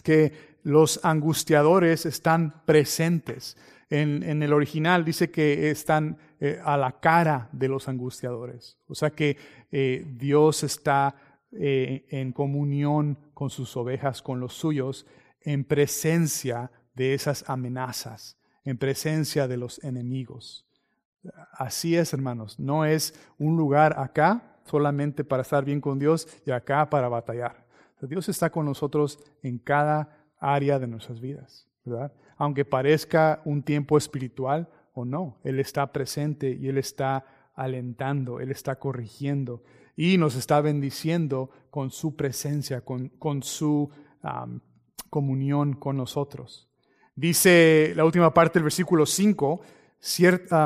que 0.02 0.32
los 0.62 1.04
angustiadores 1.04 2.04
están 2.04 2.64
presentes. 2.64 3.56
En, 3.90 4.42
el 4.42 4.52
original 4.52 5.04
dice 5.04 5.30
que 5.30 5.70
están 5.70 6.18
eh, 6.40 6.58
a 6.64 6.76
la 6.76 6.98
cara 7.00 7.48
de 7.52 7.68
los 7.68 7.86
angustiadores. 7.88 8.78
O 8.88 8.94
sea 8.94 9.10
que 9.10 9.36
eh, 9.70 10.04
Dios 10.16 10.62
está 10.64 11.14
en 11.56 12.32
comunión 12.32 13.16
con 13.32 13.48
sus 13.48 13.76
ovejas, 13.76 14.22
con 14.22 14.40
los 14.40 14.54
suyos, 14.54 15.06
en 15.40 15.62
presencia 15.62 16.72
de 16.94 17.14
esas 17.14 17.48
amenazas, 17.48 18.36
en 18.64 18.78
presencia 18.78 19.46
de 19.48 19.56
los 19.56 19.82
enemigos. 19.84 20.66
Así 21.52 21.96
es, 21.96 22.12
hermanos. 22.12 22.58
No 22.58 22.84
es 22.84 23.14
un 23.38 23.56
lugar 23.56 23.98
acá 23.98 24.58
solamente 24.64 25.24
para 25.24 25.42
estar 25.42 25.64
bien 25.64 25.80
con 25.80 25.98
Dios 25.98 26.28
y 26.46 26.50
acá 26.50 26.88
para 26.88 27.08
batallar. 27.08 27.64
Dios 28.00 28.28
está 28.28 28.50
con 28.50 28.66
nosotros 28.66 29.18
en 29.42 29.58
cada 29.58 30.26
área 30.38 30.78
de 30.78 30.86
nuestras 30.86 31.20
vidas, 31.20 31.66
¿verdad? 31.84 32.12
aunque 32.36 32.64
parezca 32.64 33.40
un 33.44 33.62
tiempo 33.62 33.96
espiritual 33.96 34.68
o 34.92 35.04
no. 35.04 35.38
Él 35.44 35.60
está 35.60 35.92
presente 35.92 36.50
y 36.50 36.68
Él 36.68 36.78
está 36.78 37.24
alentando, 37.54 38.40
Él 38.40 38.50
está 38.50 38.76
corrigiendo 38.76 39.62
y 39.96 40.18
nos 40.18 40.34
está 40.34 40.60
bendiciendo 40.60 41.50
con 41.70 41.90
su 41.90 42.16
presencia, 42.16 42.82
con, 42.82 43.42
su 43.42 43.90
comunión 45.10 45.74
con 45.74 45.96
nosotros. 45.96 46.68
Dice 47.14 47.92
la 47.94 48.04
última 48.04 48.34
parte 48.34 48.58
del 48.58 48.64
versículo 48.64 49.06
5, 49.06 49.60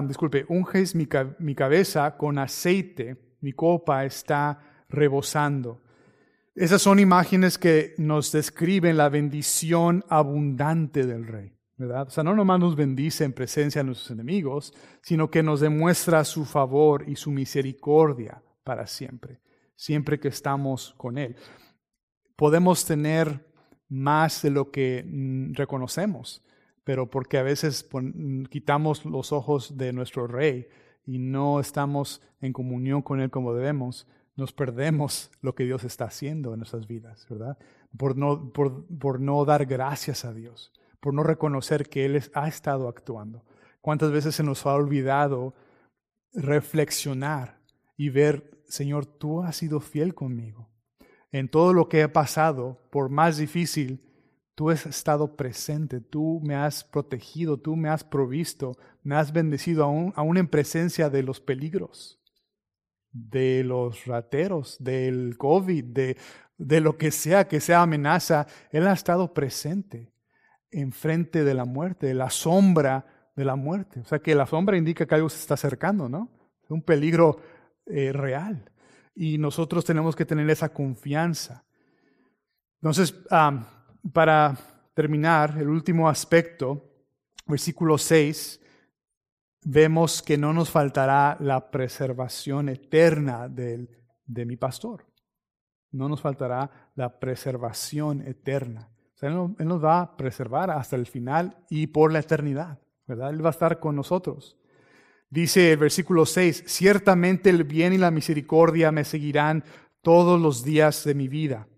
disculpe, 0.07 0.47
unges 0.49 0.95
mi, 0.95 1.07
mi 1.39 1.55
cabeza 1.55 2.17
con 2.17 2.39
aceite, 2.39 3.37
mi 3.41 3.53
copa 3.53 4.05
está 4.05 4.85
rebosando. 4.89 5.83
Esas 6.55 6.83
son 6.83 6.99
imágenes 6.99 7.57
que 7.59 7.95
nos 7.99 8.33
describen 8.33 8.97
la 8.97 9.09
bendición 9.09 10.05
abundante 10.09 11.07
del 11.07 11.27
rey. 11.27 11.59
¿verdad? 11.77 12.09
O 12.09 12.11
sea, 12.11 12.25
no 12.25 12.35
nomás 12.35 12.59
nos 12.59 12.75
bendice 12.75 13.25
en 13.25 13.33
presencia 13.33 13.81
de 13.81 13.87
nuestros 13.87 14.11
enemigos, 14.11 14.75
sino 15.01 15.31
que 15.31 15.45
nos 15.45 15.61
demuestra 15.61 16.25
su 16.25 16.45
favor 16.45 17.05
y 17.09 17.15
su 17.15 17.31
misericordia 17.31 18.43
para 18.65 18.87
siempre, 18.89 19.41
siempre 19.77 20.19
que 20.19 20.29
estamos 20.29 20.95
con 20.97 21.17
Él. 21.17 21.37
Podemos 22.35 22.85
tener 22.85 23.48
más 23.89 24.43
de 24.43 24.51
lo 24.51 24.71
que 24.71 25.05
mm, 25.07 25.55
reconocemos, 25.55 26.45
pero 26.85 27.11
porque 27.11 27.39
a 27.39 27.43
veces 27.43 27.89
mm, 27.93 28.45
quitamos 28.45 29.05
los 29.05 29.33
ojos 29.33 29.77
de 29.77 29.93
nuestro 29.93 30.27
Rey 30.27 30.69
y 31.07 31.19
no 31.19 31.61
estamos 31.61 32.23
en 32.41 32.53
comunión 32.53 33.03
con 33.03 33.21
Él 33.21 33.31
como 33.31 33.55
debemos, 33.55 34.07
nos 34.37 34.53
perdemos 34.53 35.31
lo 35.41 35.55
que 35.55 35.65
Dios 35.65 35.85
está 35.85 36.05
haciendo 36.05 36.53
en 36.53 36.61
nuestras 36.61 36.87
vidas, 36.87 37.27
¿verdad? 37.29 37.59
Por 37.97 38.17
no, 38.17 38.53
por, 38.53 38.87
por 38.99 39.21
no 39.21 39.45
dar 39.45 39.67
gracias 39.67 40.25
a 40.25 40.33
Dios 40.33 40.73
por 41.01 41.15
no 41.15 41.23
reconocer 41.23 41.89
que 41.89 42.05
Él 42.05 42.23
ha 42.35 42.49
estado 42.49 42.89
actuando. 42.89 43.45
¿Cuántas 43.81 44.11
veces 44.11 44.35
se 44.35 44.43
nos 44.43 44.67
ha 44.67 44.75
olvidado 44.75 45.55
reflexionar 46.33 47.61
y 47.97 48.11
ver, 48.11 48.63
Señor, 48.69 49.07
tú 49.07 49.43
has 49.43 49.57
sido 49.57 49.81
fiel 49.81 50.15
conmigo? 50.15 50.69
En 51.33 51.49
todo 51.49 51.73
lo 51.73 51.89
que 51.89 52.01
he 52.01 52.09
pasado, 52.09 52.81
por 52.91 53.11
más 53.11 53.37
difícil, 53.37 54.01
tú 54.55 54.71
has 54.71 54.87
estado 54.87 55.37
presente, 55.37 56.01
tú 56.01 56.41
me 56.43 56.57
has 56.57 56.83
protegido, 56.83 57.59
tú 57.59 57.77
me 57.77 57.89
has 57.89 58.03
provisto, 58.03 58.77
me 59.05 59.15
has 59.15 59.33
bendecido 59.33 59.85
aún, 59.85 60.37
en 60.37 60.49
presencia 60.49 61.11
de 61.11 61.23
los 61.23 61.41
peligros, 61.41 62.19
de 63.13 63.63
los 63.63 64.07
rateros, 64.07 64.77
del 64.81 65.37
COVID, 65.39 65.85
de, 65.85 66.81
lo 66.81 66.99
que 66.99 67.11
sea 67.11 67.47
que 67.47 67.61
sea 67.61 67.83
amenaza. 67.83 68.49
Él 68.73 68.89
ha 68.89 68.93
estado 68.93 69.33
presente 69.33 70.13
enfrente 70.71 71.45
de 71.45 71.55
la 71.55 71.65
muerte, 71.65 72.07
de 72.07 72.15
la 72.15 72.31
sombra 72.31 73.31
de 73.37 73.45
la 73.45 73.55
muerte. 73.55 74.01
O 74.01 74.05
sea 74.05 74.19
que 74.19 74.35
la 74.35 74.47
sombra 74.47 74.77
indica 74.77 75.07
que 75.07 75.15
algo 75.15 75.29
se 75.29 75.39
está 75.39 75.55
acercando, 75.55 76.09
¿no? 76.09 76.31
Un 76.69 76.83
peligro 76.83 77.41
eh, 77.87 78.13
real. 78.13 78.69
Y 79.19 79.39
nosotros 79.39 79.85
tenemos 79.85 80.15
que 80.15 80.25
tener 80.25 80.49
esa 80.49 80.69
confianza. 80.69 81.65
Entonces, 82.77 83.13
para 84.13 84.57
terminar, 84.95 85.57
el 85.59 85.69
último 85.69 86.09
aspecto, 86.09 86.85
versículo 87.47 87.99
6, 87.99 88.61
vemos 89.65 90.23
que 90.23 90.39
no 90.39 90.53
nos 90.53 90.71
faltará 90.71 91.37
la 91.41 91.71
preservación 91.71 92.69
eterna 92.69 93.49
de 93.49 94.47
mi 94.47 94.57
pastor. 94.57 95.05
No 95.91 96.09
nos 96.09 96.21
faltará 96.21 96.93
la 96.95 97.19
preservación 97.19 98.23
eterna 98.23 98.89
él, 99.27 99.57
nos 99.59 99.85
va 99.85 100.01
a 100.01 100.17
preservar 100.17 100.71
hasta 100.71 100.97
el 100.97 101.07
final 101.07 101.57
y 101.69 101.89
por 101.89 102.13
la 102.13 102.21
eternidad, 102.21 102.79
¿verdad? 103.07 103.31
Él 103.31 103.45
va 103.45 103.49
a 103.49 103.53
estar 103.53 103.81
con 103.81 103.97
nosotros. 103.97 104.57
Dice 105.31 105.73
el 105.73 105.79
versículo 105.79 106.25
6, 106.25 106.65
ciertamente 106.67 107.51
el 107.51 107.65
bien 107.65 107.93
y 107.93 107.99
la 107.99 108.11
misericordia 108.11 108.91
me 108.91 109.05
seguirán 109.05 109.63
todos 110.01 110.41
los 110.41 110.65
días 110.65 111.05
de 111.05 111.15
mi 111.15 111.29
vida, 111.29 111.69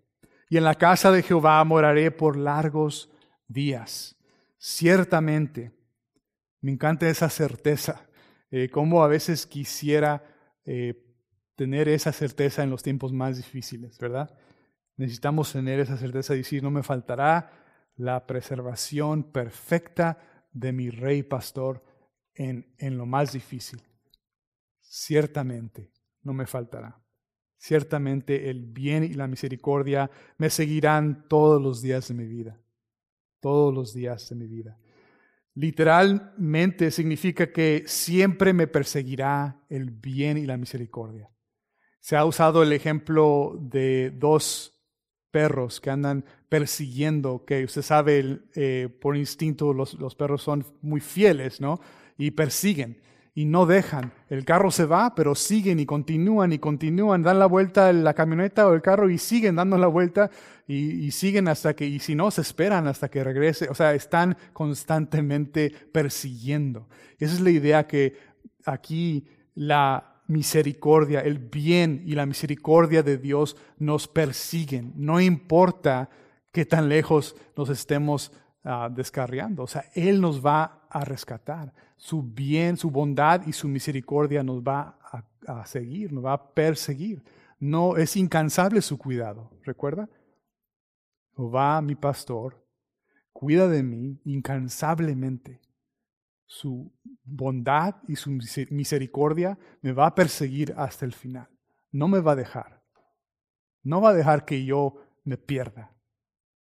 y 0.48 0.56
en 0.56 0.64
la 0.64 0.76
casa 0.76 1.10
de 1.10 1.22
Jehová 1.22 1.62
moraré 1.64 2.10
por 2.10 2.36
largos 2.36 3.10
días. 3.48 4.16
Ciertamente, 4.58 5.72
me 6.60 6.70
encanta 6.70 7.08
esa 7.08 7.28
certeza, 7.28 8.06
eh, 8.50 8.68
como 8.68 9.02
a 9.02 9.08
veces 9.08 9.46
quisiera 9.46 10.22
eh, 10.64 11.02
tener 11.56 11.88
esa 11.88 12.12
certeza 12.12 12.62
en 12.62 12.70
los 12.70 12.82
tiempos 12.82 13.12
más 13.12 13.36
difíciles, 13.36 13.98
¿verdad? 13.98 14.32
Necesitamos 14.96 15.52
tener 15.52 15.80
esa 15.80 15.96
certeza 15.96 16.34
y 16.34 16.38
decir, 16.38 16.62
no 16.62 16.70
me 16.70 16.82
faltará 16.82 17.50
la 17.96 18.26
preservación 18.26 19.24
perfecta 19.24 20.18
de 20.52 20.72
mi 20.72 20.90
rey 20.90 21.22
pastor 21.22 21.82
en, 22.40 22.74
en 22.78 22.96
lo 22.96 23.04
más 23.04 23.32
difícil. 23.32 23.82
Ciertamente 24.80 25.92
no 26.22 26.32
me 26.32 26.46
faltará. 26.46 26.98
Ciertamente 27.58 28.48
el 28.48 28.64
bien 28.64 29.04
y 29.04 29.12
la 29.12 29.26
misericordia 29.26 30.10
me 30.38 30.48
seguirán 30.48 31.28
todos 31.28 31.60
los 31.60 31.82
días 31.82 32.08
de 32.08 32.14
mi 32.14 32.24
vida. 32.24 32.58
Todos 33.40 33.74
los 33.74 33.92
días 33.92 34.26
de 34.30 34.36
mi 34.36 34.46
vida. 34.46 34.78
Literalmente 35.54 36.90
significa 36.90 37.52
que 37.52 37.84
siempre 37.86 38.54
me 38.54 38.66
perseguirá 38.66 39.62
el 39.68 39.90
bien 39.90 40.38
y 40.38 40.46
la 40.46 40.56
misericordia. 40.56 41.30
Se 41.98 42.16
ha 42.16 42.24
usado 42.24 42.62
el 42.62 42.72
ejemplo 42.72 43.58
de 43.60 44.12
dos 44.12 44.80
perros 45.30 45.78
que 45.78 45.90
andan 45.90 46.24
persiguiendo, 46.48 47.44
que 47.44 47.64
usted 47.64 47.82
sabe, 47.82 48.40
eh, 48.54 48.88
por 49.00 49.16
instinto 49.16 49.74
los, 49.74 49.94
los, 49.94 50.14
perros 50.14 50.42
son 50.42 50.64
muy 50.80 51.00
fieles, 51.00 51.60
¿no? 51.60 51.80
Y 52.20 52.32
persiguen 52.32 52.98
y 53.34 53.44
no 53.44 53.66
dejan. 53.66 54.12
El 54.28 54.44
carro 54.44 54.70
se 54.70 54.84
va, 54.84 55.14
pero 55.14 55.34
siguen 55.34 55.80
y 55.80 55.86
continúan 55.86 56.52
y 56.52 56.58
continúan, 56.58 57.22
dan 57.22 57.38
la 57.38 57.46
vuelta 57.46 57.92
la 57.92 58.14
camioneta 58.14 58.66
o 58.68 58.74
el 58.74 58.82
carro 58.82 59.08
y 59.08 59.18
siguen 59.18 59.56
dando 59.56 59.78
la 59.78 59.86
vuelta 59.86 60.30
y, 60.66 61.06
y 61.06 61.10
siguen 61.10 61.48
hasta 61.48 61.74
que, 61.74 61.86
y 61.86 61.98
si 62.00 62.14
no, 62.14 62.30
se 62.30 62.42
esperan 62.42 62.86
hasta 62.86 63.08
que 63.08 63.24
regrese. 63.24 63.68
O 63.68 63.74
sea, 63.74 63.94
están 63.94 64.36
constantemente 64.52 65.70
persiguiendo. 65.92 66.88
Esa 67.18 67.34
es 67.34 67.40
la 67.40 67.50
idea 67.50 67.86
que 67.86 68.14
aquí 68.64 69.26
la 69.54 70.22
misericordia, 70.26 71.20
el 71.20 71.38
bien 71.38 72.02
y 72.06 72.14
la 72.14 72.24
misericordia 72.24 73.02
de 73.02 73.18
Dios 73.18 73.56
nos 73.78 74.06
persiguen. 74.06 74.92
No 74.96 75.20
importa 75.20 76.08
qué 76.52 76.64
tan 76.64 76.88
lejos 76.88 77.36
nos 77.56 77.68
estemos 77.68 78.32
uh, 78.64 78.92
descarriando. 78.94 79.64
O 79.64 79.66
sea, 79.66 79.84
Él 79.94 80.20
nos 80.20 80.44
va 80.44 80.79
a 80.90 81.04
rescatar. 81.04 81.72
Su 81.96 82.22
bien, 82.22 82.76
su 82.76 82.90
bondad 82.90 83.46
y 83.46 83.52
su 83.52 83.68
misericordia 83.68 84.42
nos 84.42 84.62
va 84.62 84.98
a, 85.02 85.24
a 85.60 85.66
seguir, 85.66 86.12
nos 86.12 86.24
va 86.24 86.34
a 86.34 86.52
perseguir. 86.52 87.22
No 87.58 87.96
es 87.96 88.16
incansable 88.16 88.82
su 88.82 88.98
cuidado, 88.98 89.50
¿recuerda? 89.64 90.08
Jehová, 91.36 91.80
mi 91.80 91.94
pastor, 91.94 92.66
cuida 93.32 93.68
de 93.68 93.82
mí 93.82 94.20
incansablemente. 94.24 95.60
Su 96.46 96.92
bondad 97.22 97.96
y 98.08 98.16
su 98.16 98.30
misericordia 98.70 99.58
me 99.82 99.92
va 99.92 100.06
a 100.06 100.14
perseguir 100.14 100.74
hasta 100.76 101.04
el 101.04 101.12
final. 101.12 101.48
No 101.92 102.08
me 102.08 102.20
va 102.20 102.32
a 102.32 102.36
dejar. 102.36 102.82
No 103.82 104.00
va 104.00 104.10
a 104.10 104.14
dejar 104.14 104.44
que 104.44 104.64
yo 104.64 104.96
me 105.24 105.36
pierda. 105.36 105.94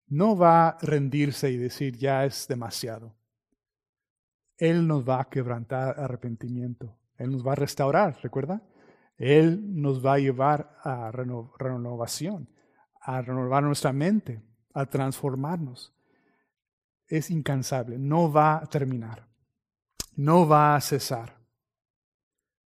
No 0.07 0.35
va 0.35 0.69
a 0.69 0.77
rendirse 0.81 1.51
y 1.51 1.57
decir 1.57 1.97
ya 1.97 2.25
es 2.25 2.47
demasiado. 2.47 3.15
Él 4.57 4.87
nos 4.87 5.07
va 5.07 5.21
a 5.21 5.29
quebrantar 5.29 5.99
arrepentimiento. 5.99 6.97
Él 7.17 7.31
nos 7.31 7.45
va 7.45 7.53
a 7.53 7.55
restaurar, 7.55 8.17
¿recuerda? 8.21 8.61
Él 9.17 9.81
nos 9.81 10.05
va 10.05 10.13
a 10.13 10.19
llevar 10.19 10.77
a 10.83 11.11
renovación, 11.11 12.49
a 13.01 13.21
renovar 13.21 13.63
nuestra 13.63 13.93
mente, 13.93 14.43
a 14.73 14.85
transformarnos. 14.85 15.93
Es 17.07 17.29
incansable, 17.29 17.97
no 17.97 18.31
va 18.31 18.57
a 18.57 18.65
terminar, 18.65 19.27
no 20.15 20.47
va 20.47 20.75
a 20.75 20.81
cesar, 20.81 21.37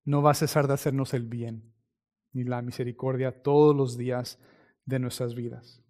no 0.05 0.23
va 0.23 0.33
a 0.33 0.35
cesar 0.35 0.69
de 0.69 0.75
hacernos 0.75 1.15
el 1.15 1.25
bien 1.25 1.73
ni 2.33 2.45
la 2.45 2.61
misericordia 2.63 3.43
todos 3.43 3.75
los 3.75 3.97
días 3.97 4.39
de 4.85 4.99
nuestras 4.99 5.35
vidas. 5.35 5.83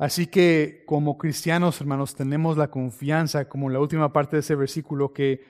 Así 0.00 0.28
que 0.28 0.82
como 0.86 1.18
cristianos, 1.18 1.78
hermanos, 1.78 2.14
tenemos 2.14 2.56
la 2.56 2.70
confianza, 2.70 3.50
como 3.50 3.68
la 3.68 3.80
última 3.80 4.14
parte 4.14 4.36
de 4.36 4.40
ese 4.40 4.54
versículo, 4.54 5.12
que 5.12 5.44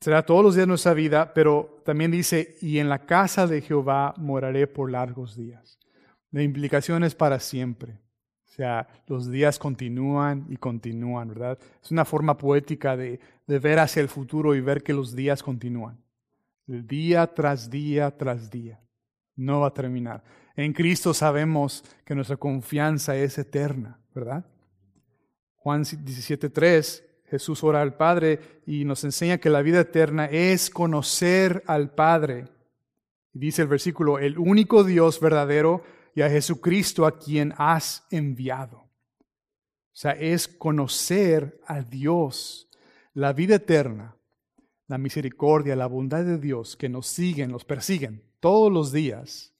será 0.00 0.24
todos 0.24 0.44
los 0.44 0.54
días 0.54 0.62
de 0.62 0.68
nuestra 0.68 0.94
vida, 0.94 1.34
pero 1.34 1.82
también 1.84 2.12
dice, 2.12 2.56
y 2.60 2.78
en 2.78 2.88
la 2.88 3.04
casa 3.04 3.48
de 3.48 3.60
Jehová 3.60 4.14
moraré 4.16 4.68
por 4.68 4.92
largos 4.92 5.34
días. 5.34 5.80
La 6.30 6.44
implicación 6.44 7.02
es 7.02 7.16
para 7.16 7.40
siempre. 7.40 7.94
O 8.46 8.54
sea, 8.54 8.86
los 9.08 9.28
días 9.28 9.58
continúan 9.58 10.46
y 10.48 10.56
continúan, 10.56 11.30
¿verdad? 11.30 11.58
Es 11.82 11.90
una 11.90 12.04
forma 12.04 12.38
poética 12.38 12.96
de, 12.96 13.18
de 13.48 13.58
ver 13.58 13.80
hacia 13.80 14.02
el 14.02 14.08
futuro 14.08 14.54
y 14.54 14.60
ver 14.60 14.84
que 14.84 14.92
los 14.92 15.16
días 15.16 15.42
continúan. 15.42 15.98
Día 16.64 17.26
tras 17.26 17.68
día 17.68 18.16
tras 18.16 18.52
día. 18.52 18.78
No 19.34 19.58
va 19.58 19.66
a 19.66 19.74
terminar. 19.74 20.22
En 20.56 20.72
Cristo 20.72 21.14
sabemos 21.14 21.84
que 22.04 22.14
nuestra 22.14 22.36
confianza 22.36 23.16
es 23.16 23.38
eterna, 23.38 23.98
¿verdad? 24.14 24.44
Juan 25.56 25.84
17.3, 25.84 27.04
Jesús 27.26 27.64
ora 27.64 27.80
al 27.80 27.96
Padre 27.96 28.62
y 28.66 28.84
nos 28.84 29.04
enseña 29.04 29.38
que 29.38 29.48
la 29.48 29.62
vida 29.62 29.80
eterna 29.80 30.26
es 30.26 30.68
conocer 30.68 31.62
al 31.66 31.94
Padre. 31.94 32.48
dice 33.32 33.62
el 33.62 33.68
versículo, 33.68 34.18
el 34.18 34.38
único 34.38 34.84
Dios 34.84 35.18
verdadero 35.20 35.82
y 36.14 36.20
a 36.22 36.28
Jesucristo 36.28 37.06
a 37.06 37.18
quien 37.18 37.54
has 37.56 38.06
enviado. 38.10 38.78
O 38.78 39.94
sea, 39.94 40.12
es 40.12 40.48
conocer 40.48 41.60
a 41.66 41.80
Dios. 41.80 42.68
La 43.14 43.32
vida 43.32 43.56
eterna, 43.56 44.16
la 44.88 44.98
misericordia, 44.98 45.76
la 45.76 45.86
bondad 45.86 46.24
de 46.24 46.38
Dios 46.38 46.76
que 46.76 46.88
nos 46.88 47.06
siguen, 47.06 47.50
nos 47.50 47.64
persiguen 47.64 48.22
todos 48.40 48.72
los 48.72 48.90
días, 48.92 49.51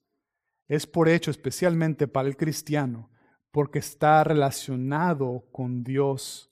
es 0.68 0.86
por 0.86 1.08
hecho 1.08 1.30
especialmente 1.30 2.08
para 2.08 2.28
el 2.28 2.36
cristiano, 2.36 3.10
porque 3.50 3.78
está 3.78 4.24
relacionado 4.24 5.44
con 5.52 5.84
Dios 5.84 6.50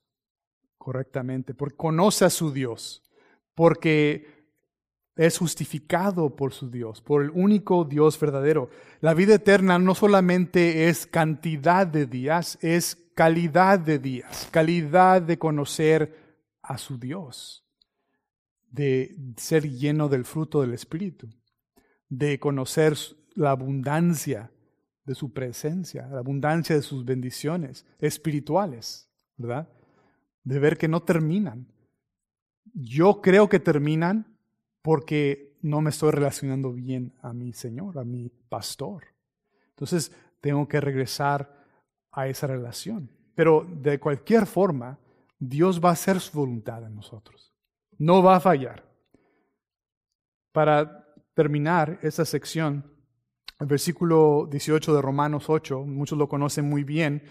correctamente, 0.78 1.54
porque 1.54 1.76
conoce 1.76 2.24
a 2.24 2.30
su 2.30 2.52
Dios, 2.52 3.02
porque 3.54 4.40
es 5.16 5.36
justificado 5.38 6.34
por 6.34 6.52
su 6.52 6.70
Dios, 6.70 7.02
por 7.02 7.22
el 7.22 7.30
único 7.30 7.84
Dios 7.84 8.18
verdadero. 8.18 8.70
La 9.00 9.12
vida 9.12 9.34
eterna 9.34 9.78
no 9.78 9.94
solamente 9.94 10.88
es 10.88 11.06
cantidad 11.06 11.86
de 11.86 12.06
días, 12.06 12.58
es 12.62 12.96
calidad 13.14 13.78
de 13.78 13.98
días, 13.98 14.48
calidad 14.50 15.20
de 15.20 15.38
conocer 15.38 16.40
a 16.62 16.78
su 16.78 16.98
Dios, 16.98 17.66
de 18.70 19.14
ser 19.36 19.68
lleno 19.68 20.08
del 20.08 20.24
fruto 20.24 20.62
del 20.62 20.72
Espíritu, 20.72 21.28
de 22.08 22.38
conocer 22.38 22.96
la 23.34 23.52
abundancia 23.52 24.50
de 25.04 25.14
su 25.14 25.32
presencia, 25.32 26.06
la 26.08 26.18
abundancia 26.18 26.76
de 26.76 26.82
sus 26.82 27.04
bendiciones 27.04 27.86
espirituales, 27.98 29.08
¿verdad? 29.36 29.68
De 30.44 30.58
ver 30.58 30.78
que 30.78 30.88
no 30.88 31.02
terminan. 31.02 31.66
Yo 32.72 33.20
creo 33.20 33.48
que 33.48 33.60
terminan 33.60 34.36
porque 34.82 35.56
no 35.62 35.80
me 35.80 35.90
estoy 35.90 36.12
relacionando 36.12 36.72
bien 36.72 37.12
a 37.22 37.32
mi 37.32 37.52
Señor, 37.52 37.98
a 37.98 38.04
mi 38.04 38.28
pastor. 38.48 39.04
Entonces 39.70 40.12
tengo 40.40 40.66
que 40.68 40.80
regresar 40.80 41.60
a 42.12 42.28
esa 42.28 42.46
relación. 42.46 43.10
Pero 43.34 43.66
de 43.68 43.98
cualquier 43.98 44.46
forma, 44.46 44.98
Dios 45.38 45.80
va 45.82 45.90
a 45.90 45.92
hacer 45.92 46.20
su 46.20 46.38
voluntad 46.38 46.84
en 46.84 46.94
nosotros. 46.94 47.54
No 47.98 48.22
va 48.22 48.36
a 48.36 48.40
fallar. 48.40 48.84
Para 50.52 51.06
terminar 51.34 51.98
esta 52.02 52.24
sección, 52.24 52.84
el 53.60 53.66
versículo 53.66 54.48
18 54.50 54.94
de 54.94 55.02
Romanos 55.02 55.44
8, 55.48 55.84
muchos 55.84 56.18
lo 56.18 56.28
conocen 56.28 56.68
muy 56.68 56.82
bien. 56.82 57.22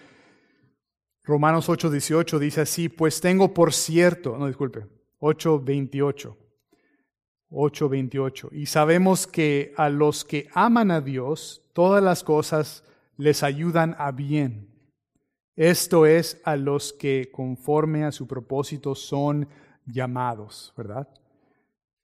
Romanos 1.24 1.68
8, 1.70 1.90
18 1.90 2.40
dice 2.40 2.62
así, 2.62 2.88
pues 2.90 3.20
tengo 3.20 3.54
por 3.54 3.74
cierto, 3.74 4.38
no 4.38 4.48
disculpe, 4.48 4.86
8, 5.20 5.60
28. 5.60 6.38
8:28. 7.50 8.50
Y 8.52 8.68
sabemos 8.68 9.28
que 9.28 9.74
a 9.76 9.90
los 9.90 10.24
que 10.24 10.48
aman 10.54 10.92
a 10.92 11.02
Dios, 11.02 11.64
todas 11.74 12.04
las 12.04 12.24
cosas 12.24 12.84
les 13.18 13.44
ayudan 13.44 13.96
a 13.98 14.12
bien. 14.12 14.70
Esto 15.56 16.06
es 16.06 16.40
a 16.46 16.56
los 16.56 16.94
que 16.94 17.30
conforme 17.32 18.06
a 18.06 18.12
su 18.12 18.28
propósito 18.28 18.96
son 18.96 19.50
llamados, 19.86 20.74
¿verdad? 20.78 21.10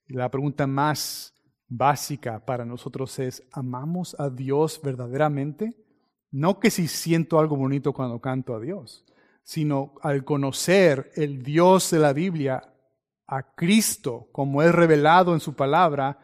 La 0.07 0.29
pregunta 0.29 0.67
más 0.67 1.33
básica 1.67 2.45
para 2.45 2.65
nosotros 2.65 3.17
es, 3.19 3.43
¿amamos 3.51 4.15
a 4.19 4.29
Dios 4.29 4.79
verdaderamente? 4.83 5.75
No 6.31 6.59
que 6.59 6.71
si 6.71 6.87
siento 6.87 7.39
algo 7.39 7.55
bonito 7.55 7.93
cuando 7.93 8.19
canto 8.19 8.55
a 8.55 8.59
Dios, 8.59 9.05
sino 9.43 9.93
al 10.01 10.23
conocer 10.23 11.11
el 11.15 11.43
Dios 11.43 11.91
de 11.91 11.99
la 11.99 12.13
Biblia, 12.13 12.73
a 13.27 13.55
Cristo 13.55 14.29
como 14.31 14.61
es 14.61 14.73
revelado 14.73 15.33
en 15.33 15.39
su 15.39 15.53
palabra, 15.53 16.19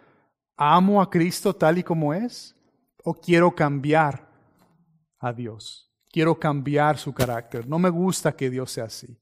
¿amo 0.56 1.02
a 1.02 1.10
Cristo 1.10 1.56
tal 1.56 1.78
y 1.78 1.84
como 1.84 2.14
es? 2.14 2.56
¿O 3.04 3.14
quiero 3.14 3.56
cambiar 3.56 4.30
a 5.20 5.34
Dios? 5.34 5.92
Quiero 6.10 6.38
cambiar 6.40 6.98
su 6.98 7.14
carácter. 7.14 7.68
No 7.68 7.80
me 7.80 7.90
gusta 7.90 8.36
que 8.36 8.50
Dios 8.50 8.72
sea 8.72 8.86
así. 8.86 9.18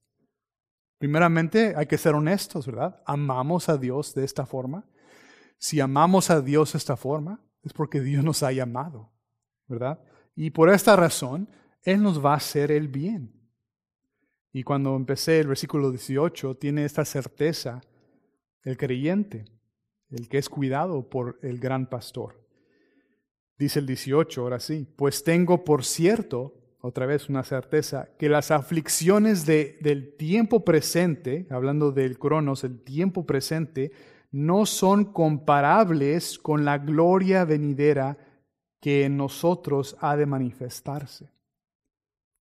Primeramente 0.97 1.73
hay 1.77 1.85
que 1.85 1.97
ser 1.97 2.13
honestos, 2.13 2.65
¿verdad? 2.65 3.01
¿Amamos 3.05 3.69
a 3.69 3.77
Dios 3.77 4.13
de 4.13 4.25
esta 4.25 4.45
forma? 4.45 4.83
Si 5.59 5.81
amamos 5.81 6.29
a 6.29 6.41
Dios 6.41 6.71
de 6.71 6.77
esta 6.77 6.95
forma, 6.95 7.43
es 7.63 7.73
porque 7.73 7.99
Dios 7.99 8.23
nos 8.23 8.43
ha 8.43 8.51
llamado, 8.53 9.11
¿verdad? 9.67 10.01
Y 10.33 10.51
por 10.51 10.69
esta 10.69 10.95
razón, 10.95 11.49
Él 11.83 12.01
nos 12.01 12.23
va 12.25 12.33
a 12.33 12.37
hacer 12.37 12.71
el 12.71 12.87
bien. 12.87 13.33
Y 14.53 14.63
cuando 14.63 14.95
empecé 14.95 15.41
el 15.41 15.47
versículo 15.47 15.91
18, 15.91 16.55
tiene 16.55 16.85
esta 16.85 17.03
certeza 17.03 17.81
el 18.63 18.77
creyente, 18.77 19.45
el 20.09 20.29
que 20.29 20.37
es 20.37 20.49
cuidado 20.49 21.09
por 21.09 21.37
el 21.41 21.59
gran 21.59 21.89
pastor. 21.89 22.47
Dice 23.57 23.79
el 23.79 23.85
18, 23.85 24.41
ahora 24.41 24.61
sí, 24.61 24.87
pues 24.95 25.25
tengo 25.25 25.65
por 25.65 25.83
cierto, 25.83 26.55
otra 26.79 27.05
vez 27.05 27.27
una 27.27 27.43
certeza, 27.43 28.09
que 28.17 28.29
las 28.29 28.51
aflicciones 28.51 29.45
de, 29.45 29.77
del 29.81 30.15
tiempo 30.15 30.63
presente, 30.63 31.45
hablando 31.49 31.91
del 31.91 32.17
cronos, 32.17 32.63
el 32.63 32.81
tiempo 32.81 33.25
presente, 33.25 33.91
no 34.31 34.65
son 34.65 35.05
comparables 35.05 36.37
con 36.37 36.65
la 36.65 36.77
gloria 36.77 37.45
venidera 37.45 38.17
que 38.79 39.05
en 39.05 39.17
nosotros 39.17 39.97
ha 39.99 40.15
de 40.15 40.25
manifestarse. 40.25 41.31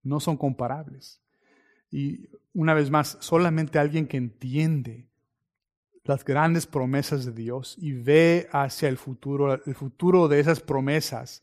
No 0.03 0.20
son 0.20 0.36
comparables. 0.36 1.20
Y 1.91 2.28
una 2.53 2.74
vez 2.74 2.91
más, 2.91 3.16
solamente 3.20 3.78
alguien 3.78 4.07
que 4.07 4.16
entiende 4.16 5.09
las 6.05 6.24
grandes 6.24 6.66
promesas 6.66 7.24
de 7.24 7.32
Dios 7.32 7.76
y 7.78 7.93
ve 7.93 8.49
hacia 8.53 8.89
el 8.89 8.97
futuro, 8.97 9.55
el 9.64 9.74
futuro 9.74 10.28
de 10.28 10.41
esas 10.41 10.61
promesas 10.61 11.43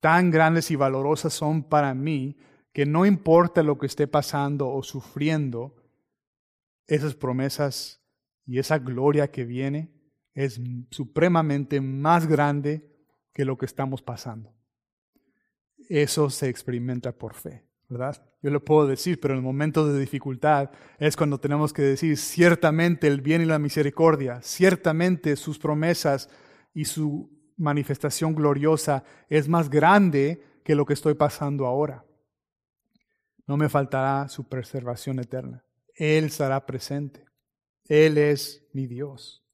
tan 0.00 0.30
grandes 0.30 0.70
y 0.70 0.76
valorosas 0.76 1.32
son 1.32 1.62
para 1.62 1.94
mí 1.94 2.36
que 2.72 2.86
no 2.86 3.06
importa 3.06 3.62
lo 3.62 3.78
que 3.78 3.86
esté 3.86 4.06
pasando 4.06 4.70
o 4.70 4.82
sufriendo, 4.82 5.74
esas 6.86 7.14
promesas 7.14 8.00
y 8.48 8.58
esa 8.58 8.78
gloria 8.78 9.30
que 9.30 9.44
viene 9.44 9.92
es 10.34 10.60
supremamente 10.90 11.80
más 11.80 12.26
grande 12.26 12.84
que 13.32 13.44
lo 13.44 13.56
que 13.56 13.66
estamos 13.66 14.02
pasando. 14.02 14.52
Eso 15.88 16.28
se 16.30 16.48
experimenta 16.48 17.12
por 17.12 17.34
fe 17.34 17.68
¿verdad? 17.88 18.22
Yo 18.42 18.50
lo 18.50 18.64
puedo 18.64 18.86
decir, 18.86 19.18
pero 19.18 19.34
en 19.34 19.38
el 19.38 19.44
momento 19.44 19.86
de 19.86 19.98
dificultad 19.98 20.70
es 20.98 21.16
cuando 21.16 21.40
tenemos 21.40 21.72
que 21.72 21.82
decir, 21.82 22.16
ciertamente 22.16 23.06
el 23.06 23.20
bien 23.20 23.42
y 23.42 23.46
la 23.46 23.58
misericordia, 23.58 24.40
ciertamente 24.42 25.36
sus 25.36 25.58
promesas 25.58 26.28
y 26.74 26.84
su 26.84 27.30
manifestación 27.56 28.34
gloriosa 28.34 29.04
es 29.28 29.48
más 29.48 29.70
grande 29.70 30.60
que 30.64 30.74
lo 30.74 30.84
que 30.84 30.92
estoy 30.92 31.14
pasando 31.14 31.66
ahora. 31.66 32.04
No 33.46 33.56
me 33.56 33.70
faltará 33.70 34.28
su 34.28 34.46
preservación 34.46 35.18
eterna. 35.18 35.64
Él 35.94 36.26
estará 36.26 36.64
presente. 36.66 37.24
Él 37.88 38.18
es 38.18 38.66
mi 38.72 38.86
Dios. 38.86 39.44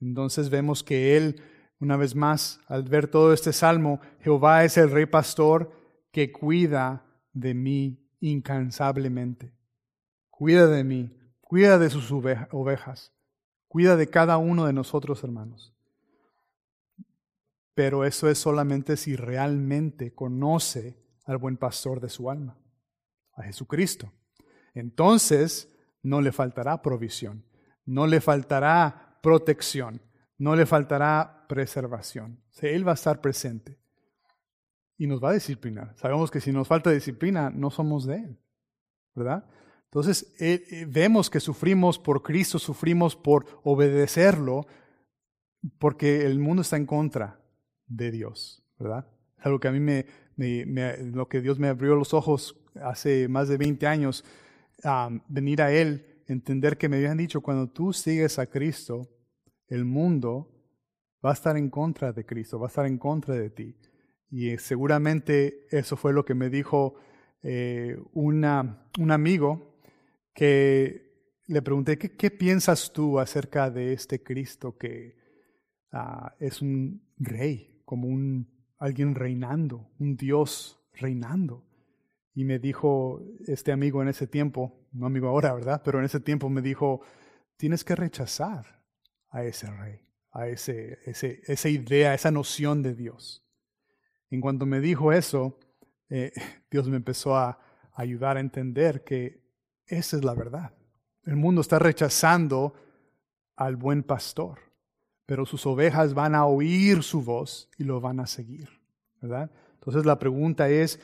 Entonces 0.00 0.48
vemos 0.48 0.82
que 0.82 1.16
Él, 1.16 1.42
una 1.78 1.96
vez 1.96 2.14
más, 2.14 2.60
al 2.66 2.84
ver 2.84 3.08
todo 3.08 3.32
este 3.32 3.52
salmo, 3.52 4.00
Jehová 4.20 4.64
es 4.64 4.76
el 4.76 4.90
rey 4.90 5.06
pastor 5.06 5.72
que 6.12 6.32
cuida 6.32 7.04
de 7.32 7.54
mí 7.54 8.08
incansablemente. 8.20 9.52
Cuida 10.30 10.66
de 10.68 10.84
mí, 10.84 11.10
cuida 11.40 11.78
de 11.78 11.90
sus 11.90 12.10
ovejas, 12.12 13.12
cuida 13.68 13.96
de 13.96 14.08
cada 14.08 14.38
uno 14.38 14.64
de 14.64 14.72
nosotros, 14.72 15.22
hermanos. 15.22 15.74
Pero 17.74 18.04
eso 18.04 18.28
es 18.28 18.38
solamente 18.38 18.96
si 18.96 19.16
realmente 19.16 20.14
conoce 20.14 20.96
al 21.24 21.36
buen 21.38 21.56
pastor 21.56 22.00
de 22.00 22.08
su 22.08 22.30
alma, 22.30 22.58
a 23.34 23.42
Jesucristo. 23.42 24.10
Entonces 24.74 25.69
no 26.02 26.20
le 26.20 26.32
faltará 26.32 26.82
provisión, 26.82 27.44
no 27.84 28.06
le 28.06 28.20
faltará 28.20 29.18
protección, 29.22 30.00
no 30.38 30.56
le 30.56 30.66
faltará 30.66 31.44
preservación. 31.48 32.42
Él 32.60 32.86
va 32.86 32.92
a 32.92 32.94
estar 32.94 33.20
presente 33.20 33.78
y 34.96 35.06
nos 35.06 35.22
va 35.22 35.30
a 35.30 35.34
disciplinar. 35.34 35.94
Sabemos 35.96 36.30
que 36.30 36.40
si 36.40 36.52
nos 36.52 36.68
falta 36.68 36.90
disciplina, 36.90 37.50
no 37.50 37.70
somos 37.70 38.06
de 38.06 38.16
Él, 38.16 38.38
¿verdad? 39.14 39.44
Entonces, 39.84 40.32
eh, 40.38 40.64
eh, 40.70 40.86
vemos 40.88 41.28
que 41.28 41.40
sufrimos 41.40 41.98
por 41.98 42.22
Cristo, 42.22 42.58
sufrimos 42.58 43.16
por 43.16 43.46
obedecerlo, 43.64 44.66
porque 45.78 46.24
el 46.26 46.38
mundo 46.38 46.62
está 46.62 46.76
en 46.76 46.86
contra 46.86 47.40
de 47.86 48.10
Dios, 48.10 48.62
¿verdad? 48.78 49.08
Es 49.36 49.46
algo 49.46 49.58
que 49.58 49.68
a 49.68 49.72
mí 49.72 49.80
me, 49.80 50.06
lo 51.12 51.28
que 51.28 51.40
Dios 51.40 51.58
me 51.58 51.68
abrió 51.68 51.96
los 51.96 52.14
ojos 52.14 52.56
hace 52.80 53.26
más 53.26 53.48
de 53.48 53.56
20 53.56 53.86
años, 53.86 54.24
venir 55.28 55.62
a 55.62 55.72
Él, 55.72 56.22
entender 56.26 56.78
que 56.78 56.88
me 56.88 56.96
habían 56.96 57.18
dicho, 57.18 57.40
cuando 57.40 57.68
tú 57.68 57.92
sigues 57.92 58.38
a 58.38 58.46
Cristo, 58.46 59.08
el 59.68 59.84
mundo 59.84 60.48
va 61.24 61.30
a 61.30 61.34
estar 61.34 61.56
en 61.56 61.70
contra 61.70 62.12
de 62.12 62.24
Cristo, 62.24 62.58
va 62.58 62.66
a 62.66 62.68
estar 62.68 62.86
en 62.86 62.98
contra 62.98 63.34
de 63.34 63.50
ti. 63.50 63.76
Y 64.30 64.56
seguramente 64.58 65.66
eso 65.70 65.96
fue 65.96 66.12
lo 66.12 66.24
que 66.24 66.34
me 66.34 66.50
dijo 66.50 66.94
eh, 67.42 67.98
una, 68.12 68.86
un 68.98 69.10
amigo 69.10 69.78
que 70.34 71.10
le 71.46 71.62
pregunté, 71.62 71.98
¿qué, 71.98 72.30
piensas 72.30 72.92
tú 72.92 73.18
acerca 73.18 73.70
de 73.70 73.92
este 73.92 74.22
Cristo 74.22 74.78
que 74.78 75.16
ah, 75.90 76.34
es 76.38 76.62
un 76.62 77.02
rey, 77.18 77.82
como 77.84 78.06
un, 78.06 78.48
alguien 78.78 79.14
reinando, 79.16 79.90
un 79.98 80.16
Dios 80.16 80.80
reinando? 80.94 81.66
Y 82.34 82.44
me 82.44 82.58
dijo 82.58 83.22
este 83.46 83.72
amigo 83.72 84.02
en 84.02 84.08
ese 84.08 84.26
tiempo, 84.26 84.86
no 84.92 85.06
amigo 85.06 85.28
ahora, 85.28 85.52
¿verdad? 85.52 85.82
Pero 85.84 85.98
en 85.98 86.04
ese 86.04 86.20
tiempo 86.20 86.48
me 86.48 86.62
dijo, 86.62 87.00
tienes 87.56 87.84
que 87.84 87.96
rechazar 87.96 88.82
a 89.30 89.44
ese 89.44 89.70
rey, 89.70 90.00
a 90.32 90.48
ese, 90.48 90.98
esa 91.04 91.68
idea, 91.68 92.14
esa 92.14 92.30
noción 92.30 92.82
de 92.82 92.94
Dios. 92.94 93.44
En 94.30 94.40
cuanto 94.40 94.66
me 94.66 94.80
dijo 94.80 95.12
eso, 95.12 95.58
eh, 96.08 96.32
Dios 96.70 96.88
me 96.88 96.96
empezó 96.96 97.36
a 97.36 97.58
ayudar 97.94 98.36
a 98.36 98.40
entender 98.40 99.04
que 99.04 99.42
esa 99.86 100.16
es 100.16 100.24
la 100.24 100.34
verdad. 100.34 100.72
El 101.24 101.36
mundo 101.36 101.60
está 101.60 101.78
rechazando 101.78 102.74
al 103.56 103.76
buen 103.76 104.02
pastor, 104.02 104.58
pero 105.26 105.44
sus 105.44 105.66
ovejas 105.66 106.14
van 106.14 106.34
a 106.34 106.46
oír 106.46 107.02
su 107.02 107.22
voz 107.22 107.68
y 107.76 107.84
lo 107.84 108.00
van 108.00 108.20
a 108.20 108.26
seguir, 108.26 108.68
¿verdad? 109.20 109.50
Entonces 109.74 110.06
la 110.06 110.18
pregunta 110.18 110.68
es, 110.68 110.98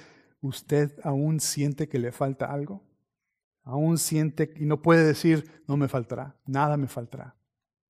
¿usted 0.46 0.98
aún 1.02 1.40
siente 1.40 1.88
que 1.88 1.98
le 1.98 2.12
falta 2.12 2.46
algo? 2.46 2.82
¿Aún 3.62 3.98
siente 3.98 4.52
y 4.56 4.64
no 4.64 4.80
puede 4.80 5.04
decir 5.04 5.62
no 5.66 5.76
me 5.76 5.88
faltará, 5.88 6.36
nada 6.46 6.76
me 6.76 6.86
faltará? 6.86 7.36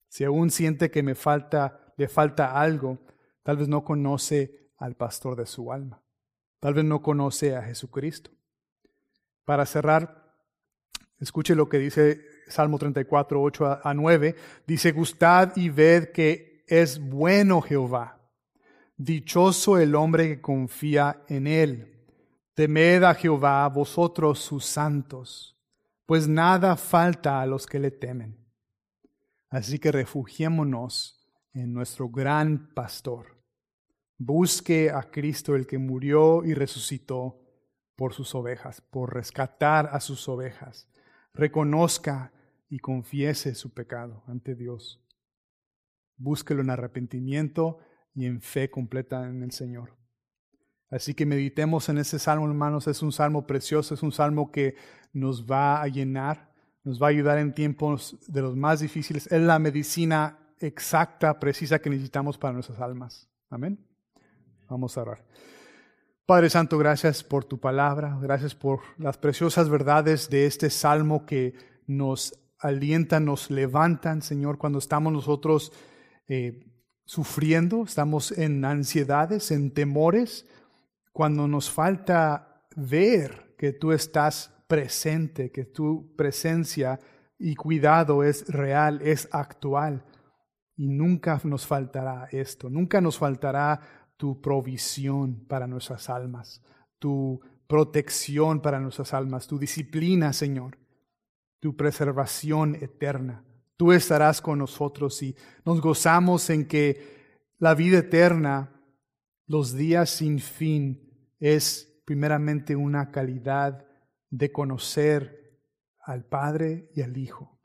Si 0.08 0.24
aún 0.24 0.50
siente 0.50 0.90
que 0.90 1.02
me 1.02 1.14
falta, 1.14 1.92
le 1.96 2.08
falta 2.08 2.58
algo, 2.58 2.98
tal 3.42 3.58
vez 3.58 3.68
no 3.68 3.84
conoce 3.84 4.70
al 4.78 4.96
pastor 4.96 5.36
de 5.36 5.46
su 5.46 5.72
alma. 5.72 6.02
Tal 6.60 6.74
vez 6.74 6.84
no 6.84 7.02
conoce 7.02 7.54
a 7.54 7.62
Jesucristo. 7.62 8.30
Para 9.44 9.66
cerrar, 9.66 10.34
escuche 11.20 11.54
lo 11.54 11.68
que 11.68 11.78
dice 11.78 12.20
Salmo 12.48 12.78
34, 12.78 13.40
8 13.40 13.80
a 13.84 13.94
9. 13.94 14.34
Dice, 14.66 14.92
gustad 14.92 15.52
y 15.56 15.68
ved 15.68 16.12
que 16.12 16.64
es 16.66 16.98
bueno 16.98 17.60
Jehová. 17.60 18.18
Dichoso 18.96 19.78
el 19.78 19.94
hombre 19.94 20.28
que 20.28 20.40
confía 20.40 21.22
en 21.28 21.46
él. 21.46 21.95
Temed 22.56 23.04
a 23.04 23.14
Jehová 23.14 23.68
vosotros 23.68 24.40
sus 24.40 24.64
santos, 24.64 25.56
pues 26.04 26.26
nada 26.26 26.74
falta 26.74 27.40
a 27.40 27.46
los 27.46 27.64
que 27.64 27.78
le 27.78 27.92
temen. 27.92 28.44
Así 29.48 29.78
que 29.78 29.92
refugiémonos 29.92 31.24
en 31.52 31.72
nuestro 31.72 32.08
gran 32.08 32.74
pastor 32.74 33.36
Busque 34.18 34.90
a 34.90 35.10
Cristo 35.10 35.54
el 35.54 35.66
que 35.66 35.76
murió 35.76 36.42
y 36.44 36.54
resucitó 36.54 37.38
por 37.96 38.14
sus 38.14 38.34
ovejas, 38.34 38.80
por 38.80 39.14
rescatar 39.14 39.90
a 39.92 40.00
sus 40.00 40.26
ovejas. 40.28 40.88
Reconozca 41.34 42.32
y 42.68 42.78
confiese 42.78 43.54
su 43.54 43.74
pecado 43.74 44.24
ante 44.26 44.54
Dios. 44.54 45.02
Búsquelo 46.16 46.62
en 46.62 46.70
arrepentimiento 46.70 47.78
y 48.14 48.24
en 48.24 48.40
fe 48.40 48.70
completa 48.70 49.28
en 49.28 49.42
el 49.42 49.52
Señor. 49.52 49.94
Así 50.90 51.14
que 51.14 51.26
meditemos 51.26 51.88
en 51.88 51.98
ese 51.98 52.18
salmo, 52.18 52.46
hermanos. 52.46 52.86
Es 52.86 53.02
un 53.02 53.12
salmo 53.12 53.46
precioso, 53.46 53.94
es 53.94 54.02
un 54.02 54.12
salmo 54.12 54.50
que 54.50 54.76
nos 55.12 55.44
va 55.44 55.82
a 55.82 55.88
llenar, 55.88 56.52
nos 56.84 57.02
va 57.02 57.06
a 57.06 57.10
ayudar 57.10 57.38
en 57.38 57.54
tiempos 57.54 58.16
de 58.28 58.42
los 58.42 58.56
más 58.56 58.80
difíciles. 58.80 59.26
Es 59.26 59.40
la 59.40 59.58
medicina 59.58 60.38
exacta, 60.60 61.38
precisa 61.38 61.78
que 61.78 61.90
necesitamos 61.90 62.38
para 62.38 62.54
nuestras 62.54 62.80
almas. 62.80 63.28
Amén. 63.50 63.84
Vamos 64.68 64.96
a 64.96 65.02
orar. 65.02 65.24
Padre 66.26 66.50
Santo, 66.50 66.76
gracias 66.76 67.22
por 67.22 67.44
tu 67.44 67.60
palabra, 67.60 68.18
gracias 68.20 68.54
por 68.54 68.80
las 68.98 69.16
preciosas 69.16 69.68
verdades 69.68 70.28
de 70.28 70.46
este 70.46 70.70
salmo 70.70 71.24
que 71.24 71.54
nos 71.86 72.34
alientan, 72.58 73.24
nos 73.24 73.48
levantan, 73.48 74.22
Señor, 74.22 74.58
cuando 74.58 74.80
estamos 74.80 75.12
nosotros 75.12 75.72
eh, 76.26 76.66
sufriendo, 77.04 77.84
estamos 77.84 78.32
en 78.32 78.64
ansiedades, 78.64 79.52
en 79.52 79.70
temores, 79.70 80.46
cuando 81.16 81.48
nos 81.48 81.70
falta 81.70 82.66
ver 82.76 83.54
que 83.56 83.72
tú 83.72 83.90
estás 83.92 84.54
presente, 84.68 85.50
que 85.50 85.64
tu 85.64 86.14
presencia 86.14 87.00
y 87.38 87.54
cuidado 87.54 88.22
es 88.22 88.46
real, 88.48 89.00
es 89.00 89.26
actual. 89.32 90.04
Y 90.76 90.88
nunca 90.88 91.40
nos 91.44 91.66
faltará 91.66 92.28
esto, 92.32 92.68
nunca 92.68 93.00
nos 93.00 93.16
faltará 93.16 93.80
tu 94.18 94.42
provisión 94.42 95.46
para 95.48 95.66
nuestras 95.66 96.10
almas, 96.10 96.60
tu 96.98 97.40
protección 97.66 98.60
para 98.60 98.78
nuestras 98.78 99.14
almas, 99.14 99.46
tu 99.46 99.58
disciplina, 99.58 100.34
Señor, 100.34 100.76
tu 101.60 101.74
preservación 101.74 102.74
eterna. 102.74 103.42
Tú 103.78 103.92
estarás 103.92 104.42
con 104.42 104.58
nosotros 104.58 105.22
y 105.22 105.34
nos 105.64 105.80
gozamos 105.80 106.50
en 106.50 106.66
que 106.66 107.40
la 107.56 107.74
vida 107.74 108.00
eterna, 108.00 108.70
los 109.46 109.74
días 109.74 110.10
sin 110.10 110.40
fin, 110.40 111.05
es 111.38 112.00
primeramente 112.04 112.76
una 112.76 113.10
calidad 113.10 113.86
de 114.30 114.52
conocer 114.52 115.60
al 116.00 116.24
Padre 116.24 116.90
y 116.94 117.02
al 117.02 117.16
Hijo. 117.16 117.58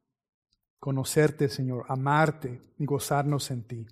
Conocerte, 0.80 1.47
Señor, 1.47 1.86
amarte 1.89 2.61
y 2.78 2.86
gozarnos 2.86 3.51
en 3.51 3.63
ti. 3.67 3.88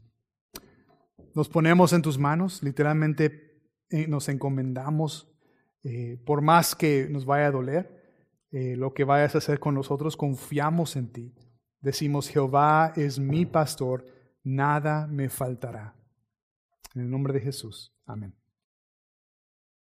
Nos 1.36 1.48
ponemos 1.48 1.94
en 1.94 2.02
tus 2.02 2.18
manos, 2.18 2.64
literalmente 2.64 3.64
eh, 3.90 4.08
nos 4.08 4.28
encomendamos, 4.30 5.32
eh, 5.84 6.22
por 6.26 6.42
más 6.42 6.76
que 6.76 7.08
nos 7.10 7.26
vaya 7.26 7.48
a 7.48 7.52
doler, 7.52 8.00
eh, 8.52 8.76
lo 8.76 8.94
que 8.94 9.04
vayas 9.04 9.36
a 9.36 9.38
hacer 9.38 9.60
con 9.60 9.76
nosotros, 9.76 10.18
confiamos 10.18 10.96
en 10.96 11.12
ti. 11.12 11.36
Decimos, 11.82 12.28
Jehová 12.28 12.94
es 12.96 13.20
mi 13.20 13.46
pastor, 13.46 14.06
nada 14.44 15.08
me 15.08 15.30
faltará. 15.30 15.96
En 16.96 17.04
el 17.04 17.10
nombre 17.10 17.34
de 17.34 17.42
Jesús. 17.42 17.96
Amén. 18.06 18.36